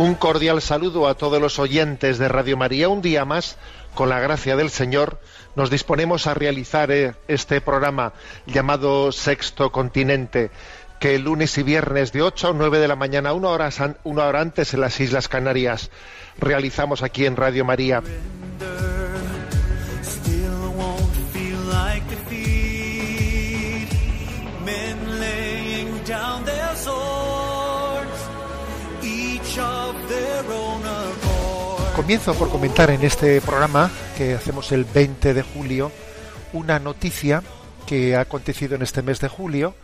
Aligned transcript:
Un 0.00 0.14
cordial 0.14 0.62
saludo 0.62 1.06
a 1.08 1.14
todos 1.14 1.42
los 1.42 1.58
oyentes 1.58 2.16
de 2.16 2.26
Radio 2.28 2.56
María. 2.56 2.88
Un 2.88 3.02
día 3.02 3.26
más, 3.26 3.58
con 3.94 4.08
la 4.08 4.18
gracia 4.18 4.56
del 4.56 4.70
Señor, 4.70 5.20
nos 5.56 5.68
disponemos 5.68 6.26
a 6.26 6.32
realizar 6.32 6.90
eh, 6.90 7.12
este 7.28 7.60
programa 7.60 8.14
llamado 8.46 9.12
Sexto 9.12 9.70
Continente, 9.70 10.50
que 11.00 11.16
el 11.16 11.22
lunes 11.24 11.58
y 11.58 11.62
viernes 11.64 12.12
de 12.12 12.22
8 12.22 12.48
a 12.48 12.52
9 12.54 12.78
de 12.78 12.88
la 12.88 12.96
mañana, 12.96 13.34
una 13.34 13.48
hora, 13.48 13.70
san- 13.70 13.98
una 14.02 14.24
hora 14.24 14.40
antes 14.40 14.72
en 14.72 14.80
las 14.80 14.98
Islas 15.00 15.28
Canarias, 15.28 15.90
realizamos 16.38 17.02
aquí 17.02 17.26
en 17.26 17.36
Radio 17.36 17.66
María. 17.66 18.02
Comienzo 32.00 32.32
por 32.32 32.48
comentar 32.48 32.90
en 32.90 33.04
este 33.04 33.42
programa 33.42 33.90
que 34.16 34.32
hacemos 34.32 34.72
el 34.72 34.86
20 34.86 35.34
de 35.34 35.42
julio 35.42 35.92
una 36.54 36.78
noticia 36.78 37.42
que 37.86 38.16
ha 38.16 38.22
acontecido 38.22 38.74
en 38.74 38.80
este 38.80 39.02
mes 39.02 39.20
de 39.20 39.28
julio. 39.28 39.74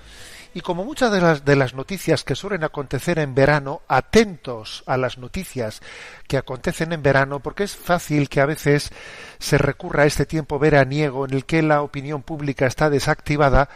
Y 0.54 0.62
como 0.62 0.82
muchas 0.82 1.12
de 1.12 1.20
las, 1.20 1.44
de 1.44 1.56
las 1.56 1.74
noticias 1.74 2.24
que 2.24 2.34
suelen 2.34 2.64
acontecer 2.64 3.18
en 3.18 3.34
verano, 3.34 3.82
atentos 3.86 4.82
a 4.86 4.96
las 4.96 5.18
noticias 5.18 5.82
que 6.26 6.38
acontecen 6.38 6.94
en 6.94 7.02
verano 7.02 7.40
porque 7.40 7.64
es 7.64 7.76
fácil 7.76 8.30
que 8.30 8.40
a 8.40 8.46
veces 8.46 8.92
se 9.38 9.58
recurra 9.58 10.04
a 10.04 10.06
este 10.06 10.24
tiempo 10.24 10.58
veraniego 10.58 11.26
en 11.26 11.34
el 11.34 11.44
que 11.44 11.60
la 11.60 11.82
opinión 11.82 12.22
pública 12.22 12.66
está 12.66 12.88
desactivada 12.88 13.68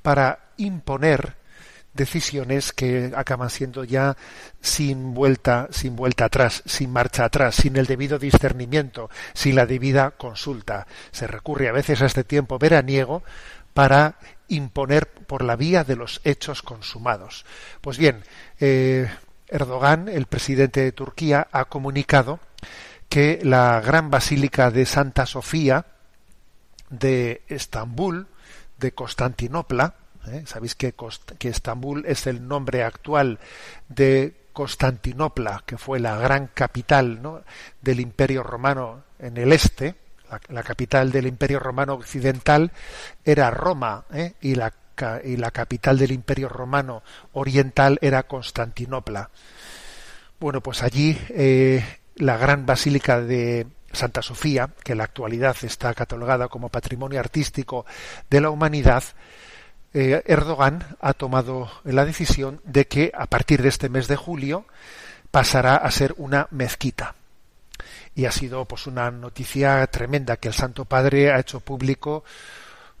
para 0.00 0.46
imponer 0.56 1.41
decisiones 1.94 2.72
que 2.72 3.12
acaban 3.14 3.50
siendo 3.50 3.84
ya 3.84 4.16
sin 4.60 5.14
vuelta, 5.14 5.68
sin 5.70 5.96
vuelta 5.96 6.26
atrás, 6.26 6.62
sin 6.66 6.90
marcha 6.90 7.24
atrás, 7.24 7.54
sin 7.54 7.76
el 7.76 7.86
debido 7.86 8.18
discernimiento, 8.18 9.10
sin 9.34 9.56
la 9.56 9.66
debida 9.66 10.12
consulta. 10.12 10.86
Se 11.10 11.26
recurre 11.26 11.68
a 11.68 11.72
veces 11.72 12.02
a 12.02 12.06
este 12.06 12.24
tiempo 12.24 12.58
veraniego 12.58 13.22
para 13.74 14.16
imponer 14.48 15.08
por 15.08 15.42
la 15.42 15.56
vía 15.56 15.84
de 15.84 15.96
los 15.96 16.20
hechos 16.24 16.62
consumados. 16.62 17.44
Pues 17.80 17.98
bien, 17.98 18.22
eh, 18.60 19.08
Erdogan, 19.48 20.08
el 20.08 20.26
presidente 20.26 20.80
de 20.80 20.92
Turquía, 20.92 21.48
ha 21.52 21.66
comunicado 21.66 22.40
que 23.08 23.40
la 23.42 23.80
gran 23.80 24.10
basílica 24.10 24.70
de 24.70 24.86
Santa 24.86 25.26
Sofía 25.26 25.86
de 26.88 27.42
Estambul, 27.48 28.28
de 28.78 28.92
Constantinopla, 28.92 29.94
¿eh? 30.28 30.44
sabéis 30.46 30.74
que, 30.74 30.94
Estambul 31.40 32.04
es 32.06 32.26
el 32.26 32.46
nombre 32.46 32.82
actual 32.84 33.38
de 33.88 34.34
Constantinopla, 34.52 35.62
que 35.66 35.78
fue 35.78 35.98
la 35.98 36.16
gran 36.16 36.48
capital 36.48 37.42
del 37.80 38.00
Imperio 38.00 38.42
Romano 38.42 39.04
en 39.18 39.36
el 39.36 39.52
este, 39.52 39.94
la, 40.48 40.62
capital 40.62 41.10
del 41.12 41.26
Imperio 41.26 41.58
Romano 41.58 41.94
occidental 41.94 42.70
era 43.24 43.50
Roma, 43.50 44.04
¿eh? 44.12 44.34
y, 44.40 44.54
la, 44.54 44.72
ca- 44.94 45.20
y 45.24 45.36
la 45.36 45.50
capital 45.50 45.98
del 45.98 46.12
Imperio 46.12 46.48
Romano 46.48 47.02
oriental 47.32 47.98
era 48.02 48.22
Constantinopla. 48.24 49.30
Bueno, 50.40 50.60
pues 50.60 50.82
allí 50.82 51.18
eh, 51.30 51.84
la 52.16 52.36
gran 52.36 52.66
basílica 52.66 53.20
de 53.20 53.66
Santa 53.92 54.22
Sofía, 54.22 54.70
que 54.82 54.92
en 54.92 54.98
la 54.98 55.04
actualidad 55.04 55.56
está 55.62 55.94
catalogada 55.94 56.48
como 56.48 56.68
patrimonio 56.68 57.20
artístico 57.20 57.84
de 58.28 58.40
la 58.40 58.50
humanidad, 58.50 59.04
eh, 59.94 60.22
Erdogan 60.26 60.96
ha 61.00 61.12
tomado 61.12 61.70
la 61.84 62.04
decisión 62.04 62.60
de 62.64 62.86
que 62.86 63.12
a 63.14 63.26
partir 63.26 63.62
de 63.62 63.68
este 63.68 63.88
mes 63.88 64.08
de 64.08 64.16
julio 64.16 64.66
pasará 65.30 65.76
a 65.76 65.90
ser 65.90 66.14
una 66.16 66.48
mezquita. 66.50 67.14
Y 68.14 68.26
ha 68.26 68.32
sido 68.32 68.64
pues 68.66 68.86
una 68.86 69.10
noticia 69.10 69.86
tremenda 69.86 70.36
que 70.36 70.48
el 70.48 70.54
Santo 70.54 70.84
Padre 70.84 71.32
ha 71.32 71.40
hecho 71.40 71.60
público 71.60 72.24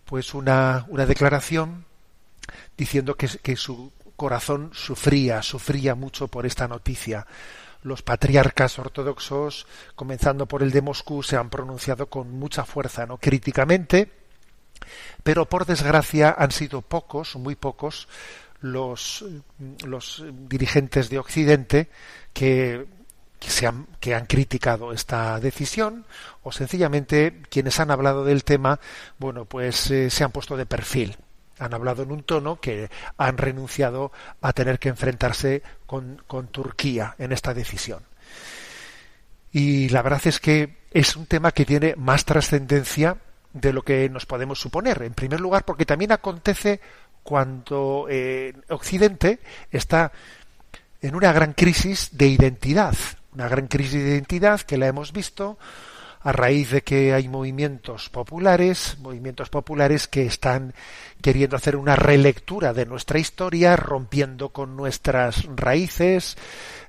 pues 0.04 0.34
una, 0.34 0.84
una 0.88 1.06
declaración 1.06 1.84
diciendo 2.76 3.16
que, 3.16 3.28
que 3.28 3.56
su 3.56 3.92
corazón 4.16 4.70
sufría, 4.72 5.42
sufría 5.42 5.94
mucho 5.94 6.28
por 6.28 6.46
esta 6.46 6.68
noticia. 6.68 7.26
Los 7.82 8.02
patriarcas 8.02 8.78
ortodoxos, 8.78 9.66
comenzando 9.94 10.46
por 10.46 10.62
el 10.62 10.70
de 10.70 10.82
Moscú, 10.82 11.22
se 11.22 11.36
han 11.36 11.50
pronunciado 11.50 12.06
con 12.06 12.30
mucha 12.30 12.64
fuerza, 12.64 13.06
¿no? 13.06 13.18
críticamente, 13.18 14.21
pero 15.22 15.48
por 15.48 15.66
desgracia 15.66 16.34
han 16.36 16.50
sido 16.50 16.82
pocos, 16.82 17.36
muy 17.36 17.54
pocos, 17.54 18.08
los, 18.60 19.24
los 19.84 20.24
dirigentes 20.48 21.10
de 21.10 21.18
Occidente 21.18 21.88
que, 22.32 22.86
se 23.40 23.66
han, 23.66 23.86
que 24.00 24.14
han 24.14 24.26
criticado 24.26 24.92
esta 24.92 25.38
decisión 25.40 26.06
o 26.42 26.52
sencillamente 26.52 27.42
quienes 27.50 27.80
han 27.80 27.90
hablado 27.90 28.24
del 28.24 28.44
tema, 28.44 28.80
bueno, 29.18 29.44
pues 29.44 29.90
eh, 29.90 30.10
se 30.10 30.24
han 30.24 30.30
puesto 30.30 30.56
de 30.56 30.66
perfil. 30.66 31.16
Han 31.58 31.74
hablado 31.74 32.02
en 32.02 32.12
un 32.12 32.22
tono 32.22 32.60
que 32.60 32.88
han 33.16 33.36
renunciado 33.36 34.10
a 34.40 34.52
tener 34.52 34.78
que 34.78 34.88
enfrentarse 34.88 35.62
con 35.86 36.48
Turquía 36.50 37.14
en 37.18 37.30
esta 37.30 37.54
decisión. 37.54 38.02
Y 39.52 39.90
la 39.90 40.02
verdad 40.02 40.22
es 40.24 40.40
que 40.40 40.78
es 40.90 41.14
un 41.14 41.26
tema 41.26 41.52
que 41.52 41.66
tiene 41.66 41.94
más 41.96 42.24
trascendencia 42.24 43.18
de 43.52 43.72
lo 43.72 43.82
que 43.82 44.08
nos 44.08 44.26
podemos 44.26 44.60
suponer. 44.60 45.02
En 45.02 45.14
primer 45.14 45.40
lugar, 45.40 45.64
porque 45.64 45.86
también 45.86 46.12
acontece 46.12 46.80
cuando 47.22 48.06
eh, 48.08 48.52
Occidente 48.68 49.38
está 49.70 50.12
en 51.00 51.14
una 51.14 51.32
gran 51.32 51.52
crisis 51.52 52.10
de 52.12 52.28
identidad, 52.28 52.94
una 53.34 53.48
gran 53.48 53.66
crisis 53.66 54.02
de 54.02 54.10
identidad 54.10 54.60
que 54.60 54.78
la 54.78 54.86
hemos 54.86 55.12
visto 55.12 55.58
a 56.24 56.30
raíz 56.30 56.70
de 56.70 56.82
que 56.82 57.12
hay 57.12 57.28
movimientos 57.28 58.08
populares, 58.08 58.96
movimientos 59.00 59.48
populares 59.50 60.06
que 60.06 60.24
están 60.24 60.72
queriendo 61.20 61.56
hacer 61.56 61.74
una 61.74 61.96
relectura 61.96 62.72
de 62.72 62.86
nuestra 62.86 63.18
historia, 63.18 63.74
rompiendo 63.74 64.50
con 64.50 64.76
nuestras 64.76 65.44
raíces, 65.56 66.36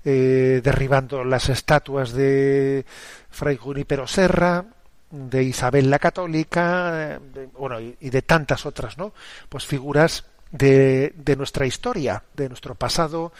eh, 0.05 0.61
derribando 0.63 1.23
las 1.23 1.49
estatuas 1.49 2.13
de 2.13 2.85
Fray 3.31 3.57
Junípero 3.57 4.05
Serra, 4.05 4.65
de 5.13 5.43
Isabel 5.43 5.91
la 5.91 5.99
Católica, 5.99 7.19
bueno, 7.53 7.79
y, 7.79 7.95
y 8.01 8.09
de 8.09 8.23
tantas 8.23 8.65
otras, 8.65 8.97
¿no? 8.97 9.13
Pues 9.47 9.63
figuras 9.63 10.25
de, 10.51 11.13
de 11.15 11.35
nuestra 11.35 11.67
historia, 11.67 12.23
de 12.35 12.49
nuestro 12.49 12.73
pasado, 12.73 13.31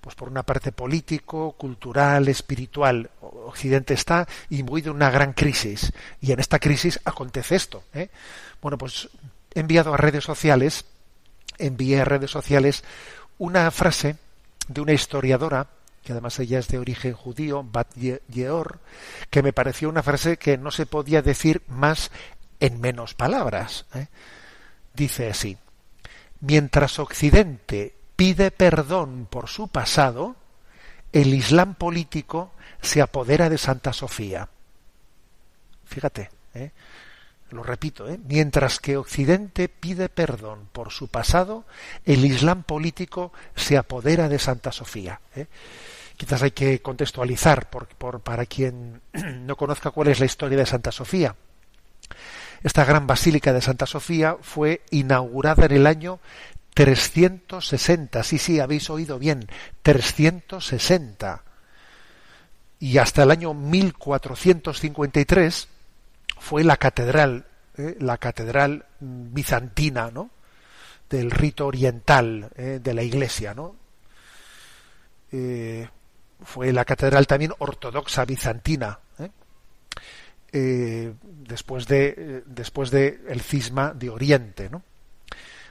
pues 0.00 0.16
por 0.16 0.28
una 0.28 0.42
parte 0.42 0.72
político, 0.72 1.52
cultural, 1.52 2.26
espiritual. 2.26 3.10
Occidente 3.20 3.94
está 3.94 4.26
imbuido 4.48 4.90
en 4.90 4.96
una 4.96 5.10
gran 5.10 5.32
crisis 5.32 5.92
y 6.20 6.32
en 6.32 6.40
esta 6.40 6.58
crisis 6.58 6.98
acontece 7.04 7.54
esto. 7.54 7.84
¿eh? 7.94 8.08
Bueno, 8.60 8.76
pues 8.76 9.08
he 9.54 9.60
enviado 9.60 9.94
a 9.94 9.98
redes 9.98 10.24
sociales, 10.24 10.84
envié 11.58 12.00
a 12.00 12.04
redes 12.04 12.30
sociales 12.32 12.82
una 13.38 13.70
frase 13.70 14.16
de 14.66 14.80
una 14.80 14.92
historiadora 14.92 15.68
que 16.02 16.12
además 16.12 16.38
ella 16.38 16.58
es 16.58 16.68
de 16.68 16.78
origen 16.78 17.12
judío, 17.12 17.62
Bat 17.62 17.94
Yeor, 17.94 18.80
que 19.28 19.42
me 19.42 19.52
pareció 19.52 19.88
una 19.88 20.02
frase 20.02 20.36
que 20.36 20.56
no 20.56 20.70
se 20.70 20.86
podía 20.86 21.22
decir 21.22 21.62
más 21.68 22.10
en 22.58 22.80
menos 22.80 23.14
palabras. 23.14 23.86
¿eh? 23.94 24.08
Dice 24.94 25.28
así, 25.28 25.58
mientras 26.40 26.98
Occidente 26.98 27.94
pide 28.16 28.50
perdón 28.50 29.26
por 29.30 29.48
su 29.48 29.68
pasado, 29.68 30.36
el 31.12 31.34
Islam 31.34 31.74
político 31.74 32.52
se 32.80 33.02
apodera 33.02 33.48
de 33.50 33.58
Santa 33.58 33.92
Sofía. 33.92 34.48
Fíjate, 35.84 36.30
¿eh? 36.54 36.70
Lo 37.52 37.62
repito, 37.62 38.08
¿eh? 38.08 38.18
mientras 38.26 38.80
que 38.80 38.96
Occidente 38.96 39.68
pide 39.68 40.08
perdón 40.08 40.68
por 40.72 40.90
su 40.90 41.08
pasado, 41.08 41.64
el 42.04 42.24
Islam 42.24 42.62
político 42.62 43.32
se 43.54 43.76
apodera 43.76 44.28
de 44.28 44.38
Santa 44.38 44.72
Sofía. 44.72 45.20
¿eh? 45.34 45.46
Quizás 46.16 46.42
hay 46.42 46.50
que 46.50 46.82
contextualizar 46.82 47.70
por, 47.70 47.88
por, 47.88 48.20
para 48.20 48.46
quien 48.46 49.00
no 49.12 49.56
conozca 49.56 49.90
cuál 49.90 50.08
es 50.08 50.20
la 50.20 50.26
historia 50.26 50.58
de 50.58 50.66
Santa 50.66 50.92
Sofía. 50.92 51.34
Esta 52.62 52.84
gran 52.84 53.06
basílica 53.06 53.52
de 53.52 53.62
Santa 53.62 53.86
Sofía 53.86 54.36
fue 54.40 54.82
inaugurada 54.90 55.66
en 55.66 55.72
el 55.72 55.86
año 55.86 56.20
360, 56.74 58.22
sí, 58.22 58.38
sí, 58.38 58.60
habéis 58.60 58.88
oído 58.90 59.18
bien, 59.18 59.48
360. 59.82 61.42
Y 62.78 62.98
hasta 62.98 63.24
el 63.24 63.30
año 63.30 63.54
1453 63.54 65.68
fue 66.40 66.64
la 66.64 66.76
catedral, 66.78 67.44
eh, 67.76 67.96
la 68.00 68.18
catedral 68.18 68.86
bizantina, 68.98 70.10
¿no? 70.10 70.30
Del 71.08 71.30
rito 71.30 71.66
oriental 71.66 72.50
eh, 72.56 72.80
de 72.82 72.94
la 72.94 73.02
Iglesia, 73.02 73.54
¿no? 73.54 73.76
Eh, 75.30 75.86
fue 76.42 76.72
la 76.72 76.84
catedral 76.84 77.26
también 77.26 77.52
ortodoxa 77.58 78.24
bizantina, 78.24 78.98
después 80.52 81.86
de 81.86 82.42
después 82.46 82.90
de 82.90 83.20
el 83.28 83.40
cisma 83.40 83.92
de 83.92 84.08
Oriente, 84.08 84.68
¿no? 84.70 84.82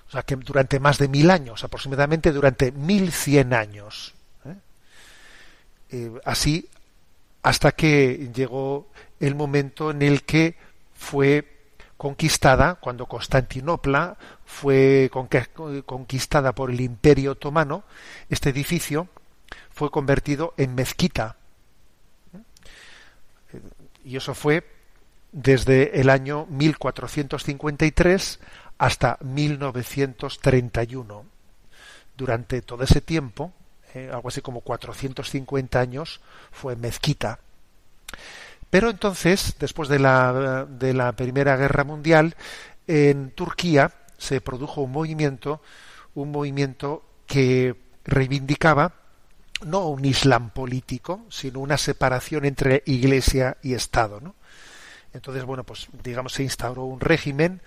O 0.07 0.11
sea, 0.11 0.21
que 0.21 0.35
durante 0.35 0.79
más 0.79 0.99
de 0.99 1.07
mil 1.07 1.31
años, 1.31 1.63
aproximadamente 1.63 2.31
durante 2.31 2.71
mil 2.71 3.11
cien 3.11 3.53
años. 3.53 4.13
así, 6.23 6.69
hasta 7.41 7.71
que 7.71 8.29
llegó 8.33 8.89
el 9.19 9.35
momento 9.35 9.91
en 9.91 10.01
el 10.01 10.23
que 10.23 10.55
fue 10.93 11.57
conquistada, 11.97 12.75
cuando 12.75 13.07
Constantinopla 13.07 14.17
fue 14.45 15.11
conquistada 15.85 16.53
por 16.53 16.71
el 16.71 16.79
Imperio 16.81 17.33
Otomano, 17.33 17.83
este 18.29 18.49
edificio 18.49 19.09
fue 19.69 19.91
convertido 19.91 20.55
en 20.57 20.73
mezquita. 20.75 21.35
Y 24.05 24.15
eso 24.15 24.33
fue 24.33 24.65
desde 25.31 25.99
el 25.99 26.09
año 26.09 26.45
1453 26.49 28.39
hasta 28.77 29.17
1931. 29.21 31.25
Durante 32.17 32.61
todo 32.61 32.83
ese 32.83 33.01
tiempo, 33.01 33.51
eh, 33.93 34.09
algo 34.11 34.29
así 34.29 34.41
como 34.41 34.61
450 34.61 35.79
años, 35.79 36.21
fue 36.51 36.75
mezquita. 36.75 37.39
Pero 38.69 38.89
entonces, 38.89 39.55
después 39.59 39.89
de 39.89 39.99
la, 39.99 40.65
de 40.69 40.93
la 40.93 41.11
Primera 41.13 41.55
Guerra 41.57 41.83
Mundial, 41.83 42.35
en 42.87 43.31
Turquía 43.31 43.91
se 44.17 44.41
produjo 44.41 44.81
un 44.81 44.91
movimiento, 44.91 45.61
un 46.13 46.31
movimiento 46.31 47.03
que 47.25 47.75
reivindicaba 48.05 48.93
no 49.65 49.87
un 49.87 50.05
islam 50.05 50.51
político, 50.51 51.25
sino 51.29 51.59
una 51.59 51.77
separación 51.77 52.45
entre 52.45 52.83
iglesia 52.85 53.57
y 53.61 53.73
Estado. 53.73 54.21
Entonces, 55.13 55.43
bueno, 55.43 55.63
pues 55.63 55.87
digamos 56.03 56.33
se 56.33 56.43
instauró 56.43 56.83
un 56.83 56.99
régimen, 56.99 57.61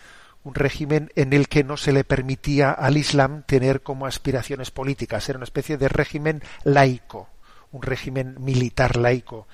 un 0.45 0.55
régimen 0.55 1.11
en 1.17 1.33
el 1.33 1.49
que 1.49 1.65
no 1.65 1.77
se 1.77 1.93
le 1.93 2.05
permitía 2.05 2.71
al 2.71 2.97
Islam 2.97 3.43
tener 3.45 3.83
como 3.83 4.07
aspiraciones 4.07 4.71
políticas, 4.71 5.29
era 5.29 5.39
una 5.39 5.45
especie 5.45 5.77
de 5.77 5.89
régimen 5.89 6.43
laico, 6.65 7.29
un 7.73 7.83
régimen 7.83 8.37
militar 8.41 8.97
laico. 8.97 9.47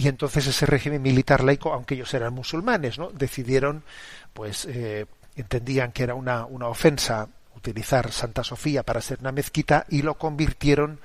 Y 0.00 0.08
entonces 0.08 0.46
ese 0.46 0.64
régimen 0.64 1.02
militar 1.02 1.44
laico, 1.44 1.74
aunque 1.74 1.92
ellos 1.94 2.14
eran 2.14 2.32
musulmanes, 2.32 2.98
¿no? 2.98 3.10
decidieron, 3.10 3.84
pues 4.32 4.64
eh, 4.64 5.04
entendían 5.36 5.92
que 5.92 6.04
era 6.04 6.14
una, 6.14 6.46
una 6.46 6.68
ofensa 6.68 7.28
utilizar 7.54 8.10
Santa 8.10 8.42
Sofía 8.42 8.82
para 8.82 9.02
ser 9.02 9.18
una 9.20 9.30
mezquita 9.30 9.84
y 9.90 10.00
lo 10.00 10.14
convirtieron 10.14 11.00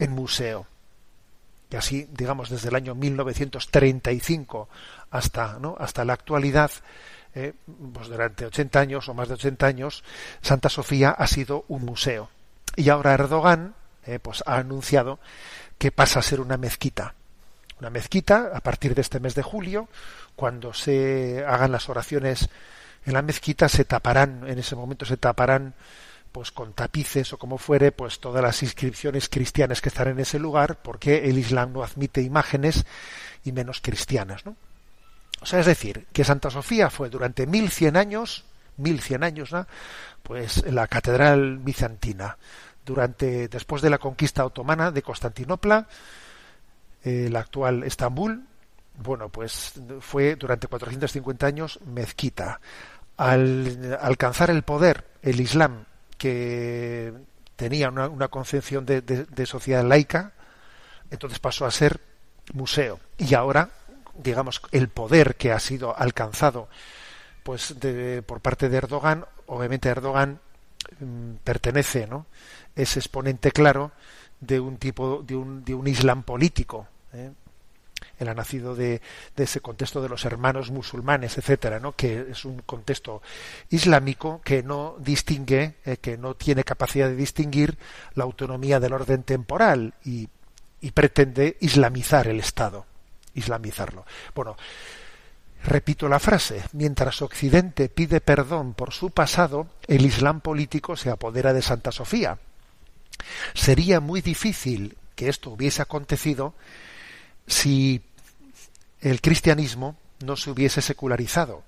en 0.00 0.10
museo. 0.10 0.66
Y 1.70 1.76
así, 1.76 2.08
digamos, 2.10 2.50
desde 2.50 2.70
el 2.70 2.74
año 2.74 2.96
1935 2.96 4.68
hasta, 5.12 5.60
¿no? 5.60 5.76
hasta 5.78 6.04
la 6.04 6.14
actualidad, 6.14 6.72
eh, 7.36 7.52
pues 7.92 8.08
durante 8.08 8.46
80 8.46 8.80
años 8.80 9.08
o 9.08 9.14
más 9.14 9.28
de 9.28 9.34
80 9.34 9.64
años, 9.64 10.02
Santa 10.42 10.68
Sofía 10.68 11.10
ha 11.10 11.28
sido 11.28 11.66
un 11.68 11.84
museo. 11.84 12.30
Y 12.74 12.88
ahora 12.88 13.14
Erdogan 13.14 13.76
eh, 14.06 14.18
pues 14.18 14.42
ha 14.44 14.56
anunciado 14.56 15.20
que 15.78 15.92
pasa 15.92 16.18
a 16.18 16.22
ser 16.22 16.40
una 16.40 16.56
mezquita. 16.56 17.14
Una 17.80 17.90
mezquita 17.90 18.50
a 18.54 18.60
partir 18.60 18.94
de 18.94 19.00
este 19.00 19.20
mes 19.20 19.34
de 19.34 19.42
julio, 19.42 19.88
cuando 20.36 20.72
se 20.72 21.44
hagan 21.46 21.72
las 21.72 21.88
oraciones 21.88 22.48
en 23.06 23.14
la 23.14 23.22
mezquita, 23.22 23.68
se 23.68 23.84
taparán, 23.84 24.44
en 24.46 24.58
ese 24.58 24.76
momento 24.76 25.04
se 25.04 25.16
taparán 25.16 25.74
pues 26.30 26.52
con 26.52 26.74
tapices 26.74 27.32
o 27.32 27.38
como 27.38 27.58
fuere, 27.58 27.90
pues 27.90 28.20
todas 28.20 28.42
las 28.42 28.62
inscripciones 28.62 29.28
cristianas 29.28 29.80
que 29.80 29.88
están 29.88 30.08
en 30.08 30.20
ese 30.20 30.38
lugar, 30.38 30.76
porque 30.82 31.28
el 31.28 31.38
Islam 31.38 31.72
no 31.72 31.82
admite 31.82 32.22
imágenes 32.22 32.84
y 33.44 33.52
menos 33.52 33.80
cristianas, 33.80 34.46
¿no? 34.46 34.56
O 35.40 35.46
sea, 35.46 35.60
es 35.60 35.66
decir, 35.66 36.06
que 36.12 36.22
Santa 36.22 36.50
Sofía 36.50 36.90
fue 36.90 37.08
durante 37.08 37.46
mil 37.46 37.70
cien 37.70 37.96
años, 37.96 38.44
mil 38.76 39.00
cien 39.00 39.24
años, 39.24 39.52
¿no? 39.52 39.66
pues 40.22 40.64
la 40.70 40.86
catedral 40.86 41.58
bizantina. 41.58 42.36
Durante, 42.84 43.48
después 43.48 43.82
de 43.82 43.90
la 43.90 43.98
conquista 43.98 44.44
otomana 44.44 44.90
de 44.90 45.02
Constantinopla, 45.02 45.86
eh, 47.04 47.28
la 47.30 47.40
actual 47.40 47.84
Estambul, 47.84 48.44
bueno, 49.02 49.28
pues 49.28 49.74
fue 50.00 50.36
durante 50.36 50.66
450 50.66 51.46
años 51.46 51.80
mezquita. 51.86 52.60
Al 53.16 53.98
alcanzar 54.00 54.50
el 54.50 54.62
poder, 54.62 55.04
el 55.22 55.40
Islam, 55.40 55.84
que 56.18 57.12
tenía 57.56 57.88
una, 57.88 58.08
una 58.08 58.28
concepción 58.28 58.86
de, 58.86 59.02
de, 59.02 59.46
sociedad 59.46 59.84
laica, 59.84 60.32
entonces 61.10 61.38
pasó 61.38 61.66
a 61.66 61.70
ser 61.70 62.00
museo. 62.52 62.98
Y 63.18 63.34
ahora 63.34 63.70
digamos, 64.22 64.62
el 64.72 64.88
poder 64.88 65.36
que 65.36 65.52
ha 65.52 65.60
sido 65.60 65.96
alcanzado 65.96 66.68
pues 67.42 67.80
de, 67.80 68.22
por 68.22 68.40
parte 68.40 68.68
de 68.68 68.76
Erdogan, 68.76 69.24
obviamente 69.46 69.88
Erdogan 69.88 70.40
mm, 71.00 71.34
pertenece, 71.42 72.06
¿no? 72.06 72.26
Es 72.76 72.96
exponente 72.96 73.50
claro 73.50 73.92
de 74.40 74.60
un 74.60 74.76
tipo, 74.76 75.22
de 75.26 75.36
un, 75.36 75.64
de 75.64 75.74
un 75.74 75.86
islam 75.86 76.22
político. 76.22 76.86
¿eh? 77.12 77.30
Él 78.18 78.28
ha 78.28 78.34
nacido 78.34 78.74
de, 78.74 79.00
de, 79.36 79.44
ese 79.44 79.60
contexto 79.60 80.02
de 80.02 80.08
los 80.08 80.24
hermanos 80.24 80.70
musulmanes, 80.70 81.38
etcétera, 81.38 81.80
¿no? 81.80 81.92
que 81.92 82.26
es 82.30 82.44
un 82.44 82.60
contexto 82.60 83.22
islámico 83.70 84.40
que 84.42 84.62
no 84.62 84.96
distingue, 84.98 85.76
eh, 85.84 85.96
que 85.98 86.16
no 86.16 86.34
tiene 86.34 86.64
capacidad 86.64 87.08
de 87.08 87.16
distinguir 87.16 87.78
la 88.14 88.24
autonomía 88.24 88.80
del 88.80 88.92
orden 88.92 89.22
temporal 89.22 89.94
y, 90.04 90.28
y 90.80 90.90
pretende 90.92 91.56
islamizar 91.60 92.28
el 92.28 92.40
Estado 92.40 92.86
islamizarlo. 93.34 94.04
Bueno, 94.34 94.56
repito 95.64 96.08
la 96.08 96.18
frase, 96.18 96.62
mientras 96.72 97.22
Occidente 97.22 97.88
pide 97.88 98.20
perdón 98.20 98.74
por 98.74 98.92
su 98.92 99.10
pasado, 99.10 99.68
el 99.86 100.04
Islam 100.04 100.40
político 100.40 100.96
se 100.96 101.10
apodera 101.10 101.52
de 101.52 101.62
Santa 101.62 101.92
Sofía. 101.92 102.38
Sería 103.54 104.00
muy 104.00 104.20
difícil 104.20 104.96
que 105.14 105.28
esto 105.28 105.50
hubiese 105.50 105.82
acontecido 105.82 106.54
si 107.46 108.02
el 109.00 109.20
cristianismo 109.20 109.96
no 110.24 110.36
se 110.36 110.50
hubiese 110.50 110.82
secularizado, 110.82 111.62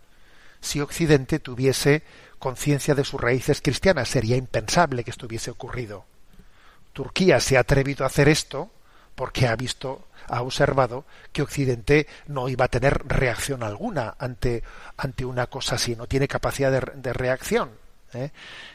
si 0.61 0.81
Occidente 0.81 1.39
tuviese 1.39 2.03
conciencia 2.39 2.95
de 2.95 3.05
sus 3.05 3.21
raíces 3.21 3.61
cristianas. 3.63 4.09
Sería 4.09 4.37
impensable 4.37 5.05
que 5.05 5.11
esto 5.11 5.27
hubiese 5.27 5.51
ocurrido. 5.51 6.05
Turquía 6.93 7.41
se 7.41 7.57
ha 7.57 7.61
atrevido 7.61 8.05
a 8.05 8.09
hacer 8.09 8.29
esto 8.29 8.71
porque 9.15 9.47
ha 9.47 9.57
visto 9.57 10.07
ha 10.29 10.43
observado 10.43 11.05
que 11.33 11.43
Occidente 11.43 12.07
no 12.27 12.49
iba 12.49 12.67
a 12.67 12.69
tener 12.69 13.03
reacción 13.07 13.63
alguna 13.63 14.15
ante, 14.19 14.63
ante 14.97 15.25
una 15.25 15.47
cosa 15.49 15.75
así, 15.75 15.97
no 15.97 16.07
tiene 16.07 16.29
capacidad 16.29 16.71
de, 16.71 16.81
de 16.95 17.13
reacción. 17.13 17.82
¿Eh? 18.15 18.31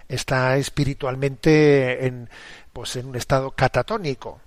está 0.08 0.58
espiritualmente 0.58 2.06
en, 2.06 2.29
pues 2.74 2.96
en 2.96 3.08
un 3.08 3.15
estado 3.15 3.51
catatónico, 3.51 4.39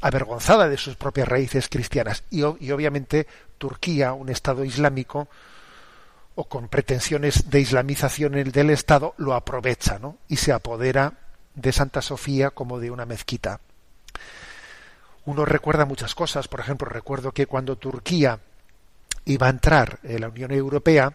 avergonzada 0.00 0.68
de 0.68 0.76
sus 0.76 0.96
propias 0.96 1.28
raíces 1.28 1.68
cristianas. 1.68 2.24
Y, 2.30 2.40
y 2.40 2.70
obviamente 2.72 3.26
Turquía, 3.58 4.12
un 4.12 4.28
estado 4.28 4.64
islámico, 4.64 5.28
o 6.34 6.44
con 6.44 6.68
pretensiones 6.68 7.50
de 7.50 7.60
islamización 7.60 8.32
del 8.32 8.70
Estado, 8.70 9.14
lo 9.18 9.34
aprovecha 9.34 9.98
¿no? 9.98 10.16
y 10.28 10.36
se 10.36 10.52
apodera 10.52 11.12
de 11.54 11.72
Santa 11.72 12.00
Sofía 12.00 12.50
como 12.50 12.78
de 12.78 12.90
una 12.90 13.04
mezquita. 13.04 13.60
Uno 15.26 15.44
recuerda 15.44 15.84
muchas 15.84 16.14
cosas, 16.14 16.48
por 16.48 16.60
ejemplo, 16.60 16.88
recuerdo 16.88 17.32
que 17.32 17.46
cuando 17.46 17.76
Turquía 17.76 18.40
iba 19.26 19.46
a 19.46 19.50
entrar 19.50 19.98
en 20.02 20.22
la 20.22 20.28
Unión 20.28 20.50
Europea, 20.50 21.12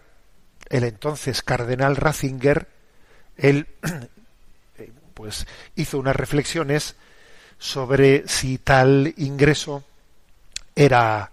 el 0.70 0.84
entonces 0.84 1.42
cardenal 1.42 1.96
Ratzinger, 1.96 2.68
él 3.38 3.68
pues 5.14 5.48
hizo 5.76 5.98
unas 5.98 6.16
reflexiones 6.16 6.96
sobre 7.58 8.28
si 8.28 8.58
tal 8.58 9.14
ingreso 9.18 9.84
era, 10.76 11.32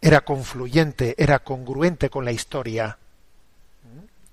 era 0.00 0.22
confluyente, 0.22 1.14
era 1.16 1.38
congruente 1.38 2.10
con 2.10 2.24
la 2.24 2.32
historia. 2.32 2.98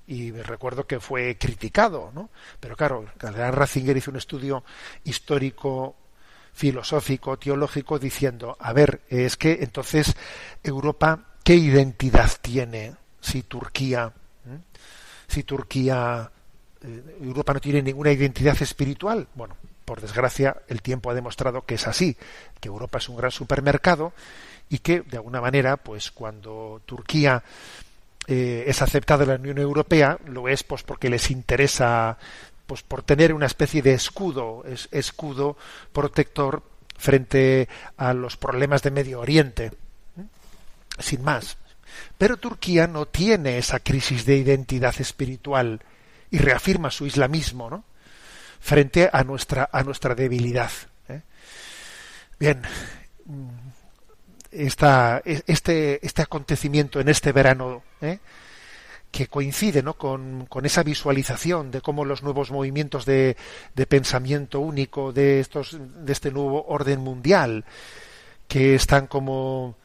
Y 0.08 0.32
recuerdo 0.32 0.88
que 0.88 1.00
fue 1.00 1.38
criticado, 1.38 2.12
¿no? 2.16 2.32
Pero 2.60 2.76
claro, 2.76 3.06
cardenal 3.18 3.54
Ratzinger 3.54 3.96
hizo 3.96 4.10
un 4.10 4.18
estudio 4.18 4.64
histórico, 5.04 5.96
filosófico, 6.52 7.38
teológico, 7.38 8.00
diciendo, 8.00 8.58
a 8.60 8.74
ver, 8.74 9.02
es 9.08 9.38
que 9.38 9.60
entonces 9.62 10.16
Europa, 10.64 11.28
¿qué 11.44 11.54
identidad 11.54 12.32
tiene 12.42 12.96
si 13.22 13.44
Turquía, 13.44 14.12
si 15.28 15.44
Turquía 15.44 16.32
eh, 16.34 16.39
Europa 16.82 17.54
no 17.54 17.60
tiene 17.60 17.82
ninguna 17.82 18.12
identidad 18.12 18.62
espiritual. 18.62 19.28
Bueno, 19.36 19.56
por 19.86 20.02
desgracia, 20.02 20.56
el 20.68 20.82
tiempo 20.82 21.10
ha 21.10 21.14
demostrado 21.14 21.66
que 21.66 21.76
es 21.76 21.88
así, 21.88 22.16
que 22.60 22.68
Europa 22.68 23.00
es 23.00 23.10
un 23.10 23.18
gran 23.18 23.32
supermercado 23.32 24.14
y 24.70 24.80
que, 24.80 25.02
de 25.02 25.18
alguna 25.18 25.42
manera, 25.42 25.78
pues 25.78 26.12
cuando 26.12 26.82
Turquía 26.86 27.44
eh, 28.28 28.66
es 28.68 28.82
aceptada 28.82 29.24
en 29.24 29.30
la 29.30 29.36
Unión 29.36 29.58
Europea, 29.58 30.20
lo 30.28 30.48
es 30.48 30.64
pues 30.64 30.84
porque 30.84 31.10
les 31.10 31.32
interesa 31.32 32.18
pues 32.68 32.84
por 32.84 33.02
tener 33.02 33.34
una 33.34 33.48
especie 33.48 33.82
de 33.82 33.94
escudo, 33.94 34.64
es, 34.64 34.88
escudo 34.92 35.58
protector 35.92 36.62
frente 36.96 37.68
a 37.98 38.14
los 38.14 38.38
problemas 38.38 38.84
de 38.84 38.92
Medio 38.92 39.22
Oriente. 39.22 39.72
Sin 41.00 41.24
más. 41.24 41.58
Pero 42.20 42.38
Turquía 42.38 42.86
no 42.86 43.08
tiene 43.08 43.58
esa 43.58 43.80
crisis 43.80 44.26
de 44.26 44.38
identidad 44.38 44.94
espiritual 45.00 45.82
y 46.32 46.38
reafirma 46.38 46.92
su 46.92 47.06
islamismo 47.06 47.70
¿no? 47.70 47.84
frente 48.60 49.10
a 49.12 49.24
nuestra, 49.24 49.70
a 49.72 49.84
nuestra 49.84 50.16
debilidad. 50.16 50.72
¿eh? 51.08 51.22
Bien, 52.40 52.62
esta, 54.52 55.22
este, 55.26 56.06
este 56.06 56.22
acontecimiento 56.22 57.00
en 57.00 57.10
este 57.10 57.32
verano 57.32 57.84
¿eh? 58.02 58.20
que 59.12 59.28
coincide 59.28 59.82
¿no? 59.82 59.96
con, 59.96 60.46
con, 60.46 60.66
esa 60.66 60.84
visualización 60.84 61.72
de 61.72 61.82
cómo 61.82 62.06
los 62.06 62.24
nuevos 62.24 62.52
movimientos 62.52 63.06
de, 63.06 63.38
de 63.76 63.86
pensamiento 63.88 64.60
único 64.60 65.12
de, 65.12 65.40
estos, 65.40 65.78
de 65.80 66.12
este 66.12 66.32
nuevo 66.32 66.66
orden 66.68 67.00
mundial 67.00 67.66
que 68.48 68.76
están 68.76 69.08
como 69.08 69.76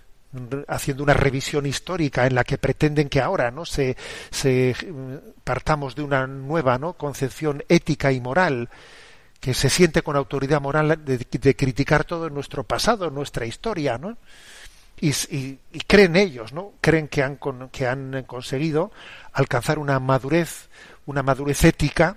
haciendo 0.69 1.03
una 1.03 1.15
revisión 1.15 1.67
histórica 1.67 2.27
en 2.27 2.35
la 2.35 2.45
que 2.45 2.59
pretenden 2.59 3.09
que 3.09 3.21
ahora 3.21 3.51
no 3.51 3.65
se, 3.65 3.97
se 4.31 4.75
partamos 5.45 5.95
de 5.95 6.03
una 6.03 6.27
nueva 6.27 6.79
¿no? 6.79 6.95
concepción 6.95 7.63
ética 7.69 8.13
y 8.13 8.21
moral 8.21 8.69
que 9.41 9.53
se 9.53 9.69
siente 9.69 10.03
con 10.03 10.17
autoridad 10.17 10.61
moral 10.61 11.05
de, 11.05 11.55
criticar 11.55 12.05
todo 12.05 12.31
nuestro 12.31 12.65
pasado, 12.65 13.11
nuestra 13.11 13.45
historia, 13.45 13.99
¿no? 13.99 14.17
Y, 14.99 15.11
y, 15.11 15.59
creen 15.87 16.17
ellos, 16.17 16.55
¿no? 16.55 16.73
Creen 16.81 17.09
que 17.09 17.23
han, 17.23 17.39
que 17.71 17.87
han 17.87 18.25
conseguido 18.27 18.91
alcanzar 19.35 19.79
una 19.79 20.01
madurez, 20.01 20.71
una 21.05 21.23
madurez 21.23 21.63
ética 21.65 22.17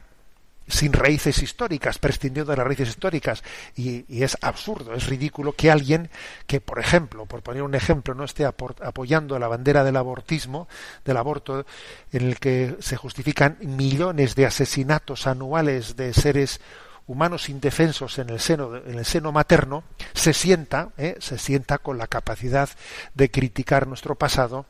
sin 0.68 0.94
raíces 0.94 1.42
históricas, 1.42 1.98
prescindiendo 1.98 2.52
de 2.52 2.58
las 2.58 2.68
raíces 2.68 2.90
históricas. 2.90 3.44
Y, 3.76 4.06
es 4.24 4.38
absurdo, 4.42 4.94
es 4.94 5.08
ridículo 5.08 5.54
que 5.54 5.72
alguien 5.72 6.10
que, 6.46 6.60
por 6.60 6.80
ejemplo, 6.80 7.26
por 7.26 7.42
poner 7.42 7.64
un 7.64 7.76
ejemplo, 7.76 8.14
no 8.14 8.24
esté 8.24 8.46
apoyando 8.46 9.40
la 9.40 9.48
bandera 9.48 9.84
del 9.84 9.96
abortismo, 9.96 10.68
del 11.06 11.18
aborto, 11.18 11.66
en 12.12 12.28
el 12.28 12.40
que 12.40 12.76
se 12.80 12.98
justifican 12.98 13.58
millones 13.62 14.36
de 14.36 14.46
asesinatos 14.46 15.28
anuales 15.28 15.96
de 15.96 16.14
seres 16.14 16.60
humanos 17.08 17.48
indefensos 17.48 18.20
en 18.20 18.30
el 18.30 18.40
seno 18.42 18.76
en 18.76 19.00
el 19.00 19.06
seno 19.06 19.32
materno 19.32 19.86
se 20.14 20.34
sienta 20.34 20.90
¿eh? 20.98 21.16
se 21.20 21.38
sienta 21.38 21.78
con 21.78 21.98
la 21.98 22.08
capacidad 22.08 22.68
de 23.14 23.32
criticar 23.32 23.88
nuestro 23.88 24.16
pasado 24.16 24.66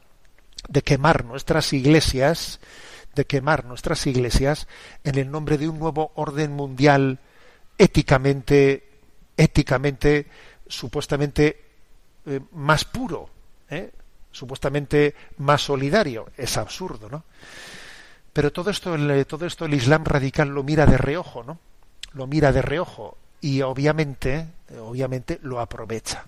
de 0.70 0.84
quemar 0.84 1.26
nuestras 1.26 1.74
iglesias 1.74 2.60
de 3.18 3.26
quemar 3.26 3.66
nuestras 3.66 4.08
iglesias 4.08 4.68
en 5.04 5.18
el 5.18 5.30
nombre 5.30 5.58
de 5.58 5.68
un 5.68 5.78
nuevo 5.78 6.14
orden 6.16 6.54
mundial 6.54 7.20
éticamente, 7.78 8.88
éticamente, 9.36 10.28
supuestamente 10.66 11.66
eh, 12.26 12.40
más 12.54 12.86
puro, 12.86 13.30
¿eh? 13.70 13.92
supuestamente 14.32 15.14
más 15.40 15.62
solidario. 15.64 16.30
Es 16.38 16.58
absurdo, 16.58 17.10
¿no? 17.10 17.26
Pero 18.32 18.52
todo 18.54 18.70
esto, 18.70 18.96
el, 18.96 19.26
todo 19.26 19.46
esto 19.46 19.66
el 19.66 19.74
Islam 19.74 20.06
radical 20.06 20.50
lo 20.50 20.64
mira 20.64 20.86
de 20.86 20.98
reojo, 20.98 21.44
¿no? 21.44 21.60
Lo 22.14 22.28
mira 22.28 22.52
de 22.52 22.62
reojo 22.62 23.18
y 23.42 23.62
obviamente, 23.62 24.48
obviamente 24.80 25.40
lo 25.42 25.60
aprovecha. 25.60 26.26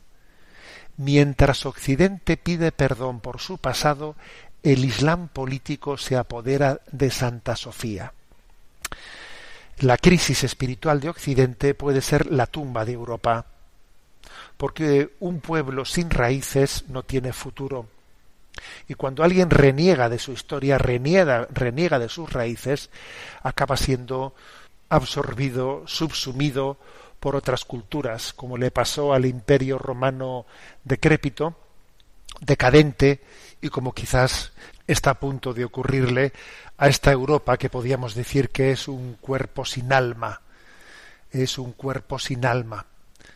Mientras 0.98 1.66
Occidente 1.66 2.36
pide 2.36 2.72
perdón 2.72 3.22
por 3.22 3.40
su 3.40 3.58
pasado, 3.58 4.16
el 4.64 4.84
Islam 4.84 5.30
político 5.30 5.98
se 5.98 6.16
apodera 6.18 6.82
de 6.92 7.10
Santa 7.12 7.56
Sofía. 7.56 8.14
La 9.80 9.98
crisis 9.98 10.44
espiritual 10.44 11.00
de 11.00 11.10
Occidente 11.10 11.74
puede 11.74 12.02
ser 12.02 12.32
la 12.32 12.48
tumba 12.48 12.84
de 12.84 12.92
Europa, 12.94 13.46
porque 14.58 15.14
un 15.22 15.40
pueblo 15.40 15.86
sin 15.86 16.10
raíces 16.10 16.84
no 16.90 17.04
tiene 17.04 17.32
futuro. 17.32 17.88
Y 18.90 18.96
cuando 18.96 19.24
alguien 19.24 19.50
reniega 19.50 20.10
de 20.10 20.20
su 20.20 20.34
historia, 20.34 20.78
reniega, 20.78 21.48
reniega 21.52 21.98
de 21.98 22.10
sus 22.10 22.34
raíces, 22.34 22.90
acaba 23.42 23.78
siendo 23.78 24.36
absorbido, 24.90 25.84
subsumido 25.86 26.78
por 27.22 27.38
otras 27.38 27.64
culturas, 27.64 28.34
como 28.34 28.58
le 28.58 28.72
pasó 28.72 29.14
al 29.14 29.26
imperio 29.26 29.78
romano 29.78 30.46
decrépito, 30.84 31.56
decadente 32.42 33.22
y 33.62 33.70
como 33.70 33.94
quizás 33.94 34.52
está 34.88 35.12
a 35.12 35.20
punto 35.20 35.54
de 35.54 35.66
ocurrirle 35.66 36.34
a 36.78 36.88
esta 36.88 37.12
Europa 37.12 37.58
que 37.58 37.70
podíamos 37.70 38.16
decir 38.16 38.50
que 38.50 38.72
es 38.72 38.88
un 38.88 39.16
cuerpo 39.16 39.66
sin 39.66 39.92
alma, 39.94 40.42
es 41.32 41.58
un 41.58 41.74
cuerpo 41.74 42.20
sin 42.20 42.46
alma. 42.46 42.86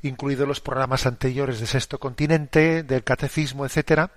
incluidos 0.01 0.45
los 0.45 0.59
programas 0.59 1.05
anteriores 1.05 1.61
de 1.61 1.65
Sexto 1.65 1.97
Continente, 1.97 2.83
del 2.83 3.05
Catecismo, 3.05 3.65
etcétera, 3.65 4.11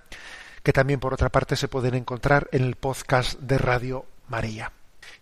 que 0.63 0.73
también 0.73 0.99
por 0.99 1.13
otra 1.13 1.29
parte 1.29 1.55
se 1.55 1.69
pueden 1.69 1.93
encontrar 1.93 2.49
en 2.51 2.65
el 2.65 2.75
podcast 2.75 3.39
de 3.39 3.57
Radio 3.57 4.05
María. 4.27 4.73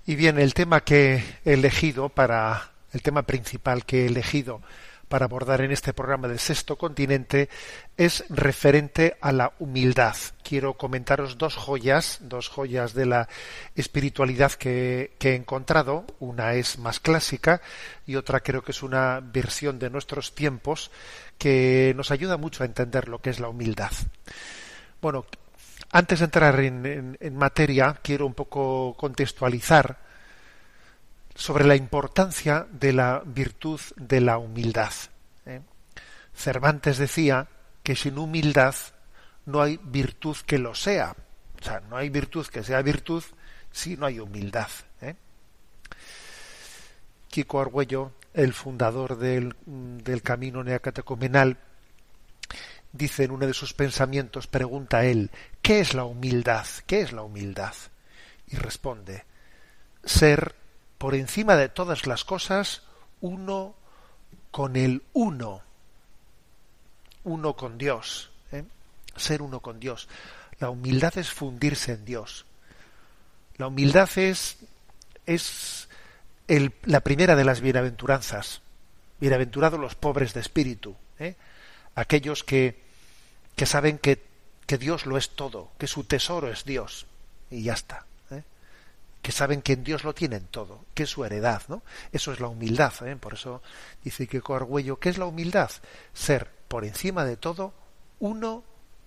Y 0.08 0.16
bien, 0.16 0.40
el 0.40 0.56
tema 0.56 0.82
que 0.82 1.24
he 1.46 1.54
elegido 1.54 2.10
para 2.10 2.72
el 2.94 3.04
tema 3.04 3.22
principal 3.22 3.86
que 3.86 4.06
he 4.06 4.06
elegido 4.08 4.64
para 5.08 5.26
abordar 5.26 5.62
en 5.62 5.72
este 5.72 5.94
programa 5.94 6.28
del 6.28 6.40
Sexto 6.40 6.78
Continente 6.78 7.50
es 7.98 8.26
referente 8.30 9.18
a 9.22 9.32
la 9.32 9.54
humildad. 9.60 10.16
Quiero 10.44 10.76
comentaros 10.76 11.38
dos 11.38 11.56
joyas, 11.56 12.20
dos 12.22 12.50
joyas 12.50 12.94
de 12.94 13.06
la 13.06 13.30
espiritualidad 13.76 14.52
que, 14.54 15.14
he 15.20 15.36
encontrado. 15.36 16.06
Una 16.20 16.54
es 16.54 16.78
más 16.78 17.00
clásica 17.00 17.62
y 18.06 18.16
otra 18.16 18.42
creo 18.42 18.64
que 18.64 18.72
es 18.72 18.84
una 18.84 19.22
versión 19.22 19.80
de 19.80 19.90
nuestros 19.90 20.34
tiempos 20.36 20.92
que 21.38 21.94
nos 21.96 22.12
ayuda 22.12 22.38
mucho 22.38 22.64
a 22.64 22.68
entender 22.68 23.08
lo 23.08 23.20
que 23.20 23.30
es 23.30 23.40
la 23.40 23.50
humildad. 23.50 23.92
Bueno, 25.02 25.26
antes 25.92 26.20
de 26.20 26.26
entrar 26.26 26.60
en, 26.60 26.86
en, 26.86 27.18
en 27.20 27.36
materia, 27.36 28.00
quiero 28.02 28.26
un 28.26 28.34
poco 28.34 28.96
contextualizar 28.98 30.05
sobre 31.36 31.65
la 31.65 31.75
importancia 31.75 32.65
de 32.72 32.94
la 32.94 33.22
virtud 33.25 33.80
de 33.98 34.22
la 34.22 34.38
humildad. 34.38 34.94
¿eh? 35.46 35.62
Cervantes 36.34 36.98
decía 36.98 37.48
que 37.84 37.96
sin 37.96 38.18
humildad 38.18 38.74
no 39.46 39.62
hay 39.62 39.77
virtud 39.84 40.38
que 40.46 40.58
lo 40.58 40.74
sea. 40.74 41.15
O 41.60 41.63
sea, 41.63 41.82
no 41.82 41.98
hay 41.98 42.10
virtud 42.10 42.48
que 42.48 42.63
sea 42.63 42.82
virtud 42.82 43.24
si 43.72 43.98
no 43.98 44.06
hay 44.06 44.20
humildad. 44.20 44.70
¿eh? 45.01 45.15
Kiko 47.27 47.60
Argüello, 47.60 48.13
el 48.34 48.54
fundador 48.54 49.18
del, 49.18 49.56
del 49.65 50.22
camino 50.22 50.63
neocatecumenal, 50.63 51.58
dice 52.94 53.25
en 53.25 53.32
uno 53.32 53.46
de 53.46 53.54
sus 53.54 53.74
pensamientos, 53.74 54.48
pregunta 54.48 55.00
a 55.00 55.06
él, 55.06 55.30
¿qué 55.62 55.82
es 55.82 55.94
la 55.94 56.06
humildad? 56.06 56.65
¿Qué 56.88 57.01
es 57.01 57.12
la 57.12 57.24
humildad? 57.24 57.74
Y 58.48 58.56
responde, 58.56 59.25
ser 60.04 60.56
por 61.06 61.14
encima 61.14 61.56
de 61.56 61.70
todas 61.70 62.08
las 62.08 62.24
cosas 62.24 62.82
uno 63.22 63.76
con 64.50 64.76
el 64.76 65.04
uno, 65.14 65.62
uno 67.24 67.56
con 67.56 67.78
Dios, 67.78 68.32
¿eh? 68.52 68.64
ser 69.16 69.44
uno 69.44 69.60
con 69.60 69.80
Dios. 69.80 70.08
La 70.60 70.72
humildad 70.72 71.16
es 71.20 71.30
fundirse 71.30 71.92
en 71.92 72.06
Dios. 72.06 72.48
La 73.58 73.68
humildad 73.68 74.10
es, 74.16 74.58
es 75.28 75.90
el, 76.48 76.74
la 76.86 77.02
primera 77.02 77.36
de 77.36 77.46
las 77.46 77.62
bienaventuranzas. 77.62 78.62
Bienaventurados 79.20 79.80
los 79.80 79.94
pobres 79.94 80.34
de 80.34 80.40
espíritu, 80.40 80.96
¿eh? 81.20 81.36
aquellos 81.94 82.44
que, 82.44 82.82
que 83.56 83.68
saben 83.68 84.00
que, 84.00 84.24
que 84.66 84.80
Dios 84.80 85.06
lo 85.06 85.18
es 85.18 85.30
todo, 85.30 85.70
que 85.78 85.86
su 85.86 86.06
tesoro 86.06 86.52
es 86.52 86.66
Dios. 86.66 87.06
Y 87.52 87.62
ya 87.62 87.74
está 87.74 88.08
que 89.25 89.32
saben 89.32 89.63
que 89.63 89.74
en 89.74 89.84
Dios 89.84 90.03
lo 90.03 90.13
tienen 90.13 90.46
todo, 90.51 90.86
que 90.94 91.01
es 91.01 91.10
su 91.10 91.25
heredad, 91.25 91.63
¿no? 91.67 91.82
Eso 92.12 92.32
es 92.32 92.39
la 92.39 92.48
humildad, 92.48 92.94
¿eh? 93.08 93.15
por 93.15 93.34
eso 93.34 93.63
dice 94.03 94.27
que 94.27 94.39
Argüello, 94.48 95.00
¿qué 95.00 95.10
es 95.10 95.17
la 95.17 95.25
humildad? 95.25 95.72
Ser 96.13 96.48
por 96.67 96.86
encima 96.86 97.25
de 97.25 97.36
todo 97.36 97.74
uno 98.20 98.63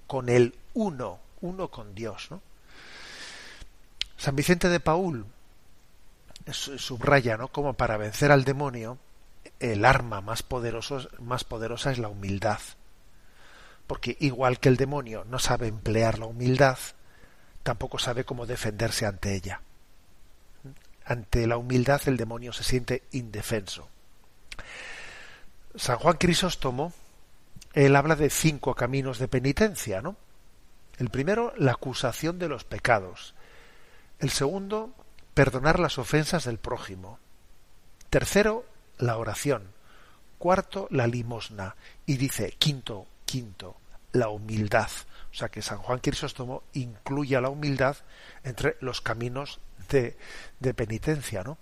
con 0.09 0.29
el 0.29 0.57
uno, 0.75 1.21
uno 1.41 1.69
con 1.71 1.95
Dios, 1.95 2.33
¿no? 2.33 2.43
San 4.17 4.35
Vicente 4.35 4.69
de 4.69 4.81
Paul 4.81 5.25
subraya, 6.51 7.37
¿no? 7.37 7.47
Como 7.47 7.75
para 7.75 7.97
vencer 7.97 8.33
al 8.33 8.43
demonio, 8.43 8.99
el 9.61 9.85
arma 9.85 10.21
más, 10.21 10.43
poderoso, 10.43 11.09
más 11.21 11.45
poderosa 11.45 11.93
es 11.93 11.99
la 11.99 12.09
humildad. 12.09 12.59
Porque 13.87 14.17
igual 14.19 14.59
que 14.59 14.69
el 14.69 14.79
demonio 14.79 15.25
no 15.31 15.39
sabe 15.39 15.69
emplear 15.69 16.19
la 16.19 16.27
humildad, 16.27 16.79
tampoco 17.63 18.01
sabe 18.01 18.25
cómo 18.25 18.47
defenderse 18.47 19.07
ante 19.07 19.37
ella 19.37 19.61
ante 21.09 21.47
la 21.47 21.57
humildad 21.57 22.03
el 22.07 22.19
demonio 22.19 22.53
se 22.53 22.63
siente 22.63 23.05
indefenso. 23.13 23.89
San 25.75 25.97
Juan 25.97 26.19
Crisóstomo, 26.19 26.93
él 27.73 27.97
habla 27.97 28.15
de 28.15 28.29
cinco 28.29 28.75
caminos 28.75 29.19
de 29.19 29.27
penitencia, 29.27 30.03
¿no? 30.03 30.17
El 30.99 31.09
primero, 31.09 31.55
la 31.57 31.73
acusación 31.73 32.39
de 32.39 32.49
los 32.49 32.65
pecados. 32.65 33.35
El 34.19 34.31
segundo, 34.31 34.93
perdonar 35.33 35.79
las 35.79 35.97
ofensas 35.97 36.45
del 36.45 36.59
prójimo. 36.59 37.19
Tercero, 38.11 38.67
la 38.99 39.17
oración. 39.17 39.73
Cuarto, 40.37 40.89
la 40.91 41.07
limosna. 41.07 41.77
Y 42.05 42.17
dice, 42.17 42.51
quinto, 42.59 43.07
quinto, 43.25 43.77
la 44.13 44.29
humildad. 44.29 44.91
O 45.31 45.35
sea 45.35 45.49
que 45.49 45.63
San 45.63 45.79
Juan 45.79 46.01
Crisóstomo 46.01 46.65
incluye 46.75 47.37
a 47.37 47.41
la 47.41 47.49
humildad 47.49 47.97
entre 48.43 48.77
los 48.81 49.01
caminos 49.01 49.61
de, 49.89 50.75
penitencia, 50.75 51.43
¿no? 51.43 51.59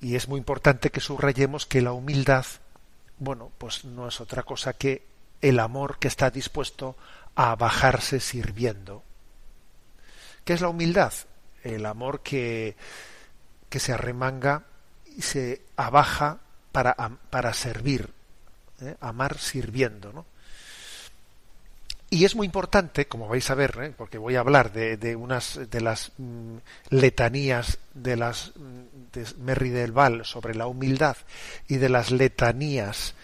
Y 0.00 0.14
es 0.14 0.28
muy 0.28 0.38
importante 0.38 0.90
que 0.90 1.00
subrayemos 1.00 1.66
que 1.66 1.82
la 1.82 1.92
humildad, 1.92 2.46
bueno, 3.18 3.50
pues 3.58 3.84
no 3.84 4.08
es 4.08 4.20
otra 4.20 4.44
cosa 4.44 4.72
que 4.72 5.06
el 5.40 5.58
amor 5.58 5.98
que 5.98 6.08
está 6.08 6.30
dispuesto 6.30 6.96
a 7.34 7.54
bajarse 7.56 8.20
sirviendo. 8.20 9.02
¿Qué 10.44 10.52
es 10.52 10.60
la 10.60 10.68
humildad? 10.68 11.12
El 11.64 11.84
amor 11.86 12.22
que, 12.22 12.76
que 13.68 13.80
se 13.80 13.92
arremanga 13.92 14.64
y 15.16 15.22
se 15.22 15.62
abaja 15.76 16.38
para, 16.70 16.94
para 17.30 17.52
servir, 17.54 18.12
¿eh? 18.80 18.96
amar 19.00 19.38
sirviendo, 19.38 20.12
¿no? 20.12 20.26
Y 22.10 22.24
es 22.24 22.34
muy 22.34 22.46
importante, 22.46 23.06
como 23.06 23.28
vais 23.28 23.50
a 23.50 23.54
ver, 23.54 23.78
¿eh? 23.82 23.94
porque 23.96 24.16
voy 24.16 24.36
a 24.36 24.40
hablar 24.40 24.72
de, 24.72 25.14
unas 25.14 25.60
de 25.70 25.80
las 25.82 26.12
mm, 26.16 26.56
letanías 26.88 27.78
de 27.92 28.16
las 28.16 28.52
mm, 28.56 29.12
de 29.12 29.26
Merry 29.38 29.68
del 29.68 29.92
Val 29.92 30.24
sobre 30.24 30.54
la 30.54 30.66
humildad 30.66 31.18
y 31.68 31.76
de 31.76 31.90
las 31.90 32.10
letanías 32.10 33.14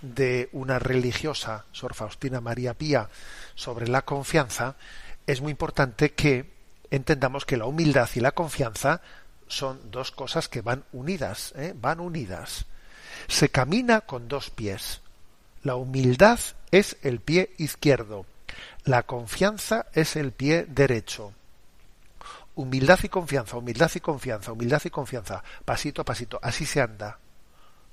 de 0.00 0.48
una 0.52 0.78
religiosa, 0.78 1.66
Sor 1.72 1.94
Faustina 1.94 2.40
María 2.40 2.72
Pía, 2.72 3.10
sobre 3.54 3.88
la 3.88 4.02
confianza, 4.02 4.76
es 5.26 5.42
muy 5.42 5.50
importante 5.50 6.12
que 6.12 6.50
entendamos 6.90 7.44
que 7.44 7.58
la 7.58 7.66
humildad 7.66 8.08
y 8.14 8.20
la 8.20 8.32
confianza 8.32 9.02
son 9.48 9.90
dos 9.90 10.12
cosas 10.12 10.48
que 10.48 10.62
van 10.62 10.84
unidas, 10.92 11.52
¿eh? 11.56 11.74
van 11.76 12.00
unidas. 12.00 12.64
Se 13.28 13.50
camina 13.50 14.00
con 14.00 14.28
dos 14.28 14.48
pies. 14.48 15.02
La 15.62 15.74
humildad 15.74 16.40
es 16.70 16.96
el 17.02 17.20
pie 17.20 17.50
izquierdo. 17.58 18.24
La 18.84 19.02
confianza 19.02 19.86
es 19.92 20.16
el 20.16 20.32
pie 20.32 20.66
derecho. 20.68 21.32
Humildad 22.54 22.98
y 23.02 23.08
confianza, 23.08 23.56
humildad 23.56 23.90
y 23.94 24.00
confianza, 24.00 24.52
humildad 24.52 24.82
y 24.84 24.90
confianza, 24.90 25.42
pasito 25.64 26.02
a 26.02 26.04
pasito, 26.04 26.38
así 26.42 26.66
se 26.66 26.80
anda. 26.80 27.18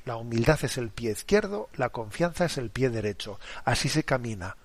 La 0.05 0.15
humildad 0.15 0.59
es 0.63 0.77
el 0.77 0.89
pie 0.89 1.11
izquierdo, 1.11 1.69
la 1.75 1.89
confianza 1.89 2.45
es 2.45 2.57
el 2.57 2.69
pie 2.69 2.89
derecho, 2.89 3.39
así 3.65 3.89
se 3.89 4.03
camina. 4.03 4.55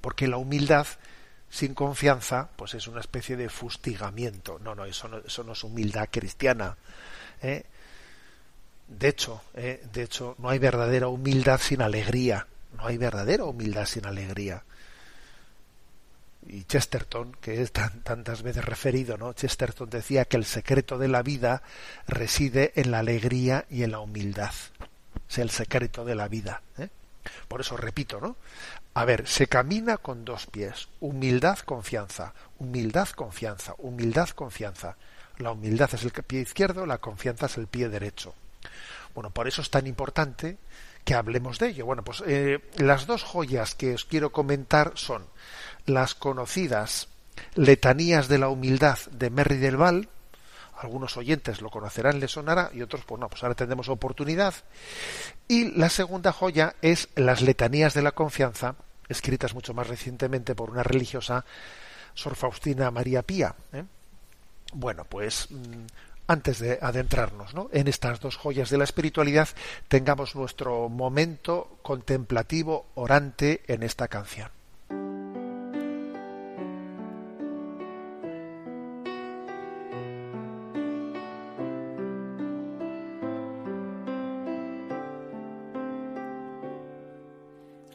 Porque 0.00 0.28
la 0.28 0.36
humildad 0.38 0.86
sin 1.50 1.74
confianza, 1.74 2.48
pues 2.56 2.74
es 2.74 2.86
una 2.88 3.00
especie 3.00 3.36
de 3.36 3.48
fustigamiento. 3.48 4.58
No, 4.58 4.74
no, 4.74 4.84
eso 4.84 5.08
no, 5.08 5.18
eso 5.18 5.44
no 5.44 5.52
es 5.52 5.64
humildad 5.64 6.08
cristiana. 6.10 6.76
¿eh? 7.42 7.64
De 8.86 9.08
hecho, 9.08 9.42
¿eh? 9.54 9.82
de 9.92 10.02
hecho, 10.02 10.34
no 10.38 10.48
hay 10.48 10.58
verdadera 10.58 11.08
humildad 11.08 11.60
sin 11.60 11.82
alegría. 11.82 12.46
No 12.76 12.86
hay 12.86 12.96
verdadera 12.96 13.44
humildad 13.44 13.86
sin 13.86 14.06
alegría. 14.06 14.62
Y 16.46 16.64
Chesterton, 16.64 17.36
que 17.40 17.60
es 17.60 17.72
tan, 17.72 18.02
tantas 18.02 18.42
veces 18.42 18.64
referido, 18.64 19.18
¿no? 19.18 19.32
Chesterton 19.32 19.90
decía 19.90 20.24
que 20.24 20.36
el 20.36 20.44
secreto 20.44 20.96
de 20.96 21.08
la 21.08 21.22
vida 21.22 21.62
reside 22.06 22.72
en 22.76 22.90
la 22.90 23.00
alegría 23.00 23.66
y 23.68 23.82
en 23.82 23.92
la 23.92 24.00
humildad. 24.00 24.52
Es 25.28 25.38
el 25.38 25.50
secreto 25.50 26.04
de 26.04 26.14
la 26.14 26.28
vida. 26.28 26.62
¿eh? 26.78 26.88
Por 27.48 27.60
eso 27.60 27.76
repito, 27.76 28.20
¿no? 28.20 28.36
A 28.94 29.04
ver, 29.04 29.26
se 29.28 29.46
camina 29.46 29.98
con 29.98 30.24
dos 30.24 30.46
pies. 30.46 30.88
Humildad, 31.00 31.58
confianza. 31.60 32.32
Humildad, 32.58 33.08
confianza. 33.10 33.74
Humildad, 33.78 34.30
confianza. 34.30 34.96
La 35.38 35.52
humildad 35.52 35.90
es 35.92 36.02
el 36.02 36.10
pie 36.10 36.40
izquierdo, 36.40 36.84
la 36.84 36.98
confianza 36.98 37.46
es 37.46 37.56
el 37.58 37.68
pie 37.68 37.88
derecho. 37.88 38.34
Bueno, 39.14 39.30
por 39.30 39.46
eso 39.46 39.62
es 39.62 39.70
tan 39.70 39.86
importante 39.86 40.58
que 41.08 41.14
hablemos 41.14 41.58
de 41.58 41.68
ello. 41.68 41.86
Bueno, 41.86 42.04
pues 42.04 42.22
eh, 42.26 42.60
las 42.76 43.06
dos 43.06 43.22
joyas 43.22 43.74
que 43.74 43.94
os 43.94 44.04
quiero 44.04 44.30
comentar 44.30 44.92
son 44.96 45.24
las 45.86 46.14
conocidas 46.14 47.08
letanías 47.54 48.28
de 48.28 48.36
la 48.36 48.50
humildad 48.50 48.98
de 49.12 49.30
Merry 49.30 49.56
del 49.56 49.78
Val, 49.78 50.10
algunos 50.76 51.16
oyentes 51.16 51.62
lo 51.62 51.70
conocerán, 51.70 52.20
les 52.20 52.32
sonará, 52.32 52.70
y 52.74 52.82
otros, 52.82 53.06
pues 53.06 53.18
no, 53.18 53.30
pues 53.30 53.42
ahora 53.42 53.54
tendremos 53.54 53.88
oportunidad. 53.88 54.52
Y 55.48 55.78
la 55.78 55.88
segunda 55.88 56.30
joya 56.30 56.74
es 56.82 57.08
las 57.14 57.40
letanías 57.40 57.94
de 57.94 58.02
la 58.02 58.12
confianza, 58.12 58.74
escritas 59.08 59.54
mucho 59.54 59.72
más 59.72 59.88
recientemente 59.88 60.54
por 60.54 60.68
una 60.68 60.82
religiosa, 60.82 61.46
Sor 62.12 62.36
Faustina 62.36 62.90
María 62.90 63.22
Pía. 63.22 63.54
¿eh? 63.72 63.84
Bueno, 64.74 65.06
pues 65.08 65.48
mm, 65.50 65.86
antes 66.28 66.60
de 66.60 66.78
adentrarnos 66.80 67.54
¿no? 67.54 67.68
en 67.72 67.88
estas 67.88 68.20
dos 68.20 68.36
joyas 68.36 68.70
de 68.70 68.78
la 68.78 68.84
espiritualidad, 68.84 69.48
tengamos 69.88 70.36
nuestro 70.36 70.88
momento 70.88 71.78
contemplativo, 71.82 72.86
orante 72.94 73.62
en 73.66 73.82
esta 73.82 74.06
canción. 74.06 74.50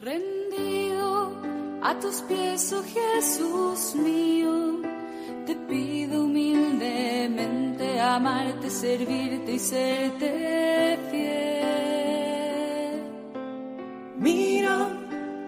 Rendido 0.00 1.32
a 1.82 1.98
tus 2.00 2.16
pies, 2.22 2.72
oh 2.72 2.82
Jesús 2.82 3.94
mío, 3.94 4.83
amarte, 8.04 8.70
servirte 8.70 9.52
y 9.52 9.58
serte 9.58 10.98
fiel. 11.10 12.54
Mira 14.18 14.88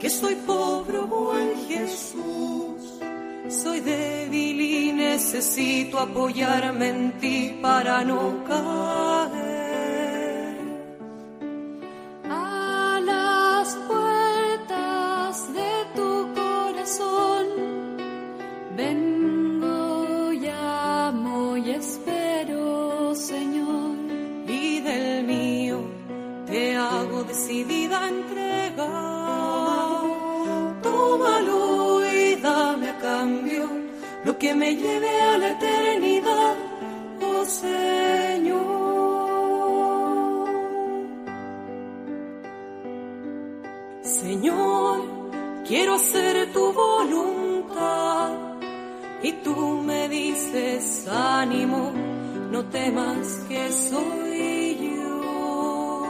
que 0.01 0.11
soy 0.11 0.35
pobre, 0.47 0.99
buen 0.99 1.57
Jesús. 1.69 3.01
Soy 3.49 3.81
débil 3.81 4.61
y 4.61 4.93
necesito 4.93 5.99
apoyarme 5.99 6.89
en 6.89 7.19
ti 7.19 7.59
para 7.63 8.05
no 8.05 8.43
caer. 8.45 9.46
Temas 52.77 53.27
que 53.49 53.63
soy 53.73 54.77
yo. 54.87 56.09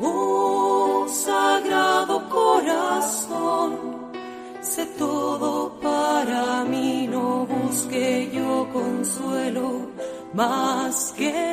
Oh 0.00 1.06
sagrado 1.08 2.16
corazón, 2.38 3.70
sé 4.60 4.84
todo 5.04 5.50
para 5.80 6.64
mí, 6.72 7.08
no 7.14 7.46
busque 7.46 8.30
yo 8.36 8.68
consuelo 8.78 9.68
más 10.34 11.14
que 11.18 11.47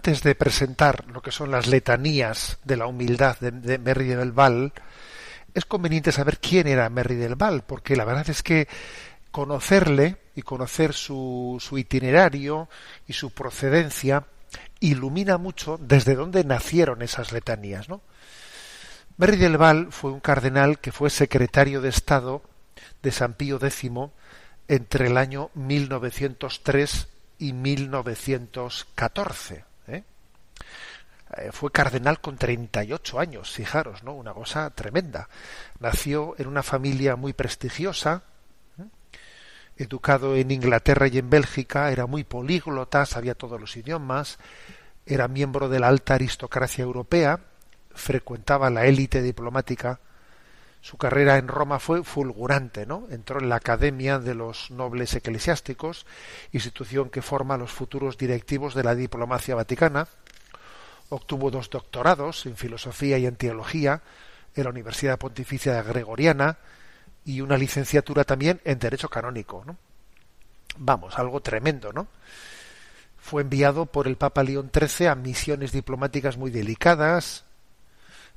antes 0.00 0.22
de 0.22 0.34
presentar 0.34 1.04
lo 1.08 1.20
que 1.20 1.30
son 1.30 1.50
las 1.50 1.66
letanías 1.66 2.56
de 2.64 2.78
la 2.78 2.86
humildad 2.86 3.38
de, 3.38 3.50
de 3.50 3.76
Merry 3.76 4.06
del 4.06 4.32
Val, 4.32 4.72
es 5.52 5.66
conveniente 5.66 6.10
saber 6.10 6.38
quién 6.38 6.68
era 6.68 6.88
Merry 6.88 7.16
del 7.16 7.34
Val, 7.34 7.64
porque 7.66 7.96
la 7.96 8.06
verdad 8.06 8.30
es 8.30 8.42
que 8.42 8.66
conocerle 9.30 10.16
y 10.34 10.40
conocer 10.40 10.94
su, 10.94 11.60
itinerario 11.76 12.70
y 13.06 13.12
su 13.12 13.32
procedencia 13.32 14.24
ilumina 14.80 15.36
mucho 15.36 15.78
desde 15.78 16.14
dónde 16.14 16.44
nacieron 16.44 17.02
esas 17.02 17.30
letanías, 17.30 17.90
¿no? 17.90 18.00
Merry 19.18 19.36
del 19.36 19.58
Val 19.58 19.88
fue 19.90 20.12
un 20.12 20.20
cardenal 20.20 20.78
que 20.78 20.92
fue 20.92 21.10
secretario 21.10 21.82
de 21.82 21.90
Estado 21.90 22.40
de 23.02 23.12
San 23.12 23.34
Pío 23.34 23.58
X 23.62 23.90
entre 24.66 25.08
el 25.08 25.18
año 25.18 25.50
1903 25.52 27.08
y 27.38 27.52
1914. 27.52 29.68
¿Eh? 31.36 31.50
Fue 31.52 31.70
cardenal 31.70 32.20
con 32.20 32.36
38 32.36 33.18
años, 33.20 33.50
fijaros, 33.50 34.02
¿no? 34.02 34.14
Una 34.14 34.32
cosa 34.32 34.70
tremenda. 34.70 35.28
Nació 35.78 36.34
en 36.38 36.46
una 36.46 36.62
familia 36.62 37.16
muy 37.16 37.32
prestigiosa, 37.32 38.22
¿eh? 38.78 38.84
educado 39.76 40.36
en 40.36 40.50
Inglaterra 40.50 41.08
y 41.08 41.18
en 41.18 41.30
Bélgica, 41.30 41.90
era 41.90 42.06
muy 42.06 42.24
políglota, 42.24 43.06
sabía 43.06 43.34
todos 43.34 43.60
los 43.60 43.76
idiomas, 43.76 44.38
era 45.06 45.28
miembro 45.28 45.68
de 45.68 45.80
la 45.80 45.88
alta 45.88 46.14
aristocracia 46.14 46.82
europea, 46.82 47.40
frecuentaba 47.92 48.70
la 48.70 48.86
élite 48.86 49.22
diplomática. 49.22 50.00
Su 50.82 50.96
carrera 50.96 51.36
en 51.36 51.48
Roma 51.48 51.78
fue 51.78 52.02
fulgurante, 52.04 52.86
¿no? 52.86 53.06
Entró 53.10 53.38
en 53.40 53.50
la 53.50 53.56
Academia 53.56 54.18
de 54.18 54.34
los 54.34 54.70
Nobles 54.70 55.14
Eclesiásticos, 55.14 56.06
institución 56.52 57.10
que 57.10 57.20
forma 57.20 57.58
los 57.58 57.70
futuros 57.70 58.16
directivos 58.16 58.74
de 58.74 58.84
la 58.84 58.94
diplomacia 58.94 59.54
vaticana. 59.54 60.08
Obtuvo 61.10 61.50
dos 61.50 61.68
doctorados 61.70 62.46
en 62.46 62.56
filosofía 62.56 63.18
y 63.18 63.26
en 63.26 63.36
teología 63.36 64.02
en 64.54 64.64
la 64.64 64.70
Universidad 64.70 65.18
Pontificia 65.18 65.82
Gregoriana 65.82 66.58
y 67.24 67.40
una 67.40 67.56
licenciatura 67.56 68.24
también 68.24 68.60
en 68.64 68.78
derecho 68.78 69.08
canónico. 69.08 69.64
Vamos, 70.78 71.18
algo 71.18 71.40
tremendo, 71.40 71.92
¿no? 71.92 72.08
Fue 73.18 73.42
enviado 73.42 73.86
por 73.86 74.06
el 74.06 74.16
Papa 74.16 74.42
León 74.42 74.70
XIII 74.72 75.08
a 75.08 75.14
misiones 75.14 75.72
diplomáticas 75.72 76.36
muy 76.38 76.50
delicadas, 76.50 77.44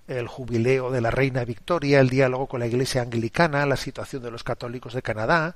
el 0.07 0.27
jubileo 0.27 0.91
de 0.91 0.99
la 0.99 1.11
reina 1.11 1.45
Victoria, 1.45 2.01
el 2.01 2.09
diálogo 2.09 2.47
con 2.47 2.59
la 2.59 2.67
Iglesia 2.67 3.01
anglicana, 3.01 3.65
la 3.65 3.77
situación 3.77 4.21
de 4.23 4.31
los 4.31 4.43
católicos 4.43 4.93
de 4.93 5.01
Canadá. 5.01 5.55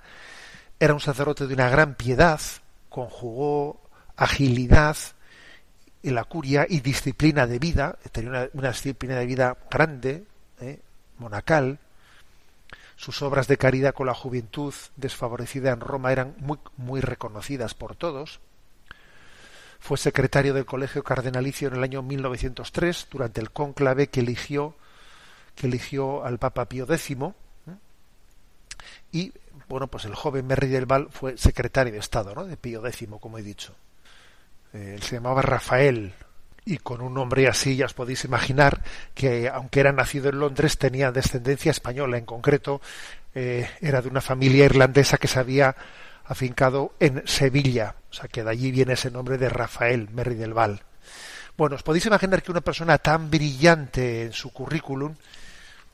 Era 0.80 0.93
un 0.93 1.01
sacerdote 1.01 1.47
de 1.47 1.53
una 1.53 1.69
gran 1.69 1.95
piedad, 1.95 2.39
conjugó 2.89 3.82
agilidad 4.15 4.95
y 6.02 6.12
la 6.12 6.24
curia 6.24 6.66
y 6.70 6.80
disciplina 6.82 7.48
de 7.48 7.60
vida, 7.60 7.98
tenía 8.12 8.50
una, 8.54 8.70
disciplina 8.70 9.16
de 9.16 9.26
vida 9.26 9.58
grande, 9.70 10.26
¿eh? 10.60 10.80
monacal. 11.18 11.80
Sus 12.96 13.22
obras 13.22 13.48
de 13.48 13.58
caridad 13.58 13.94
con 13.94 14.08
la 14.08 14.14
juventud 14.14 14.74
desfavorecida 14.96 15.72
en 15.72 15.80
Roma 15.80 16.12
eran 16.12 16.36
muy, 16.40 16.58
muy 16.78 17.02
reconocidas 17.02 17.74
por 17.74 17.96
todos. 17.96 18.40
Fue 19.80 19.98
secretario 19.98 20.54
del 20.54 20.66
Colegio 20.66 21.04
Cardenalicio 21.04 21.68
en 21.68 21.76
el 21.76 21.84
año 21.84 22.02
1903 22.02 23.08
durante 23.12 23.42
el 23.42 23.52
cónclave 23.52 24.08
que 24.08 24.22
eligió 24.22 24.76
que 25.56 25.68
eligió 25.68 26.24
al 26.24 26.38
Papa 26.38 26.66
Pío 26.66 26.86
X 26.86 27.18
y 29.12 29.34
bueno 29.68 29.88
pues 29.88 30.06
el 30.06 30.14
joven 30.14 30.46
Merri 30.46 30.68
del 30.68 30.86
Val 30.86 31.08
fue 31.10 31.38
secretario 31.38 31.94
de 31.94 32.00
Estado 32.00 32.36
¿no? 32.36 32.46
de 32.46 32.58
Pío 32.58 32.86
X 32.86 33.08
como 33.20 33.38
he 33.40 33.44
dicho 33.44 33.76
Eh, 33.76 33.87
él 34.78 35.04
se 35.04 35.16
llamaba 35.16 35.42
Rafael 35.42 36.13
y 36.66 36.78
con 36.78 37.02
un 37.02 37.13
nombre 37.13 37.48
así 37.48 37.76
ya 37.76 37.86
os 37.86 37.94
podéis 37.94 38.26
imaginar 38.26 38.84
que 39.13 39.50
aunque 39.50 39.80
era 39.80 39.92
nacido 39.92 40.30
en 40.30 40.40
Londres 40.40 40.78
tenía 40.78 41.12
descendencia 41.12 41.72
española. 41.72 42.18
En 42.18 42.26
concreto 42.26 42.82
eh, 43.34 43.70
era 43.82 44.02
de 44.02 44.10
una 44.10 44.22
familia 44.22 44.66
irlandesa 44.66 45.18
que 45.18 45.28
se 45.28 45.40
había 45.40 45.76
afincado 46.26 46.94
en 47.00 47.24
Sevilla. 47.26 47.96
O 48.10 48.13
sea 48.13 48.28
que 48.28 48.44
de 48.44 48.50
allí 48.50 48.72
viene 48.72 48.94
ese 48.94 49.12
nombre 49.12 49.38
de 49.38 49.50
Rafael 49.50 50.10
Merri 50.12 50.36
del 50.36 50.54
Val 50.54 50.82
bueno 51.58 51.76
os 51.76 51.82
podéis 51.82 52.06
imaginar 52.06 52.44
que 52.44 52.52
una 52.52 52.62
persona 52.62 53.00
tan 53.00 53.32
brillante 53.32 54.26
en 54.26 54.34
su 54.34 54.54
currículum 54.54 55.16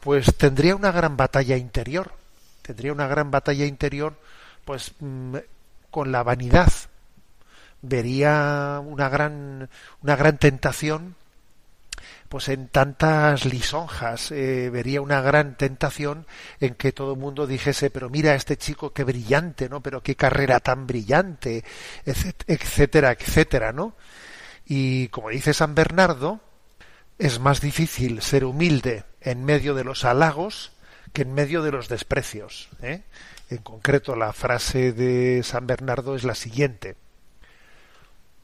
pues 0.01 0.35
tendría 0.35 0.75
una 0.75 0.91
gran 0.91 1.15
batalla 1.15 1.55
interior. 1.55 2.11
Tendría 2.61 2.91
una 2.91 3.07
gran 3.07 3.31
batalla 3.31 3.65
interior 3.65 4.19
pues 4.65 4.91
mm, 4.99 5.37
con 5.89 6.11
la 6.11 6.23
vanidad 6.23 6.71
vería 7.83 8.81
una 8.83 9.09
gran 9.09 9.69
una 10.01 10.15
gran 10.15 10.37
tentación 10.39 11.15
pues 12.29 12.49
en 12.49 12.67
tantas 12.69 13.45
lisonjas 13.45 14.31
eh, 14.31 14.71
vería 14.71 15.01
una 15.01 15.21
gran 15.21 15.55
tentación 15.55 16.25
en 16.59 16.73
que 16.73 16.91
todo 16.93 17.13
el 17.13 17.19
mundo 17.19 17.45
dijese 17.45 17.91
pero 17.91 18.09
mira 18.09 18.33
este 18.35 18.57
chico 18.57 18.91
qué 18.93 19.03
brillante 19.03 19.69
no 19.69 19.81
pero 19.81 20.01
qué 20.01 20.15
carrera 20.15 20.59
tan 20.61 20.87
brillante 20.87 21.63
etc- 22.05 22.43
etcétera 22.47 23.11
etcétera 23.11 23.73
no 23.73 23.95
y 24.65 25.09
como 25.09 25.29
dice 25.29 25.53
San 25.53 25.75
Bernardo 25.75 26.39
es 27.19 27.39
más 27.39 27.59
difícil 27.59 28.21
ser 28.21 28.45
humilde 28.45 29.03
en 29.19 29.43
medio 29.43 29.75
de 29.75 29.83
los 29.83 30.05
halagos 30.05 30.71
que 31.11 31.23
en 31.23 31.33
medio 31.33 31.61
de 31.61 31.71
los 31.71 31.89
desprecios 31.89 32.69
¿eh? 32.81 33.03
en 33.49 33.57
concreto 33.57 34.15
la 34.15 34.31
frase 34.31 34.93
de 34.93 35.43
San 35.43 35.67
Bernardo 35.67 36.15
es 36.15 36.23
la 36.23 36.33
siguiente 36.33 36.95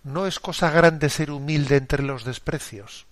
no 0.03 0.27
es 0.27 0.39
cosa 0.39 0.69
grande 0.71 1.09
ser 1.09 1.31
humilde 1.31 1.77
entre 1.77 2.03
los 2.03 2.23
desprecios, 2.23 3.05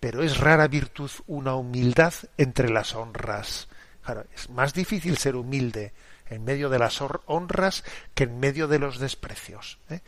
pero 0.00 0.22
es 0.22 0.38
rara 0.38 0.68
virtud 0.68 1.10
una 1.26 1.54
humildad 1.54 2.12
entre 2.36 2.70
las 2.70 2.94
honras. 2.94 3.68
Claro, 4.04 4.24
es 4.34 4.50
más 4.50 4.74
difícil 4.74 5.16
ser 5.16 5.36
humilde 5.36 5.92
en 6.28 6.44
medio 6.44 6.68
de 6.68 6.78
las 6.78 7.00
honras 7.26 7.84
que 8.14 8.24
en 8.24 8.40
medio 8.40 8.68
de 8.68 8.78
los 8.78 8.98
desprecios. 8.98 9.78
¿eh? 9.90 10.00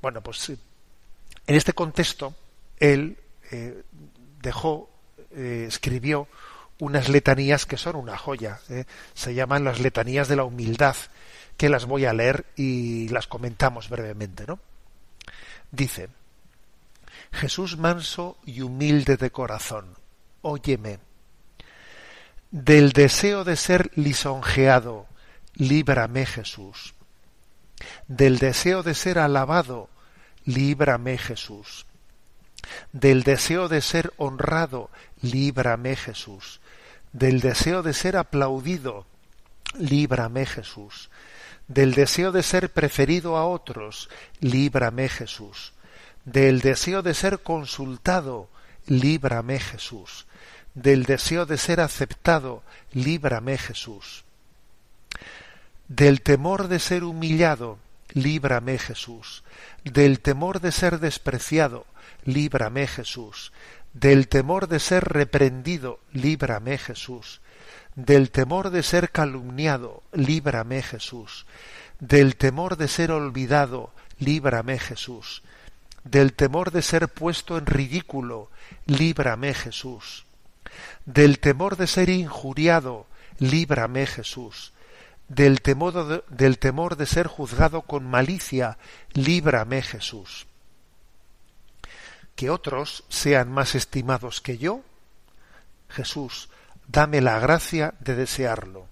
Bueno, 0.00 0.22
pues 0.22 0.48
eh, 0.50 0.56
en 1.46 1.54
este 1.54 1.72
contexto, 1.74 2.34
él 2.78 3.18
eh, 3.50 3.82
dejó, 4.40 4.90
escribió 5.34 6.28
unas 6.78 7.08
letanías 7.08 7.66
que 7.66 7.76
son 7.76 7.96
una 7.96 8.16
joya. 8.16 8.58
Se 9.14 9.34
llaman 9.34 9.64
las 9.64 9.80
letanías 9.80 10.28
de 10.28 10.36
la 10.36 10.44
humildad, 10.44 10.96
que 11.56 11.68
las 11.68 11.84
voy 11.84 12.04
a 12.06 12.12
leer 12.12 12.46
y 12.56 13.08
las 13.08 13.26
comentamos 13.26 13.88
brevemente, 13.88 14.44
¿no? 14.46 14.58
Dice, 15.70 16.08
Jesús 17.32 17.76
manso 17.76 18.38
y 18.44 18.62
humilde 18.62 19.16
de 19.16 19.30
corazón, 19.30 19.96
óyeme. 20.42 20.98
Del 22.50 22.92
deseo 22.92 23.44
de 23.44 23.56
ser 23.56 23.90
lisonjeado, 23.94 25.06
líbrame 25.54 26.26
Jesús. 26.26 26.94
Del 28.08 28.38
deseo 28.38 28.82
de 28.82 28.94
ser 28.94 29.18
alabado, 29.18 29.90
líbrame 30.44 31.18
Jesús. 31.18 31.86
Del 32.92 33.22
deseo 33.22 33.68
de 33.68 33.82
ser 33.82 34.12
honrado, 34.16 34.90
líbrame 35.20 35.96
Jesús. 35.96 36.60
Del 37.12 37.40
deseo 37.40 37.82
de 37.82 37.92
ser 37.92 38.16
aplaudido, 38.16 39.06
líbrame 39.78 40.46
Jesús 40.46 41.10
del 41.68 41.94
deseo 41.94 42.32
de 42.32 42.42
ser 42.42 42.72
preferido 42.72 43.36
a 43.36 43.46
otros, 43.46 44.08
líbrame 44.40 45.08
Jesús. 45.08 45.72
Del 46.24 46.60
deseo 46.60 47.02
de 47.02 47.14
ser 47.14 47.40
consultado, 47.40 48.48
líbrame 48.86 49.58
Jesús. 49.58 50.26
Del 50.74 51.04
deseo 51.04 51.46
de 51.46 51.58
ser 51.58 51.80
aceptado, 51.80 52.62
líbrame 52.92 53.58
Jesús. 53.58 54.24
Del 55.88 56.22
temor 56.22 56.68
de 56.68 56.78
ser 56.78 57.04
humillado, 57.04 57.78
líbrame 58.12 58.78
Jesús. 58.78 59.42
Del 59.84 60.20
temor 60.20 60.60
de 60.60 60.72
ser 60.72 61.00
despreciado, 61.00 61.86
líbrame 62.24 62.86
Jesús. 62.86 63.52
Del 63.92 64.28
temor 64.28 64.68
de 64.68 64.78
ser 64.78 65.04
reprendido, 65.04 66.00
líbrame 66.12 66.78
Jesús 66.78 67.40
del 67.96 68.30
temor 68.30 68.68
de 68.70 68.82
ser 68.82 69.10
calumniado, 69.10 70.02
líbrame 70.12 70.82
Jesús, 70.82 71.46
del 71.98 72.36
temor 72.36 72.76
de 72.76 72.88
ser 72.88 73.10
olvidado, 73.10 73.90
líbrame 74.18 74.78
Jesús, 74.78 75.42
del 76.04 76.34
temor 76.34 76.70
de 76.70 76.82
ser 76.82 77.08
puesto 77.08 77.56
en 77.56 77.64
ridículo, 77.64 78.50
líbrame 78.84 79.54
Jesús, 79.54 80.26
del 81.06 81.38
temor 81.38 81.76
de 81.76 81.86
ser 81.86 82.10
injuriado, 82.10 83.06
líbrame 83.38 84.06
Jesús, 84.06 84.74
del 85.28 85.62
temor 85.62 86.06
de, 86.06 86.24
del 86.28 86.58
temor 86.58 86.96
de 86.96 87.06
ser 87.06 87.26
juzgado 87.26 87.82
con 87.82 88.04
malicia, 88.04 88.76
líbrame 89.14 89.80
Jesús. 89.80 90.46
Que 92.34 92.50
otros 92.50 93.04
sean 93.08 93.50
más 93.50 93.74
estimados 93.74 94.42
que 94.42 94.58
yo, 94.58 94.82
Jesús, 95.88 96.50
dame 96.88 97.20
la 97.20 97.38
gracia 97.38 97.94
de 98.00 98.14
desearlo. 98.14 98.86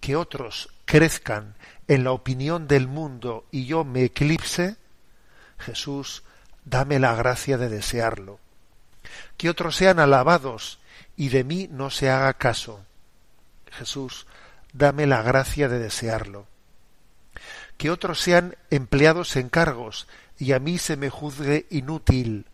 Que 0.00 0.16
otros 0.16 0.70
crezcan 0.84 1.54
en 1.88 2.04
la 2.04 2.12
opinión 2.12 2.66
del 2.66 2.88
mundo 2.88 3.46
y 3.50 3.66
yo 3.66 3.84
me 3.84 4.04
eclipse, 4.04 4.76
Jesús, 5.58 6.22
dame 6.64 6.98
la 6.98 7.14
gracia 7.14 7.58
de 7.58 7.68
desearlo. 7.68 8.38
Que 9.36 9.50
otros 9.50 9.76
sean 9.76 9.98
alabados 9.98 10.78
y 11.16 11.28
de 11.28 11.44
mí 11.44 11.68
no 11.70 11.90
se 11.90 12.10
haga 12.10 12.34
caso. 12.34 12.84
Jesús, 13.70 14.26
dame 14.72 15.06
la 15.06 15.22
gracia 15.22 15.68
de 15.68 15.78
desearlo. 15.78 16.46
Que 17.76 17.90
otros 17.90 18.20
sean 18.20 18.56
empleados 18.70 19.36
en 19.36 19.48
cargos 19.48 20.06
y 20.38 20.52
a 20.52 20.58
mí 20.58 20.78
se 20.78 20.96
me 20.96 21.10
juzgue 21.10 21.66
inútil. 21.70 22.46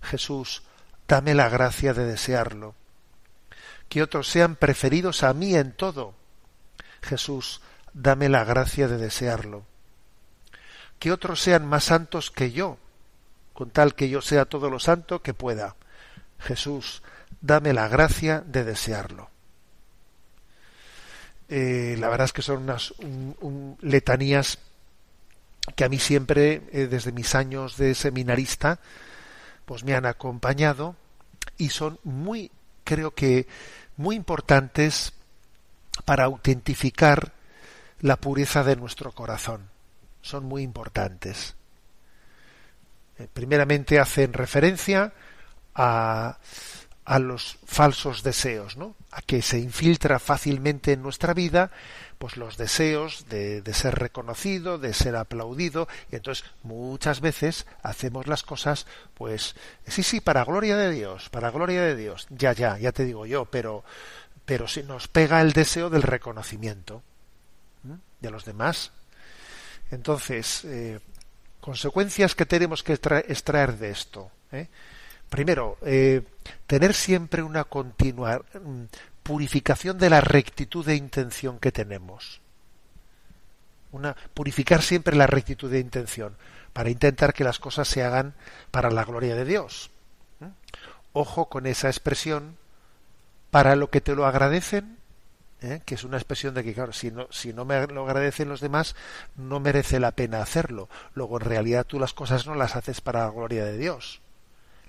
Jesús, 0.00 0.62
dame 1.06 1.34
la 1.34 1.48
gracia 1.48 1.94
de 1.94 2.04
desearlo 2.06 2.74
que 3.88 4.02
otros 4.02 4.28
sean 4.28 4.56
preferidos 4.56 5.22
a 5.22 5.32
mí 5.34 5.54
en 5.54 5.72
todo. 5.72 6.14
Jesús, 7.02 7.60
dame 7.92 8.28
la 8.28 8.44
gracia 8.44 8.88
de 8.88 8.98
desearlo. 8.98 9.64
Que 10.98 11.12
otros 11.12 11.40
sean 11.40 11.66
más 11.66 11.84
santos 11.84 12.30
que 12.30 12.52
yo, 12.52 12.78
con 13.52 13.70
tal 13.70 13.94
que 13.94 14.08
yo 14.08 14.20
sea 14.20 14.46
todo 14.46 14.70
lo 14.70 14.78
santo 14.78 15.22
que 15.22 15.34
pueda. 15.34 15.76
Jesús, 16.38 17.02
dame 17.40 17.72
la 17.72 17.88
gracia 17.88 18.42
de 18.46 18.64
desearlo. 18.64 19.30
Eh, 21.48 21.96
la 21.98 22.08
verdad 22.08 22.24
es 22.26 22.32
que 22.32 22.42
son 22.42 22.62
unas 22.62 22.92
un, 22.92 23.36
un, 23.40 23.78
letanías 23.82 24.58
que 25.76 25.84
a 25.84 25.88
mí 25.88 25.98
siempre, 25.98 26.62
eh, 26.72 26.86
desde 26.86 27.12
mis 27.12 27.34
años 27.34 27.76
de 27.76 27.94
seminarista, 27.94 28.80
pues 29.64 29.84
me 29.84 29.94
han 29.94 30.06
acompañado 30.06 30.96
y 31.56 31.70
son 31.70 31.98
muy, 32.04 32.50
creo 32.84 33.12
que 33.12 33.46
muy 33.96 34.16
importantes 34.16 35.12
para 36.04 36.24
autentificar 36.24 37.32
la 38.00 38.16
pureza 38.16 38.62
de 38.64 38.76
nuestro 38.76 39.12
corazón. 39.12 39.68
Son 40.20 40.44
muy 40.44 40.62
importantes. 40.62 41.54
Eh, 43.18 43.28
primeramente 43.32 43.98
hacen 43.98 44.32
referencia 44.32 45.12
a, 45.74 46.38
a 47.04 47.18
los 47.18 47.58
falsos 47.66 48.22
deseos, 48.22 48.76
¿no? 48.76 48.94
A 49.10 49.20
que 49.22 49.42
se 49.42 49.58
infiltra 49.58 50.18
fácilmente 50.18 50.92
en 50.92 51.02
nuestra 51.02 51.34
vida, 51.34 51.70
pues 52.18 52.36
los 52.36 52.56
deseos 52.56 53.26
de, 53.28 53.60
de, 53.60 53.74
ser 53.74 53.96
reconocido, 53.96 54.78
de 54.78 54.94
ser 54.94 55.16
aplaudido, 55.16 55.86
y 56.10 56.16
entonces 56.16 56.44
muchas 56.62 57.20
veces 57.20 57.66
hacemos 57.82 58.26
las 58.26 58.42
cosas, 58.42 58.86
pues, 59.14 59.54
sí, 59.86 60.02
sí, 60.02 60.20
para 60.20 60.44
gloria 60.44 60.76
de 60.76 60.90
Dios, 60.90 61.28
para 61.28 61.50
gloria 61.50 61.82
de 61.82 61.96
Dios, 61.96 62.26
ya, 62.30 62.52
ya, 62.52 62.78
ya 62.78 62.92
te 62.92 63.04
digo 63.04 63.26
yo, 63.26 63.44
pero, 63.44 63.84
pero 64.44 64.66
si 64.66 64.82
nos 64.82 65.08
pega 65.08 65.42
el 65.42 65.52
deseo 65.52 65.90
del 65.90 66.02
reconocimiento 66.02 67.02
de 68.24 68.30
los 68.30 68.44
demás. 68.44 68.90
Entonces, 69.90 70.64
eh, 70.64 70.98
consecuencias 71.60 72.34
que 72.34 72.46
tenemos 72.46 72.82
que 72.82 72.94
extraer 72.94 73.78
de 73.78 73.90
esto. 73.90 74.30
¿eh? 74.50 74.68
Primero, 75.34 75.78
eh, 75.82 76.22
tener 76.68 76.94
siempre 76.94 77.42
una 77.42 77.64
continua, 77.64 78.40
purificación 79.24 79.98
de 79.98 80.08
la 80.08 80.20
rectitud 80.20 80.86
de 80.86 80.94
intención 80.94 81.58
que 81.58 81.72
tenemos. 81.72 82.40
Una, 83.90 84.14
purificar 84.32 84.80
siempre 84.80 85.16
la 85.16 85.26
rectitud 85.26 85.68
de 85.68 85.80
intención 85.80 86.36
para 86.72 86.88
intentar 86.88 87.34
que 87.34 87.42
las 87.42 87.58
cosas 87.58 87.88
se 87.88 88.04
hagan 88.04 88.34
para 88.70 88.92
la 88.92 89.04
gloria 89.04 89.34
de 89.34 89.44
Dios. 89.44 89.90
¿Mm? 90.38 90.50
Ojo 91.14 91.48
con 91.48 91.66
esa 91.66 91.88
expresión, 91.88 92.56
para 93.50 93.74
lo 93.74 93.90
que 93.90 94.00
te 94.00 94.14
lo 94.14 94.26
agradecen, 94.26 94.98
¿eh? 95.62 95.80
que 95.84 95.96
es 95.96 96.04
una 96.04 96.16
expresión 96.16 96.54
de 96.54 96.62
que, 96.62 96.74
claro, 96.74 96.92
si 96.92 97.10
no, 97.10 97.26
si 97.32 97.52
no 97.52 97.64
me 97.64 97.84
lo 97.88 98.04
agradecen 98.04 98.48
los 98.48 98.60
demás, 98.60 98.94
no 99.34 99.58
merece 99.58 99.98
la 99.98 100.12
pena 100.12 100.42
hacerlo. 100.42 100.88
Luego, 101.14 101.40
en 101.40 101.46
realidad, 101.46 101.84
tú 101.84 101.98
las 101.98 102.14
cosas 102.14 102.46
no 102.46 102.54
las 102.54 102.76
haces 102.76 103.00
para 103.00 103.24
la 103.24 103.30
gloria 103.30 103.64
de 103.64 103.76
Dios. 103.76 104.20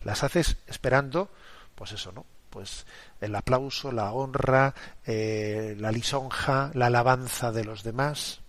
Las 0.05 0.23
haces 0.23 0.55
esperando, 0.67 1.29
pues 1.75 1.91
eso, 1.91 2.13
¿no? 2.13 2.25
Pues 2.49 2.85
el 3.19 3.35
aplauso, 3.35 3.91
la 3.91 4.13
honra, 4.13 4.73
eh, 5.05 5.75
la 5.77 5.91
lisonja, 5.91 6.71
la 6.73 6.85
alabanza 6.85 7.51
de 7.51 7.65
los 7.65 7.83
demás. 7.83 8.39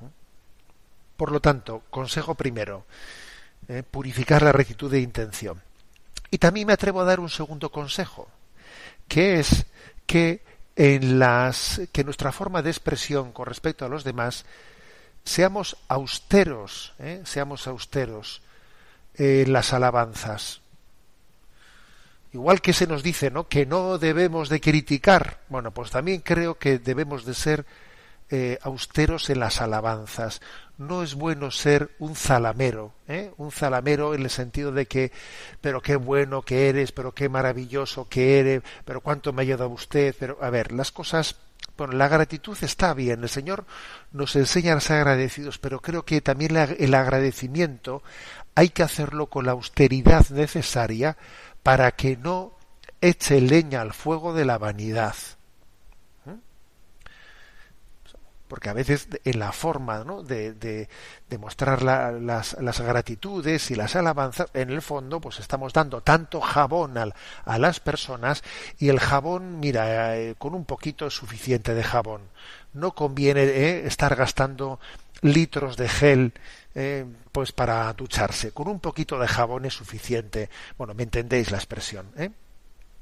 ¿eh? 0.00 0.06
Por 1.18 1.30
lo 1.30 1.40
tanto, 1.40 1.82
consejo 1.90 2.34
primero, 2.34 2.86
purificar 3.90 4.42
la 4.42 4.50
rectitud 4.50 4.90
de 4.90 5.00
intención. 5.00 5.60
Y 6.30 6.38
también 6.38 6.66
me 6.66 6.72
atrevo 6.72 7.02
a 7.02 7.04
dar 7.04 7.20
un 7.20 7.28
segundo 7.28 7.70
consejo, 7.70 8.28
que 9.06 9.38
es 9.38 9.66
que 10.06 10.42
en 10.76 11.18
las 11.18 11.82
que 11.92 12.04
nuestra 12.04 12.32
forma 12.32 12.62
de 12.62 12.70
expresión 12.70 13.32
con 13.32 13.46
respecto 13.46 13.84
a 13.84 13.88
los 13.88 14.02
demás 14.02 14.44
seamos 15.24 15.76
austeros, 15.88 16.94
¿eh? 16.98 17.20
seamos 17.24 17.66
austeros 17.66 18.42
en 19.14 19.52
las 19.52 19.72
alabanzas. 19.72 20.60
Igual 22.32 22.60
que 22.60 22.72
se 22.72 22.86
nos 22.86 23.02
dice, 23.02 23.30
¿no? 23.30 23.48
Que 23.48 23.66
no 23.66 23.98
debemos 23.98 24.48
de 24.48 24.60
criticar. 24.60 25.40
Bueno, 25.48 25.72
pues 25.72 25.90
también 25.90 26.20
creo 26.20 26.58
que 26.58 26.78
debemos 26.78 27.24
de 27.24 27.34
ser 27.34 27.66
eh, 28.32 28.58
austeros 28.62 29.28
en 29.30 29.40
las 29.40 29.60
alabanzas. 29.60 30.40
No 30.78 31.02
es 31.02 31.14
bueno 31.14 31.50
ser 31.50 31.90
un 31.98 32.14
zalamero, 32.14 32.94
¿eh? 33.08 33.32
un 33.38 33.50
zalamero 33.50 34.14
en 34.14 34.22
el 34.22 34.30
sentido 34.30 34.70
de 34.70 34.86
que, 34.86 35.10
pero 35.60 35.82
qué 35.82 35.96
bueno 35.96 36.42
que 36.42 36.68
eres, 36.68 36.92
pero 36.92 37.12
qué 37.12 37.28
maravilloso 37.28 38.08
que 38.08 38.38
eres, 38.38 38.62
pero 38.84 39.00
cuánto 39.00 39.32
me 39.32 39.42
ha 39.42 39.46
ayudado 39.46 39.68
usted, 39.70 40.14
pero 40.16 40.38
a 40.40 40.48
ver, 40.48 40.70
las 40.70 40.92
cosas, 40.92 41.34
bueno, 41.76 41.94
la 41.94 42.06
gratitud 42.06 42.56
está 42.62 42.94
bien, 42.94 43.24
el 43.24 43.28
Señor 43.28 43.64
nos 44.12 44.36
enseña 44.36 44.74
a 44.74 44.80
ser 44.80 44.98
agradecidos, 44.98 45.58
pero 45.58 45.80
creo 45.80 46.04
que 46.04 46.20
también 46.20 46.56
el 46.56 46.94
agradecimiento 46.94 48.04
hay 48.54 48.68
que 48.68 48.84
hacerlo 48.84 49.26
con 49.26 49.44
la 49.44 49.52
austeridad 49.52 50.28
necesaria 50.30 51.16
para 51.62 51.92
que 51.92 52.16
no 52.16 52.52
eche 53.00 53.40
leña 53.40 53.80
al 53.80 53.92
fuego 53.92 54.34
de 54.34 54.44
la 54.44 54.58
vanidad. 54.58 55.14
porque 58.50 58.68
a 58.68 58.72
veces 58.72 59.06
en 59.24 59.38
la 59.38 59.52
forma 59.52 60.02
¿no? 60.02 60.24
de, 60.24 60.52
de, 60.52 61.38
mostrar 61.38 61.82
las, 61.84 62.56
las, 62.60 62.80
gratitudes 62.80 63.70
y 63.70 63.76
las 63.76 63.94
alabanzas, 63.94 64.50
en 64.54 64.70
el 64.70 64.82
fondo, 64.82 65.20
pues 65.20 65.38
estamos 65.38 65.72
dando 65.72 66.00
tanto 66.00 66.40
jabón 66.40 66.98
al, 66.98 67.14
a 67.44 67.58
las 67.58 67.78
personas 67.78 68.42
y 68.80 68.88
el 68.88 68.98
jabón, 68.98 69.60
mira, 69.60 70.18
eh, 70.18 70.34
con 70.36 70.56
un 70.56 70.64
poquito 70.64 71.06
es 71.06 71.14
suficiente 71.14 71.74
de 71.74 71.84
jabón. 71.84 72.22
No 72.72 72.92
conviene 72.92 73.42
eh, 73.42 73.86
estar 73.86 74.16
gastando 74.16 74.80
litros 75.22 75.76
de 75.76 75.88
gel 75.88 76.32
eh, 76.74 77.04
pues 77.32 77.52
para 77.52 77.92
ducharse. 77.92 78.52
Con 78.52 78.68
un 78.68 78.80
poquito 78.80 79.18
de 79.18 79.28
jabón 79.28 79.64
es 79.64 79.74
suficiente. 79.74 80.50
Bueno, 80.78 80.94
me 80.94 81.02
entendéis 81.02 81.50
la 81.50 81.58
expresión. 81.58 82.12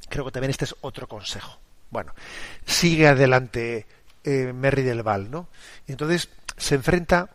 Creo 0.09 0.25
que 0.25 0.31
también 0.31 0.51
este 0.51 0.65
es 0.65 0.75
otro 0.81 1.07
consejo. 1.07 1.59
Bueno, 1.91 2.15
sigue 2.67 3.09
adelante 3.09 3.87
eh, 4.25 4.53
Merry 4.53 4.83
del 4.83 5.03
Val, 5.03 5.31
¿no? 5.31 5.49
Entonces 5.87 6.29
se 6.57 6.75
enfrenta 6.75 7.31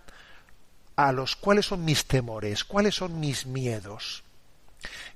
a 0.95 1.11
los 1.11 1.35
cuáles 1.35 1.65
son 1.65 1.85
mis 1.85 2.05
temores, 2.05 2.63
cuáles 2.63 2.95
son 2.95 3.19
mis 3.19 3.45
miedos. 3.45 4.23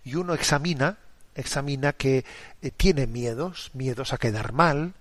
Y 0.03 0.15
uno 0.15 0.33
examina, 0.33 0.97
examina 1.35 1.93
que 1.93 2.25
eh, 2.61 2.71
tiene 2.71 3.05
miedos, 3.05 3.71
miedos 3.73 4.13
a 4.13 4.17
quedar 4.17 4.53
mal, 4.53 4.93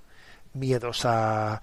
miedos 0.53 1.05
a, 1.05 1.63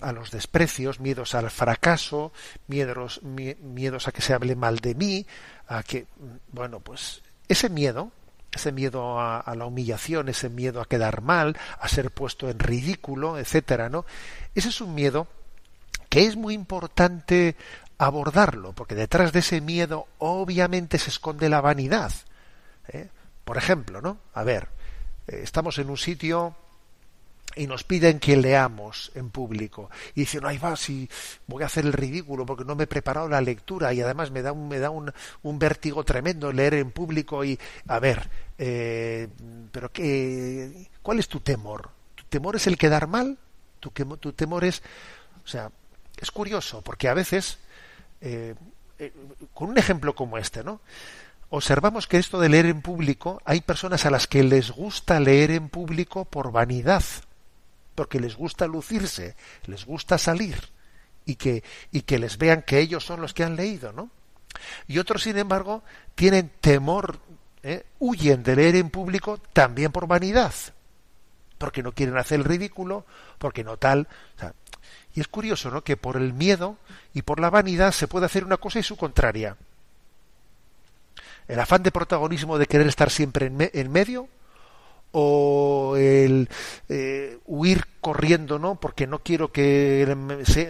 a 0.00 0.12
los 0.12 0.30
desprecios, 0.30 1.00
miedos 1.00 1.34
al 1.34 1.50
fracaso, 1.50 2.32
miedos, 2.66 3.22
miedos 3.22 4.08
a 4.08 4.12
que 4.12 4.22
se 4.22 4.34
hable 4.34 4.56
mal 4.56 4.78
de 4.78 4.94
mí, 4.94 5.26
a 5.68 5.82
que, 5.82 6.06
bueno, 6.52 6.80
pues 6.80 7.22
ese 7.48 7.68
miedo, 7.68 8.10
ese 8.52 8.72
miedo 8.72 9.20
a, 9.20 9.54
la 9.56 9.66
humillación, 9.66 10.28
ese 10.28 10.48
miedo 10.48 10.80
a 10.80 10.86
quedar 10.86 11.20
mal, 11.22 11.56
a 11.80 11.88
ser 11.88 12.10
puesto 12.10 12.48
en 12.48 12.58
ridículo, 12.58 13.38
etcétera, 13.38 13.88
¿no? 13.88 14.04
Ese 14.54 14.68
es 14.70 14.80
un 14.80 14.94
miedo 14.94 15.28
que 16.08 16.26
es 16.26 16.36
muy 16.36 16.54
importante 16.54 17.56
abordarlo, 17.98 18.72
porque 18.72 18.94
detrás 18.94 19.32
de 19.32 19.40
ese 19.40 19.60
miedo 19.60 20.06
obviamente 20.18 20.98
se 20.98 21.10
esconde 21.10 21.48
la 21.48 21.60
vanidad. 21.60 22.12
¿eh? 22.88 23.08
Por 23.44 23.56
ejemplo, 23.56 24.00
¿no? 24.00 24.18
A 24.34 24.42
ver, 24.42 24.68
eh, 25.26 25.40
estamos 25.42 25.78
en 25.78 25.90
un 25.90 25.96
sitio 25.96 26.56
y 27.56 27.66
nos 27.66 27.84
piden 27.84 28.20
que 28.20 28.36
leamos 28.36 29.10
en 29.14 29.30
público. 29.30 29.90
Y 30.14 30.20
dicen 30.20 30.44
ay 30.44 30.58
va 30.58 30.76
si 30.76 31.08
voy 31.46 31.62
a 31.62 31.66
hacer 31.66 31.86
el 31.86 31.92
ridículo 31.92 32.44
porque 32.44 32.64
no 32.64 32.76
me 32.76 32.84
he 32.84 32.86
preparado 32.86 33.28
la 33.28 33.40
lectura 33.40 33.92
y 33.92 34.02
además 34.02 34.30
me 34.30 34.42
da 34.42 34.52
un 34.52 34.68
me 34.68 34.78
da 34.78 34.90
un, 34.90 35.12
un 35.42 35.58
vértigo 35.58 36.04
tremendo 36.04 36.52
leer 36.52 36.74
en 36.74 36.90
público 36.90 37.44
y 37.44 37.58
a 37.88 37.98
ver 37.98 38.28
eh, 38.58 39.28
pero 39.72 39.90
qué 39.90 40.88
cuál 41.02 41.18
es 41.18 41.28
tu 41.28 41.40
temor 41.40 41.90
tu 42.14 42.24
temor 42.24 42.56
es 42.56 42.66
el 42.66 42.76
quedar 42.76 43.06
mal 43.06 43.38
tu, 43.80 43.90
tu 43.90 44.32
temor 44.32 44.64
es 44.64 44.82
o 45.44 45.48
sea 45.48 45.70
es 46.18 46.30
curioso 46.30 46.82
porque 46.82 47.08
a 47.08 47.14
veces 47.14 47.58
eh, 48.20 48.54
eh, 48.98 49.12
con 49.54 49.70
un 49.70 49.78
ejemplo 49.78 50.14
como 50.14 50.38
este 50.38 50.62
no 50.62 50.80
observamos 51.48 52.06
que 52.06 52.18
esto 52.18 52.40
de 52.40 52.48
leer 52.48 52.66
en 52.66 52.82
público 52.82 53.40
hay 53.44 53.60
personas 53.60 54.04
a 54.04 54.10
las 54.10 54.26
que 54.26 54.42
les 54.42 54.70
gusta 54.70 55.20
leer 55.20 55.50
en 55.52 55.68
público 55.68 56.24
por 56.24 56.50
vanidad 56.50 57.02
porque 57.96 58.20
les 58.20 58.36
gusta 58.36 58.68
lucirse, 58.68 59.34
les 59.64 59.84
gusta 59.84 60.18
salir 60.18 60.56
y 61.24 61.34
que, 61.34 61.64
y 61.90 62.02
que 62.02 62.20
les 62.20 62.38
vean 62.38 62.62
que 62.62 62.78
ellos 62.78 63.04
son 63.04 63.20
los 63.20 63.34
que 63.34 63.42
han 63.42 63.56
leído, 63.56 63.92
¿no? 63.92 64.10
Y 64.86 64.98
otros, 64.98 65.24
sin 65.24 65.36
embargo, 65.36 65.82
tienen 66.14 66.52
temor, 66.60 67.18
¿eh? 67.64 67.84
huyen 67.98 68.44
de 68.44 68.54
leer 68.56 68.76
en 68.76 68.90
público 68.90 69.38
también 69.52 69.90
por 69.90 70.06
vanidad, 70.06 70.54
porque 71.58 71.82
no 71.82 71.92
quieren 71.92 72.16
hacer 72.16 72.38
el 72.38 72.44
ridículo, 72.44 73.04
porque 73.38 73.64
no 73.64 73.76
tal. 73.76 74.06
y 75.14 75.20
es 75.20 75.28
curioso, 75.28 75.70
¿no? 75.70 75.82
Que 75.82 75.96
por 75.96 76.16
el 76.16 76.32
miedo 76.32 76.78
y 77.12 77.22
por 77.22 77.40
la 77.40 77.50
vanidad 77.50 77.92
se 77.92 78.06
puede 78.06 78.26
hacer 78.26 78.44
una 78.44 78.58
cosa 78.58 78.78
y 78.78 78.84
su 78.84 78.96
contraria. 78.96 79.56
El 81.48 81.60
afán 81.60 81.82
de 81.82 81.92
protagonismo 81.92 82.58
de 82.58 82.66
querer 82.66 82.86
estar 82.86 83.10
siempre 83.10 83.46
en, 83.46 83.70
en 83.72 83.92
medio 83.92 84.28
o 85.12 85.96
el 85.96 86.48
eh, 86.88 87.38
huir 87.46 87.86
corriendo, 88.00 88.58
¿no? 88.58 88.76
Porque 88.76 89.06
no 89.06 89.20
quiero 89.20 89.50
que 89.50 90.14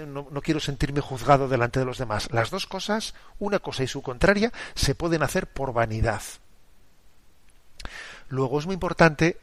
no, 0.06 0.28
no, 0.30 0.40
quiero 0.40 0.60
sentirme 0.60 1.00
juzgado 1.00 1.48
delante 1.48 1.80
de 1.80 1.86
los 1.86 1.98
demás. 1.98 2.28
Las 2.32 2.50
dos 2.50 2.66
cosas, 2.66 3.14
una 3.38 3.58
cosa 3.58 3.82
y 3.82 3.88
su 3.88 4.02
contraria, 4.02 4.52
se 4.74 4.94
pueden 4.94 5.22
hacer 5.22 5.46
por 5.48 5.72
vanidad. 5.72 6.22
Luego 8.28 8.58
es 8.58 8.66
muy 8.66 8.74
importante 8.74 9.38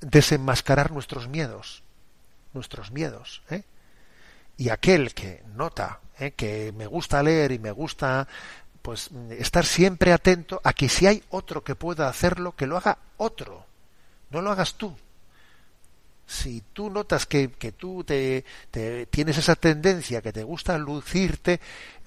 desenmascarar 0.00 0.92
nuestros 0.92 1.28
miedos, 1.28 1.82
nuestros 2.54 2.90
miedos, 2.90 3.42
¿eh? 3.50 3.64
Y 4.56 4.68
aquel 4.68 5.14
que 5.14 5.42
nota 5.54 6.00
¿eh? 6.18 6.32
que 6.32 6.72
me 6.76 6.86
gusta 6.86 7.22
leer 7.22 7.52
y 7.52 7.58
me 7.58 7.70
gusta 7.70 8.28
pues 8.82 9.10
estar 9.30 9.64
siempre 9.64 10.12
atento 10.12 10.60
a 10.62 10.72
que 10.74 10.88
si 10.88 11.06
hay 11.06 11.22
otro 11.30 11.64
que 11.64 11.74
pueda 11.74 12.08
hacerlo, 12.08 12.54
que 12.54 12.66
lo 12.66 12.76
haga 12.76 12.98
otro 13.16 13.69
no 14.30 14.40
lo 14.40 14.50
hagas 14.50 14.74
tú. 14.74 14.96
Si 16.26 16.62
tú 16.72 16.90
notas 16.90 17.26
que, 17.26 17.50
que 17.50 17.72
tú 17.72 18.04
te, 18.04 18.44
tienes 19.10 19.36
esa 19.38 19.56
tendencia, 19.56 20.22
que 20.22 20.32
te 20.32 20.44
gusta 20.44 20.78
lucirte, 20.78 21.60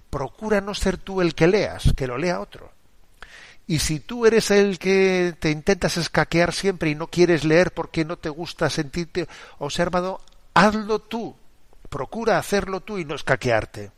procura 0.09 0.61
no 0.61 0.74
ser 0.74 0.97
tú 0.97 1.21
el 1.21 1.36
que 1.36 1.47
leas, 1.47 1.91
que 1.95 2.07
lo 2.07 2.17
lea 2.17 2.39
otro. 2.39 2.71
Y 3.67 3.80
si 3.80 3.99
tú 3.99 4.26
eres 4.26 4.51
el 4.51 4.80
que 4.80 5.36
te 5.39 5.49
intentas 5.49 5.97
escaquear 5.97 6.53
siempre 6.53 6.89
y 6.89 6.95
no 6.95 7.07
quieres 7.07 7.43
leer 7.43 7.74
porque 7.74 8.05
no 8.05 8.17
te 8.17 8.30
gusta 8.30 8.69
sentirte 8.69 9.28
observado, 9.59 10.21
hazlo 10.53 10.99
tú. 10.99 11.36
Procura 11.89 12.38
hacerlo 12.38 12.82
tú 12.82 12.97
y 12.97 13.05
no 13.05 13.15
escaquearte. 13.15 13.91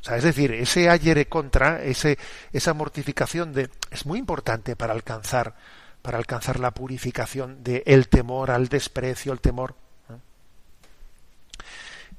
O 0.00 0.04
sea, 0.04 0.16
es 0.16 0.24
decir, 0.24 0.52
ese 0.52 0.88
ayer 0.88 1.28
contra, 1.28 1.82
ese, 1.82 2.18
esa 2.52 2.74
mortificación 2.74 3.52
de, 3.52 3.70
es 3.90 4.04
muy 4.04 4.18
importante 4.18 4.74
para 4.74 4.92
alcanzar 4.92 5.54
para 6.02 6.18
alcanzar 6.18 6.58
la 6.58 6.72
purificación 6.72 7.62
de 7.62 7.82
el 7.86 8.08
temor 8.08 8.50
al 8.50 8.68
desprecio, 8.68 9.32
el 9.32 9.40
temor. 9.40 9.74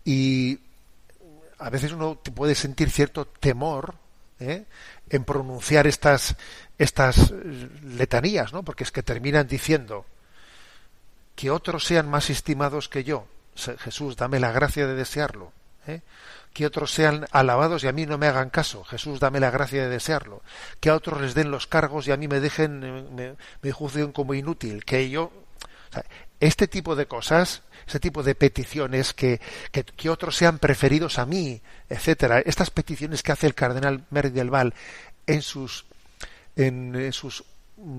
Y 0.06 0.60
a 1.60 1.70
veces 1.70 1.92
uno 1.92 2.16
puede 2.16 2.56
sentir 2.56 2.90
cierto 2.90 3.26
temor 3.26 3.96
¿eh? 4.40 4.66
en 5.10 5.24
pronunciar 5.24 5.88
estas, 5.88 6.36
estas 6.78 7.32
letanías, 7.84 8.52
¿no? 8.52 8.64
Porque 8.64 8.84
es 8.84 8.92
que 8.92 9.04
terminan 9.04 9.48
diciendo 9.48 10.06
que 11.36 11.52
otros 11.52 11.86
sean 11.86 12.10
más 12.10 12.30
estimados 12.30 12.90
que 12.90 13.04
yo. 13.04 13.28
Jesús, 13.56 14.16
dame 14.16 14.40
la 14.40 14.52
gracia 14.52 14.88
de 14.88 14.96
desearlo. 14.96 15.52
¿eh? 15.88 16.02
Que 16.54 16.66
otros 16.66 16.92
sean 16.92 17.26
alabados 17.32 17.84
y 17.84 17.88
a 17.88 17.92
mí 17.92 18.06
no 18.06 18.18
me 18.18 18.28
hagan 18.28 18.50
caso. 18.50 18.84
Jesús, 18.84 19.20
dame 19.20 19.40
la 19.40 19.52
gracia 19.52 19.84
de 19.84 19.90
desearlo. 19.90 20.44
Que 20.80 20.90
a 20.90 20.96
otros 20.96 21.20
les 21.22 21.34
den 21.34 21.52
los 21.52 21.68
cargos 21.68 22.08
y 22.08 22.12
a 22.12 22.18
mí 22.18 22.28
me 22.28 22.40
dejen, 22.40 23.16
me, 23.16 23.36
me 23.62 23.72
juzguen 23.72 24.12
como 24.12 24.34
inútil. 24.34 24.86
Que 24.86 25.10
yo. 25.10 25.32
Este 26.40 26.68
tipo 26.68 26.96
de 26.96 27.06
cosas, 27.06 27.62
ese 27.88 28.00
tipo 28.00 28.24
de 28.24 28.36
peticiones, 28.36 29.14
que, 29.14 29.40
que, 29.72 29.84
que, 29.84 30.10
otros 30.10 30.36
sean 30.36 30.60
preferidos 30.60 31.20
a 31.20 31.26
mí, 31.26 31.62
etcétera, 31.88 32.40
estas 32.40 32.70
peticiones 32.70 33.24
que 33.24 33.32
hace 33.32 33.48
el 33.48 33.54
cardenal 33.54 34.06
Merry 34.10 34.32
del 34.32 34.50
Val 34.50 34.74
en 35.28 35.42
sus, 35.42 35.86
en 36.56 37.14
sus 37.14 37.46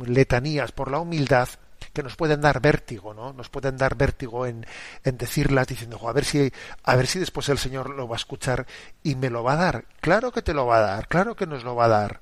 letanías 0.07 0.73
por 0.73 0.91
la 0.91 0.99
humildad, 0.99 1.49
que 1.95 2.03
nos 2.03 2.17
pueden 2.17 2.41
dar 2.41 2.61
vértigo, 2.61 3.15
¿no? 3.15 3.33
Nos 3.33 3.49
pueden 3.49 3.79
dar 3.79 3.95
vértigo 3.95 4.47
en, 4.47 4.67
en 5.05 5.17
decirlas 5.17 5.69
diciendo, 5.69 5.99
a 6.07 6.13
ver 6.13 6.25
si, 6.25 6.53
a 6.83 6.97
ver 6.97 7.07
si 7.07 7.21
después 7.21 7.49
el 7.49 7.59
Señor 7.59 7.89
lo 7.91 8.09
va 8.09 8.17
a 8.17 8.19
escuchar 8.19 8.67
y 9.03 9.15
me 9.15 9.31
lo 9.31 9.45
va 9.45 9.53
a 9.55 9.57
dar. 9.57 9.85
Claro 10.01 10.33
que 10.33 10.43
te 10.43 10.53
lo 10.53 10.67
va 10.67 10.79
a 10.79 10.81
dar, 10.81 11.09
claro 11.09 11.37
que 11.37 11.47
nos 11.47 11.63
lo 11.63 11.77
va 11.77 11.87
a 11.87 11.89
dar. 11.89 12.21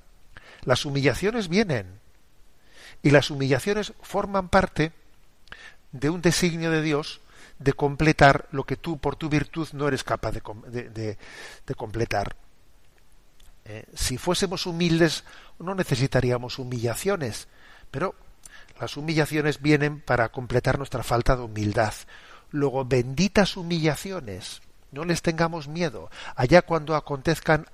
Las 0.64 0.84
humillaciones 0.84 1.48
vienen. 1.48 2.00
Y 3.02 3.10
las 3.10 3.30
humillaciones 3.30 3.94
forman 4.02 4.48
parte 4.48 4.92
de 5.90 6.10
un 6.10 6.20
designio 6.20 6.70
de 6.70 6.82
Dios 6.82 7.20
de 7.58 7.72
completar 7.72 8.46
lo 8.52 8.64
que 8.64 8.76
tú 8.76 8.98
por 8.98 9.16
tu 9.16 9.28
virtud 9.28 9.68
no 9.72 9.88
eres 9.88 10.04
capaz 10.04 10.32
de, 10.32 10.42
de, 10.90 11.18
de, 11.66 11.74
completar. 11.74 12.36
Eh, 13.64 13.86
si 13.94 14.18
fuésemos 14.18 14.66
humildes 14.66 15.24
no 15.58 15.74
necesitaríamos 15.74 16.58
humillaciones, 16.58 17.48
pero 17.90 18.14
las 18.82 18.96
humillaciones 18.96 19.62
vienen 19.62 20.00
para 20.00 20.30
completar 20.30 20.76
nuestra 20.76 21.04
falta 21.04 21.36
de 21.36 21.42
humildad. 21.42 21.94
Luego, 22.50 22.84
benditas 22.84 23.56
humillaciones, 23.56 24.60
no 24.90 25.04
les 25.04 25.22
tengamos 25.22 25.68
miedo. 25.68 26.10
Allá 26.34 26.62
cuando 26.62 26.96
acontezcan 26.96 27.66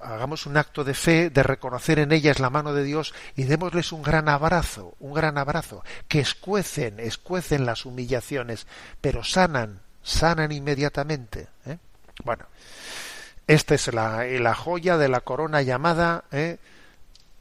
hagamos 0.00 0.46
un 0.46 0.56
acto 0.56 0.84
de 0.84 0.94
fe, 0.94 1.28
de 1.28 1.42
reconocer 1.42 1.98
en 1.98 2.12
ellas 2.12 2.38
la 2.38 2.50
mano 2.50 2.72
de 2.72 2.84
Dios 2.84 3.14
y 3.34 3.42
démosles 3.44 3.90
un 3.90 4.02
gran 4.02 4.28
abrazo, 4.28 4.94
un 5.00 5.12
gran 5.12 5.38
abrazo, 5.38 5.82
que 6.06 6.20
escuecen, 6.20 7.00
escuecen 7.00 7.66
las 7.66 7.84
humillaciones, 7.84 8.68
pero 9.00 9.24
sanan, 9.24 9.80
sanan 10.04 10.52
inmediatamente. 10.52 11.48
¿eh? 11.66 11.78
Bueno, 12.24 12.46
esta 13.48 13.74
es 13.74 13.92
la, 13.92 14.24
la, 14.24 14.54
joya 14.54 14.96
de 14.98 15.08
la 15.08 15.22
corona 15.22 15.62
llamada 15.62 16.22
¿eh? 16.30 16.58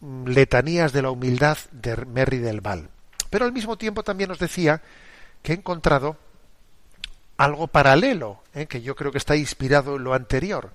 Letanías 0.01 0.93
de 0.93 1.01
la 1.01 1.11
Humildad 1.11 1.57
de 1.71 2.05
Merry 2.05 2.37
del 2.37 2.61
Val. 2.61 2.89
Pero 3.29 3.45
al 3.45 3.53
mismo 3.53 3.77
tiempo 3.77 4.03
también 4.03 4.29
nos 4.29 4.39
decía 4.39 4.81
que 5.41 5.53
he 5.53 5.55
encontrado 5.55 6.17
algo 7.37 7.67
paralelo, 7.67 8.41
¿eh? 8.53 8.65
que 8.65 8.81
yo 8.81 8.95
creo 8.95 9.11
que 9.11 9.17
está 9.19 9.35
inspirado 9.35 9.95
en 9.95 10.03
lo 10.03 10.13
anterior, 10.13 10.71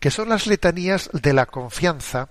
que 0.00 0.10
son 0.10 0.28
las 0.28 0.46
letanías 0.46 1.10
de 1.12 1.32
la 1.32 1.46
confianza, 1.46 2.30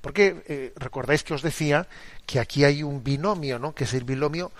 porque 0.00 0.42
eh, 0.46 0.72
recordáis 0.76 1.22
que 1.22 1.34
os 1.34 1.42
decía 1.42 1.86
que 2.26 2.40
aquí 2.40 2.64
hay 2.64 2.82
un 2.82 3.04
binomio, 3.04 3.58
¿no? 3.58 3.74
que 3.74 3.84
es 3.84 3.94
el 3.94 4.04
binomio 4.04 4.52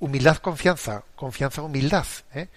humildad-confianza, 0.00 1.04
confianza-humildad, 1.16 2.06
¿eh? 2.34 2.48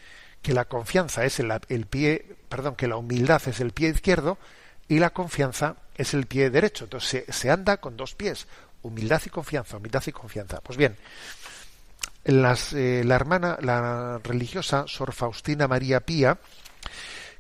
que 0.42 0.54
la 0.54 0.66
confianza 0.66 1.24
es 1.26 1.40
el, 1.40 1.52
el, 1.70 1.86
pie, 1.86 2.36
perdón, 2.50 2.76
que 2.76 2.88
la 2.88 2.98
humildad 2.98 3.42
es 3.48 3.60
el 3.60 3.72
pie 3.72 3.90
izquierdo 3.90 4.38
y 4.92 5.00
la 5.00 5.12
confianza 5.12 5.78
es 5.96 6.14
el 6.14 6.26
pie 6.26 6.50
derecho. 6.50 6.84
Entonces 6.84 7.24
se, 7.30 7.50
anda 7.50 7.78
con 7.78 7.96
dos 7.96 8.14
pies, 8.14 8.46
humildad 8.82 9.22
y 9.26 9.30
confianza, 9.30 9.78
humildad 9.78 10.04
y 10.06 10.12
confianza. 10.12 10.60
Pues 10.60 10.78
bien, 10.78 10.98
las, 12.26 12.74
eh, 12.74 13.02
la 13.06 13.16
hermana, 13.16 13.58
la 13.62 14.20
religiosa 14.22 14.84
Sor 14.88 15.14
Faustina 15.14 15.70
María 15.70 16.02
Pía, 16.02 16.40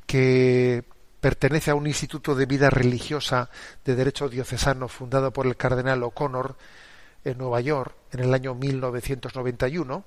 que 0.05 0.85
pertenece 1.19 1.71
a 1.71 1.75
un 1.75 1.87
instituto 1.87 2.35
de 2.35 2.45
vida 2.45 2.69
religiosa 2.69 3.49
de 3.83 3.95
derecho 3.95 4.29
diocesano 4.29 4.87
fundado 4.87 5.33
por 5.33 5.45
el 5.45 5.57
cardenal 5.57 6.03
O'Connor 6.03 6.55
en 7.25 7.37
Nueva 7.37 7.59
York 7.59 7.93
en 8.13 8.21
el 8.21 8.33
año 8.33 8.55
1991. 8.55 10.05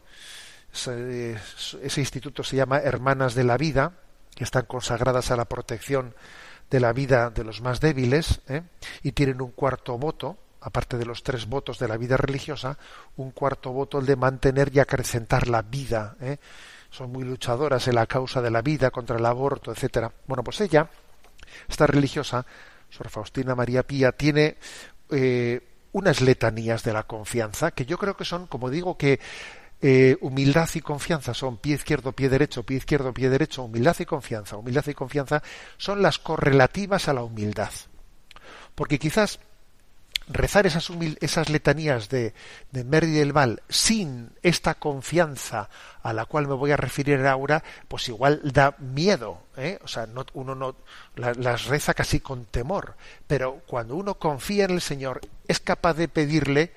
Ese, 0.72 1.36
ese 1.82 2.00
instituto 2.00 2.42
se 2.42 2.56
llama 2.56 2.78
Hermanas 2.78 3.34
de 3.34 3.44
la 3.44 3.58
Vida, 3.58 3.92
que 4.34 4.44
están 4.44 4.64
consagradas 4.64 5.30
a 5.30 5.36
la 5.36 5.44
protección 5.44 6.14
de 6.74 6.80
la 6.80 6.92
vida 6.92 7.30
de 7.30 7.44
los 7.44 7.60
más 7.60 7.78
débiles 7.78 8.40
¿eh? 8.48 8.62
y 9.04 9.12
tienen 9.12 9.40
un 9.40 9.52
cuarto 9.52 9.96
voto 9.96 10.36
aparte 10.60 10.98
de 10.98 11.04
los 11.04 11.22
tres 11.22 11.46
votos 11.46 11.78
de 11.78 11.86
la 11.86 11.96
vida 11.96 12.16
religiosa, 12.16 12.76
un 13.16 13.30
cuarto 13.30 13.70
voto 13.70 14.00
el 14.00 14.06
de 14.06 14.16
mantener 14.16 14.72
y 14.74 14.80
acrecentar 14.80 15.46
la 15.46 15.62
vida. 15.62 16.16
¿eh? 16.20 16.38
Son 16.90 17.12
muy 17.12 17.22
luchadoras 17.22 17.86
en 17.86 17.94
la 17.94 18.06
causa 18.06 18.42
de 18.42 18.50
la 18.50 18.60
vida, 18.60 18.90
contra 18.90 19.18
el 19.18 19.26
aborto, 19.26 19.70
etcétera. 19.70 20.10
Bueno, 20.26 20.42
pues 20.42 20.60
ella, 20.62 20.88
esta 21.68 21.86
religiosa, 21.86 22.44
Sor 22.90 23.08
Faustina 23.08 23.54
María 23.54 23.84
Pía, 23.84 24.10
tiene 24.12 24.56
eh, 25.10 25.60
unas 25.92 26.22
letanías 26.22 26.82
de 26.82 26.94
la 26.94 27.04
confianza 27.04 27.70
que 27.70 27.84
yo 27.84 27.98
creo 27.98 28.16
que 28.16 28.24
son, 28.24 28.46
como 28.48 28.70
digo, 28.70 28.96
que 28.96 29.20
eh, 29.86 30.16
humildad 30.22 30.70
y 30.72 30.80
confianza 30.80 31.34
son 31.34 31.58
pie 31.58 31.74
izquierdo, 31.74 32.12
pie 32.12 32.30
derecho, 32.30 32.62
pie 32.62 32.78
izquierdo, 32.78 33.12
pie 33.12 33.28
derecho, 33.28 33.64
humildad 33.64 33.94
y 33.98 34.06
confianza, 34.06 34.56
humildad 34.56 34.86
y 34.86 34.94
confianza 34.94 35.42
son 35.76 36.00
las 36.00 36.18
correlativas 36.18 37.06
a 37.08 37.12
la 37.12 37.22
humildad. 37.22 37.68
Porque 38.74 38.98
quizás 38.98 39.40
rezar 40.26 40.66
esas, 40.66 40.90
esas 41.20 41.50
letanías 41.50 42.08
de, 42.08 42.32
de 42.70 42.82
Merri 42.82 43.10
del 43.10 43.34
Val 43.34 43.62
sin 43.68 44.30
esta 44.42 44.72
confianza 44.72 45.68
a 46.02 46.14
la 46.14 46.24
cual 46.24 46.48
me 46.48 46.54
voy 46.54 46.70
a 46.70 46.78
referir 46.78 47.18
ahora, 47.26 47.62
pues 47.86 48.08
igual 48.08 48.40
da 48.42 48.76
miedo, 48.78 49.42
¿eh? 49.58 49.78
o 49.84 49.88
sea, 49.88 50.06
no, 50.06 50.24
uno 50.32 50.54
no 50.54 50.76
la, 51.14 51.34
las 51.34 51.66
reza 51.66 51.92
casi 51.92 52.20
con 52.20 52.46
temor, 52.46 52.96
pero 53.26 53.60
cuando 53.66 53.96
uno 53.96 54.14
confía 54.14 54.64
en 54.64 54.70
el 54.70 54.80
Señor 54.80 55.20
es 55.46 55.60
capaz 55.60 55.92
de 55.92 56.08
pedirle 56.08 56.72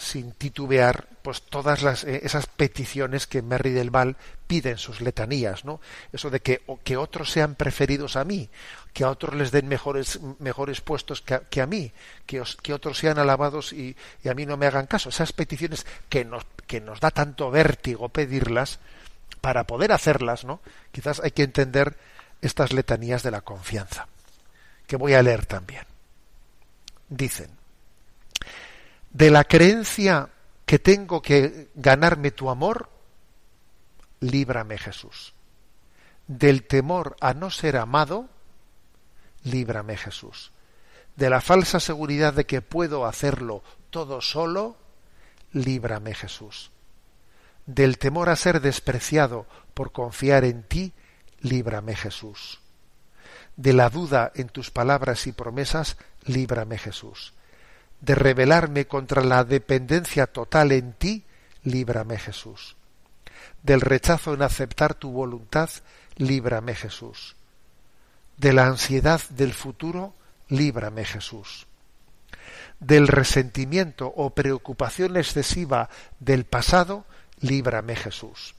sin 0.00 0.32
titubear 0.32 1.06
pues 1.20 1.42
todas 1.42 1.82
las, 1.82 2.04
eh, 2.04 2.22
esas 2.24 2.46
peticiones 2.46 3.26
que 3.26 3.42
Merry 3.42 3.70
del 3.70 3.90
Val 3.90 4.16
pide 4.46 4.70
en 4.70 4.78
sus 4.78 5.02
letanías, 5.02 5.66
¿no? 5.66 5.78
Eso 6.10 6.30
de 6.30 6.40
que, 6.40 6.62
que 6.84 6.96
otros 6.96 7.30
sean 7.30 7.54
preferidos 7.54 8.16
a 8.16 8.24
mí, 8.24 8.48
que 8.94 9.04
a 9.04 9.10
otros 9.10 9.34
les 9.34 9.50
den 9.50 9.68
mejores, 9.68 10.18
mejores 10.38 10.80
puestos 10.80 11.20
que 11.20 11.34
a, 11.34 11.40
que 11.40 11.60
a 11.60 11.66
mí, 11.66 11.92
que, 12.24 12.42
que, 12.62 12.72
otros 12.72 12.96
sean 12.96 13.18
alabados 13.18 13.74
y, 13.74 13.94
y, 14.24 14.28
a 14.30 14.34
mí 14.34 14.46
no 14.46 14.56
me 14.56 14.66
hagan 14.66 14.86
caso. 14.86 15.10
Esas 15.10 15.34
peticiones 15.34 15.84
que 16.08 16.24
nos, 16.24 16.46
que 16.66 16.80
nos 16.80 16.98
da 17.00 17.10
tanto 17.10 17.50
vértigo 17.50 18.08
pedirlas, 18.08 18.78
para 19.42 19.64
poder 19.64 19.92
hacerlas, 19.92 20.44
¿no? 20.44 20.60
Quizás 20.92 21.20
hay 21.20 21.32
que 21.32 21.42
entender 21.42 21.96
estas 22.40 22.72
letanías 22.72 23.22
de 23.22 23.30
la 23.30 23.42
confianza, 23.42 24.08
que 24.86 24.96
voy 24.96 25.12
a 25.12 25.22
leer 25.22 25.44
también. 25.44 25.84
Dicen, 27.08 27.59
de 29.10 29.30
la 29.30 29.44
creencia 29.44 30.30
que 30.64 30.78
tengo 30.78 31.20
que 31.20 31.70
ganarme 31.74 32.30
tu 32.30 32.48
amor, 32.48 32.88
líbrame 34.20 34.78
Jesús. 34.78 35.34
Del 36.28 36.66
temor 36.66 37.16
a 37.20 37.34
no 37.34 37.50
ser 37.50 37.76
amado, 37.76 38.28
líbrame 39.42 39.96
Jesús. 39.96 40.52
De 41.16 41.28
la 41.28 41.40
falsa 41.40 41.80
seguridad 41.80 42.32
de 42.32 42.46
que 42.46 42.62
puedo 42.62 43.04
hacerlo 43.04 43.64
todo 43.90 44.20
solo, 44.20 44.76
líbrame 45.52 46.14
Jesús. 46.14 46.70
Del 47.66 47.98
temor 47.98 48.28
a 48.28 48.36
ser 48.36 48.60
despreciado 48.60 49.46
por 49.74 49.90
confiar 49.90 50.44
en 50.44 50.62
ti, 50.62 50.92
líbrame 51.40 51.96
Jesús. 51.96 52.60
De 53.56 53.72
la 53.72 53.90
duda 53.90 54.30
en 54.36 54.48
tus 54.48 54.70
palabras 54.70 55.26
y 55.26 55.32
promesas, 55.32 55.96
líbrame 56.24 56.78
Jesús 56.78 57.34
de 58.00 58.14
rebelarme 58.14 58.86
contra 58.86 59.22
la 59.22 59.44
dependencia 59.44 60.26
total 60.26 60.72
en 60.72 60.92
ti, 60.94 61.24
líbrame 61.62 62.18
Jesús. 62.18 62.76
Del 63.62 63.80
rechazo 63.80 64.34
en 64.34 64.42
aceptar 64.42 64.94
tu 64.94 65.10
voluntad, 65.10 65.68
líbrame 66.16 66.74
Jesús. 66.74 67.36
De 68.36 68.52
la 68.52 68.66
ansiedad 68.66 69.20
del 69.30 69.52
futuro, 69.52 70.14
líbrame 70.48 71.04
Jesús. 71.04 71.66
Del 72.78 73.06
resentimiento 73.06 74.06
o 74.06 74.30
preocupación 74.30 75.18
excesiva 75.18 75.90
del 76.18 76.44
pasado, 76.44 77.04
líbrame 77.40 77.96
Jesús. 77.96 78.54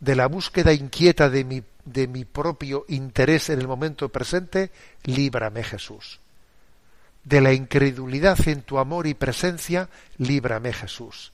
De 0.00 0.14
la 0.14 0.28
búsqueda 0.28 0.72
inquieta 0.72 1.28
de 1.28 1.44
mi, 1.44 2.24
propio 2.24 2.86
interés 2.88 3.50
en 3.50 3.58
el 3.58 3.68
momento 3.68 4.08
presente, 4.08 4.70
líbrame 5.04 5.62
Jesús 5.62 6.20
de 7.28 7.42
la 7.42 7.52
incredulidad 7.52 8.48
en 8.48 8.62
tu 8.62 8.78
amor 8.78 9.06
y 9.06 9.12
presencia, 9.12 9.90
líbrame 10.16 10.72
Jesús. 10.72 11.32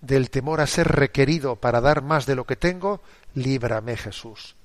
Del 0.00 0.30
temor 0.30 0.60
a 0.60 0.66
ser 0.66 0.88
requerido 0.88 1.56
para 1.56 1.80
dar 1.80 2.02
más 2.02 2.26
de 2.26 2.34
lo 2.34 2.44
que 2.44 2.56
tengo, 2.56 3.00
líbrame 3.34 3.96
Jesús. 3.96 4.56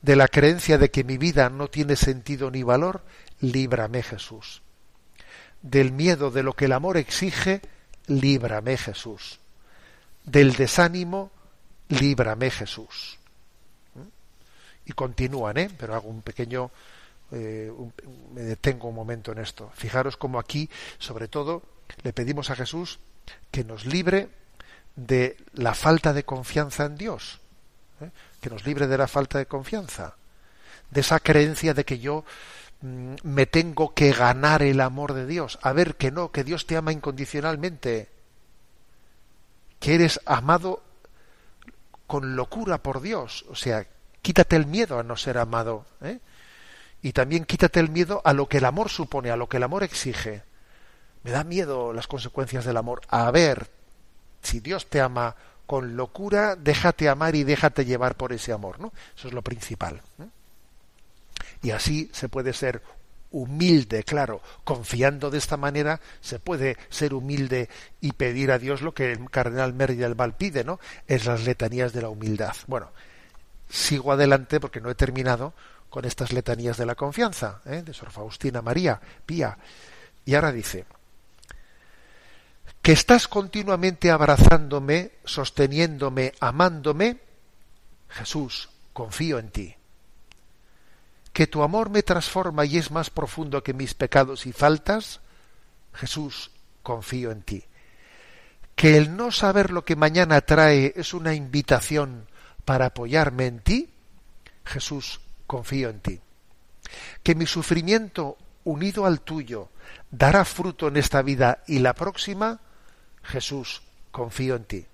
De 0.00 0.16
la 0.16 0.26
creencia 0.28 0.78
de 0.78 0.90
que 0.90 1.04
mi 1.04 1.18
vida 1.18 1.50
no 1.50 1.68
tiene 1.68 1.96
sentido 1.96 2.50
ni 2.50 2.62
valor, 2.62 3.02
líbrame 3.40 4.02
Jesús. 4.02 4.62
Del 5.60 5.92
miedo 5.92 6.30
de 6.30 6.42
lo 6.42 6.54
que 6.54 6.64
el 6.64 6.72
amor 6.72 6.96
exige, 6.96 7.60
líbrame 8.06 8.78
Jesús. 8.78 9.38
Del 10.24 10.54
desánimo, 10.54 11.30
líbrame 11.90 12.50
Jesús. 12.50 13.18
¿Mm? 13.94 14.00
Y 14.86 14.92
continúan, 14.92 15.58
¿eh? 15.58 15.70
pero 15.76 15.94
hago 15.94 16.08
un 16.08 16.22
pequeño, 16.22 16.70
eh, 17.32 17.72
me 18.34 18.42
detengo 18.42 18.88
un 18.88 18.94
momento 18.94 19.32
en 19.32 19.38
esto. 19.38 19.70
Fijaros 19.74 20.16
como 20.16 20.38
aquí, 20.38 20.68
sobre 20.98 21.28
todo, 21.28 21.62
le 22.02 22.12
pedimos 22.12 22.50
a 22.50 22.56
Jesús 22.56 23.00
que 23.50 23.64
nos 23.64 23.86
libre 23.86 24.28
de 24.96 25.36
la 25.54 25.74
falta 25.74 26.12
de 26.12 26.24
confianza 26.24 26.84
en 26.84 26.96
Dios, 26.96 27.40
¿eh? 28.00 28.10
que 28.40 28.50
nos 28.50 28.66
libre 28.66 28.86
de 28.86 28.98
la 28.98 29.08
falta 29.08 29.38
de 29.38 29.46
confianza, 29.46 30.16
de 30.90 31.00
esa 31.00 31.20
creencia 31.20 31.72
de 31.72 31.84
que 31.84 31.98
yo 31.98 32.24
mm, 32.82 33.14
me 33.22 33.46
tengo 33.46 33.94
que 33.94 34.12
ganar 34.12 34.62
el 34.62 34.80
amor 34.80 35.14
de 35.14 35.26
Dios. 35.26 35.58
A 35.62 35.72
ver, 35.72 35.96
que 35.96 36.10
no, 36.10 36.30
que 36.30 36.44
Dios 36.44 36.66
te 36.66 36.76
ama 36.76 36.92
incondicionalmente, 36.92 38.10
que 39.80 39.94
eres 39.94 40.20
amado 40.26 40.82
con 42.06 42.36
locura 42.36 42.82
por 42.82 43.00
Dios. 43.00 43.46
O 43.48 43.54
sea, 43.54 43.86
quítate 44.20 44.56
el 44.56 44.66
miedo 44.66 44.98
a 44.98 45.02
no 45.02 45.16
ser 45.16 45.38
amado. 45.38 45.86
¿eh? 46.02 46.18
Y 47.02 47.12
también 47.12 47.44
quítate 47.44 47.80
el 47.80 47.90
miedo 47.90 48.22
a 48.24 48.32
lo 48.32 48.48
que 48.48 48.58
el 48.58 48.64
amor 48.64 48.88
supone, 48.88 49.30
a 49.30 49.36
lo 49.36 49.48
que 49.48 49.56
el 49.56 49.64
amor 49.64 49.82
exige. 49.82 50.44
Me 51.24 51.32
da 51.32 51.44
miedo 51.44 51.92
las 51.92 52.06
consecuencias 52.06 52.64
del 52.64 52.76
amor. 52.76 53.02
A 53.08 53.30
ver, 53.30 53.68
si 54.42 54.60
Dios 54.60 54.86
te 54.86 55.00
ama 55.00 55.34
con 55.66 55.96
locura, 55.96 56.56
déjate 56.56 57.08
amar 57.08 57.34
y 57.34 57.44
déjate 57.44 57.84
llevar 57.84 58.16
por 58.16 58.32
ese 58.32 58.52
amor, 58.52 58.78
¿no? 58.80 58.92
Eso 59.16 59.28
es 59.28 59.34
lo 59.34 59.42
principal. 59.42 60.00
Y 61.62 61.70
así 61.70 62.10
se 62.12 62.28
puede 62.28 62.52
ser 62.52 62.82
humilde, 63.30 64.04
claro, 64.04 64.42
confiando 64.62 65.30
de 65.30 65.38
esta 65.38 65.56
manera, 65.56 66.00
se 66.20 66.38
puede 66.38 66.76
ser 66.90 67.14
humilde 67.14 67.68
y 68.00 68.12
pedir 68.12 68.52
a 68.52 68.58
Dios 68.58 68.82
lo 68.82 68.92
que 68.92 69.10
el 69.10 69.30
cardenal 69.30 69.72
Mérida 69.72 70.04
del 70.04 70.14
Val 70.14 70.34
pide, 70.34 70.64
¿no? 70.64 70.78
Es 71.06 71.24
las 71.24 71.44
letanías 71.44 71.92
de 71.92 72.02
la 72.02 72.10
humildad. 72.10 72.54
Bueno, 72.66 72.90
sigo 73.68 74.12
adelante 74.12 74.60
porque 74.60 74.80
no 74.80 74.90
he 74.90 74.94
terminado 74.94 75.54
con 75.92 76.06
estas 76.06 76.32
letanías 76.32 76.78
de 76.78 76.86
la 76.86 76.94
confianza, 76.94 77.60
¿eh? 77.66 77.82
de 77.82 77.92
Sor 77.92 78.10
Faustina 78.10 78.62
María 78.62 78.98
Pía. 79.26 79.58
Y 80.24 80.34
ahora 80.34 80.50
dice, 80.50 80.86
que 82.80 82.92
estás 82.92 83.28
continuamente 83.28 84.10
abrazándome, 84.10 85.12
sosteniéndome, 85.26 86.32
amándome, 86.40 87.18
Jesús, 88.08 88.70
confío 88.94 89.38
en 89.38 89.50
ti. 89.50 89.74
Que 91.34 91.46
tu 91.46 91.62
amor 91.62 91.90
me 91.90 92.02
transforma 92.02 92.64
y 92.64 92.78
es 92.78 92.90
más 92.90 93.10
profundo 93.10 93.62
que 93.62 93.74
mis 93.74 93.92
pecados 93.92 94.46
y 94.46 94.54
faltas, 94.54 95.20
Jesús, 95.92 96.52
confío 96.82 97.30
en 97.32 97.42
ti. 97.42 97.64
Que 98.74 98.96
el 98.96 99.14
no 99.14 99.30
saber 99.30 99.70
lo 99.70 99.84
que 99.84 99.94
mañana 99.94 100.40
trae 100.40 100.94
es 100.96 101.12
una 101.12 101.34
invitación 101.34 102.28
para 102.64 102.86
apoyarme 102.86 103.44
en 103.44 103.60
ti, 103.60 103.90
Jesús, 104.64 105.20
confío 105.52 105.90
en 105.90 106.00
ti. 106.00 106.18
Que 107.22 107.34
mi 107.34 107.44
sufrimiento 107.44 108.38
unido 108.64 109.04
al 109.04 109.20
tuyo 109.20 109.68
dará 110.10 110.46
fruto 110.46 110.88
en 110.88 110.96
esta 110.96 111.20
vida 111.20 111.62
y 111.66 111.80
la 111.80 111.92
próxima, 111.92 112.60
Jesús, 113.22 113.82
confío 114.10 114.56
en 114.56 114.64
ti. 114.64 114.86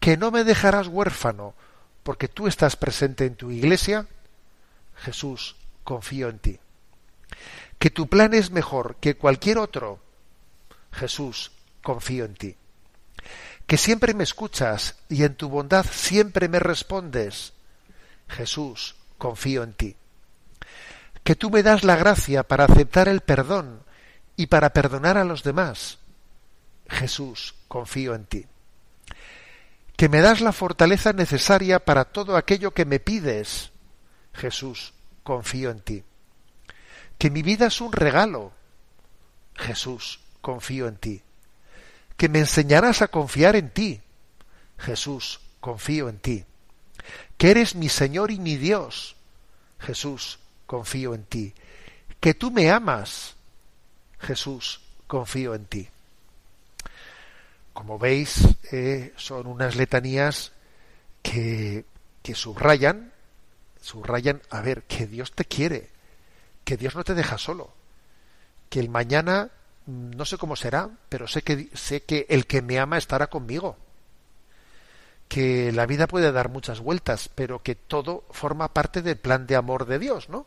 Que 0.00 0.16
no 0.16 0.30
me 0.30 0.44
dejarás 0.44 0.86
huérfano 0.86 1.52
porque 2.02 2.28
tú 2.28 2.46
estás 2.46 2.76
presente 2.76 3.26
en 3.26 3.34
tu 3.34 3.50
iglesia, 3.50 4.06
Jesús, 4.96 5.56
confío 5.84 6.30
en 6.30 6.38
ti. 6.38 6.58
Que 7.78 7.90
tu 7.90 8.06
plan 8.06 8.32
es 8.32 8.52
mejor 8.52 8.96
que 9.02 9.18
cualquier 9.18 9.58
otro, 9.58 10.00
Jesús, 10.92 11.52
confío 11.82 12.24
en 12.24 12.34
ti. 12.36 12.56
Que 13.66 13.76
siempre 13.76 14.14
me 14.14 14.24
escuchas 14.24 14.96
y 15.10 15.24
en 15.24 15.34
tu 15.34 15.50
bondad 15.50 15.84
siempre 15.84 16.48
me 16.48 16.58
respondes, 16.58 17.52
Jesús, 18.28 18.96
confío 19.22 19.62
en 19.62 19.72
ti. 19.72 19.94
Que 21.22 21.36
tú 21.36 21.48
me 21.48 21.62
das 21.62 21.84
la 21.84 21.94
gracia 21.94 22.42
para 22.42 22.64
aceptar 22.64 23.06
el 23.06 23.20
perdón 23.20 23.84
y 24.34 24.46
para 24.46 24.72
perdonar 24.72 25.16
a 25.16 25.22
los 25.22 25.44
demás, 25.44 26.00
Jesús, 26.88 27.54
confío 27.68 28.16
en 28.16 28.24
ti. 28.24 28.46
Que 29.96 30.08
me 30.08 30.22
das 30.22 30.40
la 30.40 30.50
fortaleza 30.50 31.12
necesaria 31.12 31.84
para 31.84 32.06
todo 32.06 32.36
aquello 32.36 32.72
que 32.72 32.84
me 32.84 32.98
pides, 32.98 33.70
Jesús, 34.34 34.92
confío 35.22 35.70
en 35.70 35.78
ti. 35.82 36.02
Que 37.16 37.30
mi 37.30 37.42
vida 37.42 37.68
es 37.68 37.80
un 37.80 37.92
regalo, 37.92 38.50
Jesús, 39.54 40.18
confío 40.40 40.88
en 40.88 40.96
ti. 40.96 41.22
Que 42.16 42.28
me 42.28 42.40
enseñarás 42.40 43.02
a 43.02 43.06
confiar 43.06 43.54
en 43.54 43.70
ti, 43.70 44.00
Jesús, 44.78 45.38
confío 45.60 46.08
en 46.08 46.18
ti. 46.18 46.44
Que 47.36 47.50
eres 47.50 47.74
mi 47.74 47.88
Señor 47.88 48.30
y 48.30 48.38
mi 48.38 48.56
Dios, 48.56 49.16
Jesús, 49.78 50.38
confío 50.66 51.14
en 51.14 51.24
ti. 51.24 51.54
Que 52.20 52.34
tú 52.34 52.50
me 52.50 52.70
amas, 52.70 53.34
Jesús, 54.20 54.80
confío 55.06 55.54
en 55.54 55.66
ti. 55.66 55.88
Como 57.72 57.98
veis, 57.98 58.42
eh, 58.70 59.12
son 59.16 59.46
unas 59.46 59.76
letanías 59.76 60.52
que, 61.22 61.84
que 62.22 62.34
subrayan, 62.34 63.12
subrayan, 63.80 64.42
a 64.50 64.60
ver, 64.60 64.84
que 64.84 65.06
Dios 65.06 65.32
te 65.32 65.44
quiere, 65.44 65.90
que 66.64 66.76
Dios 66.76 66.94
no 66.94 67.04
te 67.04 67.14
deja 67.14 67.38
solo, 67.38 67.74
que 68.68 68.80
el 68.80 68.88
mañana 68.88 69.50
mm, 69.86 70.10
no 70.10 70.24
sé 70.24 70.38
cómo 70.38 70.56
será, 70.56 70.90
pero 71.08 71.26
sé 71.26 71.42
que 71.42 71.70
sé 71.74 72.02
que 72.02 72.26
el 72.28 72.46
que 72.46 72.62
me 72.62 72.78
ama 72.78 72.98
estará 72.98 73.28
conmigo. 73.28 73.76
Que 75.32 75.72
la 75.72 75.86
vida 75.86 76.06
puede 76.06 76.30
dar 76.30 76.50
muchas 76.50 76.80
vueltas, 76.80 77.30
pero 77.34 77.62
que 77.62 77.74
todo 77.74 78.24
forma 78.32 78.74
parte 78.74 79.00
del 79.00 79.16
plan 79.16 79.46
de 79.46 79.56
amor 79.56 79.86
de 79.86 79.98
Dios, 79.98 80.28
¿no? 80.28 80.44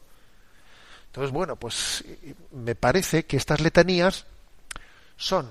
Entonces, 1.08 1.32
bueno, 1.32 1.56
pues 1.56 2.06
me 2.52 2.76
parece 2.76 3.26
que 3.26 3.36
estas 3.36 3.62
letanías 3.62 4.28
son 5.18 5.50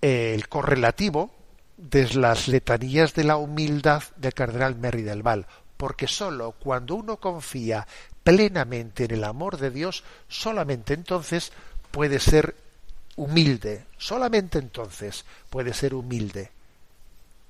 el 0.00 0.48
correlativo 0.48 1.34
de 1.76 2.14
las 2.14 2.46
letanías 2.46 3.12
de 3.12 3.24
la 3.24 3.38
humildad 3.38 4.04
del 4.14 4.34
cardenal 4.34 4.76
Merry 4.76 5.02
del 5.02 5.24
Val, 5.24 5.44
porque 5.76 6.06
sólo 6.06 6.52
cuando 6.52 6.94
uno 6.94 7.16
confía 7.16 7.88
plenamente 8.22 9.06
en 9.06 9.14
el 9.14 9.24
amor 9.24 9.56
de 9.56 9.72
Dios, 9.72 10.04
solamente 10.28 10.94
entonces 10.94 11.50
puede 11.90 12.20
ser 12.20 12.54
humilde, 13.16 13.86
solamente 13.98 14.60
entonces 14.60 15.24
puede 15.50 15.74
ser 15.74 15.92
humilde, 15.92 16.52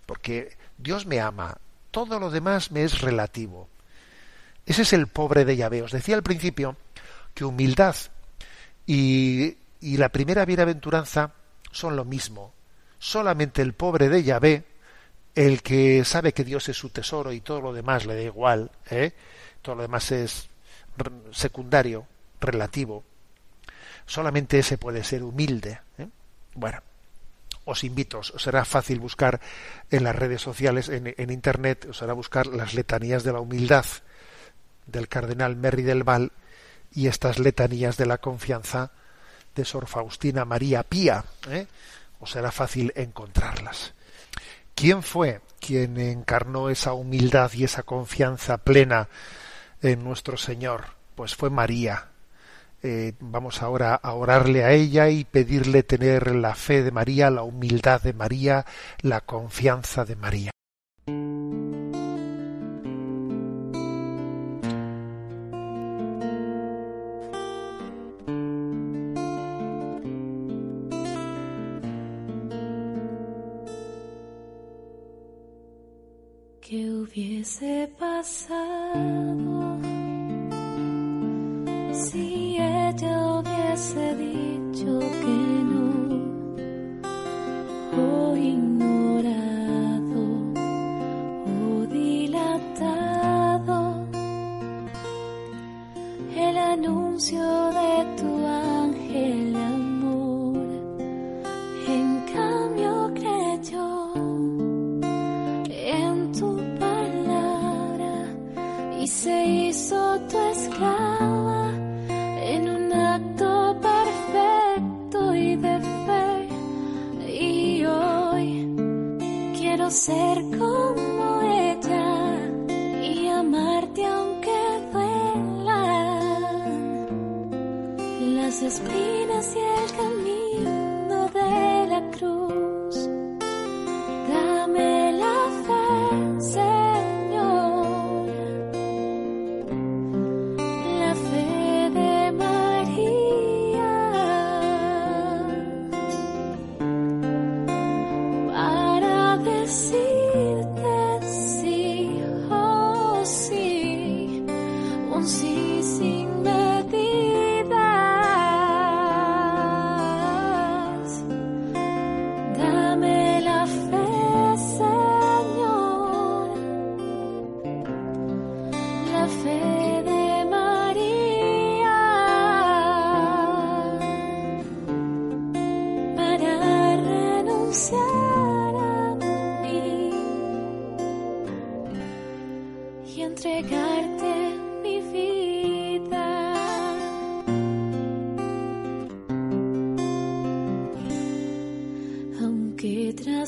porque 0.07 0.62
Dios 0.83 1.07
me 1.07 1.20
ama, 1.20 1.57
todo 1.91 2.18
lo 2.18 2.30
demás 2.30 2.72
me 2.72 2.85
es 2.85 3.01
relativo. 3.01 3.68
Ese 4.66 4.83
es 4.83 4.93
el 4.93 5.07
pobre 5.07 5.45
de 5.45 5.57
Yahvé. 5.57 5.83
Os 5.83 5.93
decía 5.93 6.14
al 6.14 6.22
principio 6.22 6.76
que 7.35 7.45
humildad 7.45 7.97
y, 8.87 9.57
y 9.80 9.97
la 9.97 10.09
primera 10.09 10.45
bienaventuranza 10.45 11.33
son 11.70 11.97
lo 11.97 12.05
mismo. 12.05 12.53
Solamente 12.99 13.62
el 13.62 13.74
pobre 13.74 14.09
de 14.09 14.22
Yahvé, 14.22 14.64
el 15.35 15.62
que 15.62 16.05
sabe 16.05 16.33
que 16.33 16.45
Dios 16.45 16.68
es 16.68 16.76
su 16.76 16.91
tesoro 16.91 17.33
y 17.33 17.41
todo 17.41 17.61
lo 17.61 17.72
demás 17.72 18.07
le 18.07 18.14
da 18.14 18.22
igual, 18.22 18.70
¿eh? 18.91 19.12
todo 19.61 19.76
lo 19.76 19.83
demás 19.83 20.11
es 20.12 20.49
secundario, 21.33 22.07
relativo, 22.41 23.03
solamente 24.07 24.59
ese 24.59 24.78
puede 24.78 25.03
ser 25.03 25.22
humilde. 25.22 25.80
¿eh? 25.99 26.09
Bueno, 26.55 26.80
os 27.65 27.85
invito, 27.85 28.19
os 28.21 28.35
será 28.43 28.65
fácil 28.65 28.99
buscar 28.99 29.41
en 29.91 30.05
las 30.05 30.17
redes 30.17 30.43
sociales, 30.43 30.89
en, 30.89 31.31
Internet, 31.31 31.87
os 31.91 32.03
hará 32.03 32.13
buscar 32.13 32.47
las 32.47 32.75
letanías 32.75 33.23
de 33.23 33.33
la 33.33 33.41
humildad 33.41 33.87
del 34.87 35.09
cardenal 35.09 35.57
Merry 35.57 35.83
del 35.83 36.03
Val 36.03 36.33
y 36.91 37.07
estas 37.07 37.39
letanías 37.39 37.97
de 37.97 38.07
la 38.07 38.19
confianza 38.19 38.91
de 39.55 39.65
Sor 39.65 39.87
Faustina 39.87 40.45
María 40.45 40.83
Pía. 40.83 41.25
¿eh? 41.49 41.67
Os 42.21 42.33
será 42.33 42.51
fácil 42.51 42.93
encontrarlas. 42.97 43.95
¿Quién 44.75 45.03
fue 45.03 45.41
quien 45.61 45.99
encarnó 45.99 46.69
esa 46.69 46.93
humildad 46.93 47.53
y 47.55 47.65
esa 47.65 47.85
confianza 47.85 48.59
plena 48.59 49.09
en 49.81 50.03
nuestro 50.03 50.37
Señor? 50.37 50.97
Pues 51.15 51.37
fue 51.37 51.51
María. 51.51 52.12
Eh, 52.85 53.12
vamos 53.20 53.62
ahora 53.62 53.95
a 53.95 54.14
orarle 54.14 54.64
a 54.64 54.72
ella 54.72 55.09
y 55.09 55.24
pedirle 55.24 55.85
tener 55.85 56.35
la 56.35 56.57
fe 56.57 56.83
de 56.83 56.91
María, 56.91 57.30
la 57.30 57.45
humildad 57.45 58.03
de 58.03 58.12
María, 58.12 58.66
la 59.03 59.20
confianza 59.20 60.05
de 60.05 60.16
María. 60.16 60.51
¿Qué 76.61 76.91
hubiese 76.91 77.89
pasado 77.99 79.72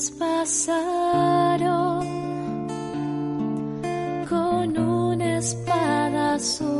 Aunque 0.05 0.19
traspasaron 0.19 2.05
con 4.29 4.77
una 4.77 5.37
espada 5.37 6.37
su 6.37 6.74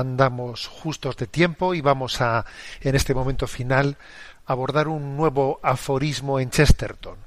Andamos 0.00 0.66
justos 0.66 1.16
de 1.16 1.26
tiempo 1.26 1.74
y 1.74 1.80
vamos 1.80 2.20
a, 2.20 2.46
en 2.80 2.94
este 2.94 3.14
momento 3.14 3.46
final, 3.46 3.96
abordar 4.46 4.88
un 4.88 5.16
nuevo 5.16 5.60
aforismo 5.62 6.40
en 6.40 6.50
Chesterton. 6.50 7.18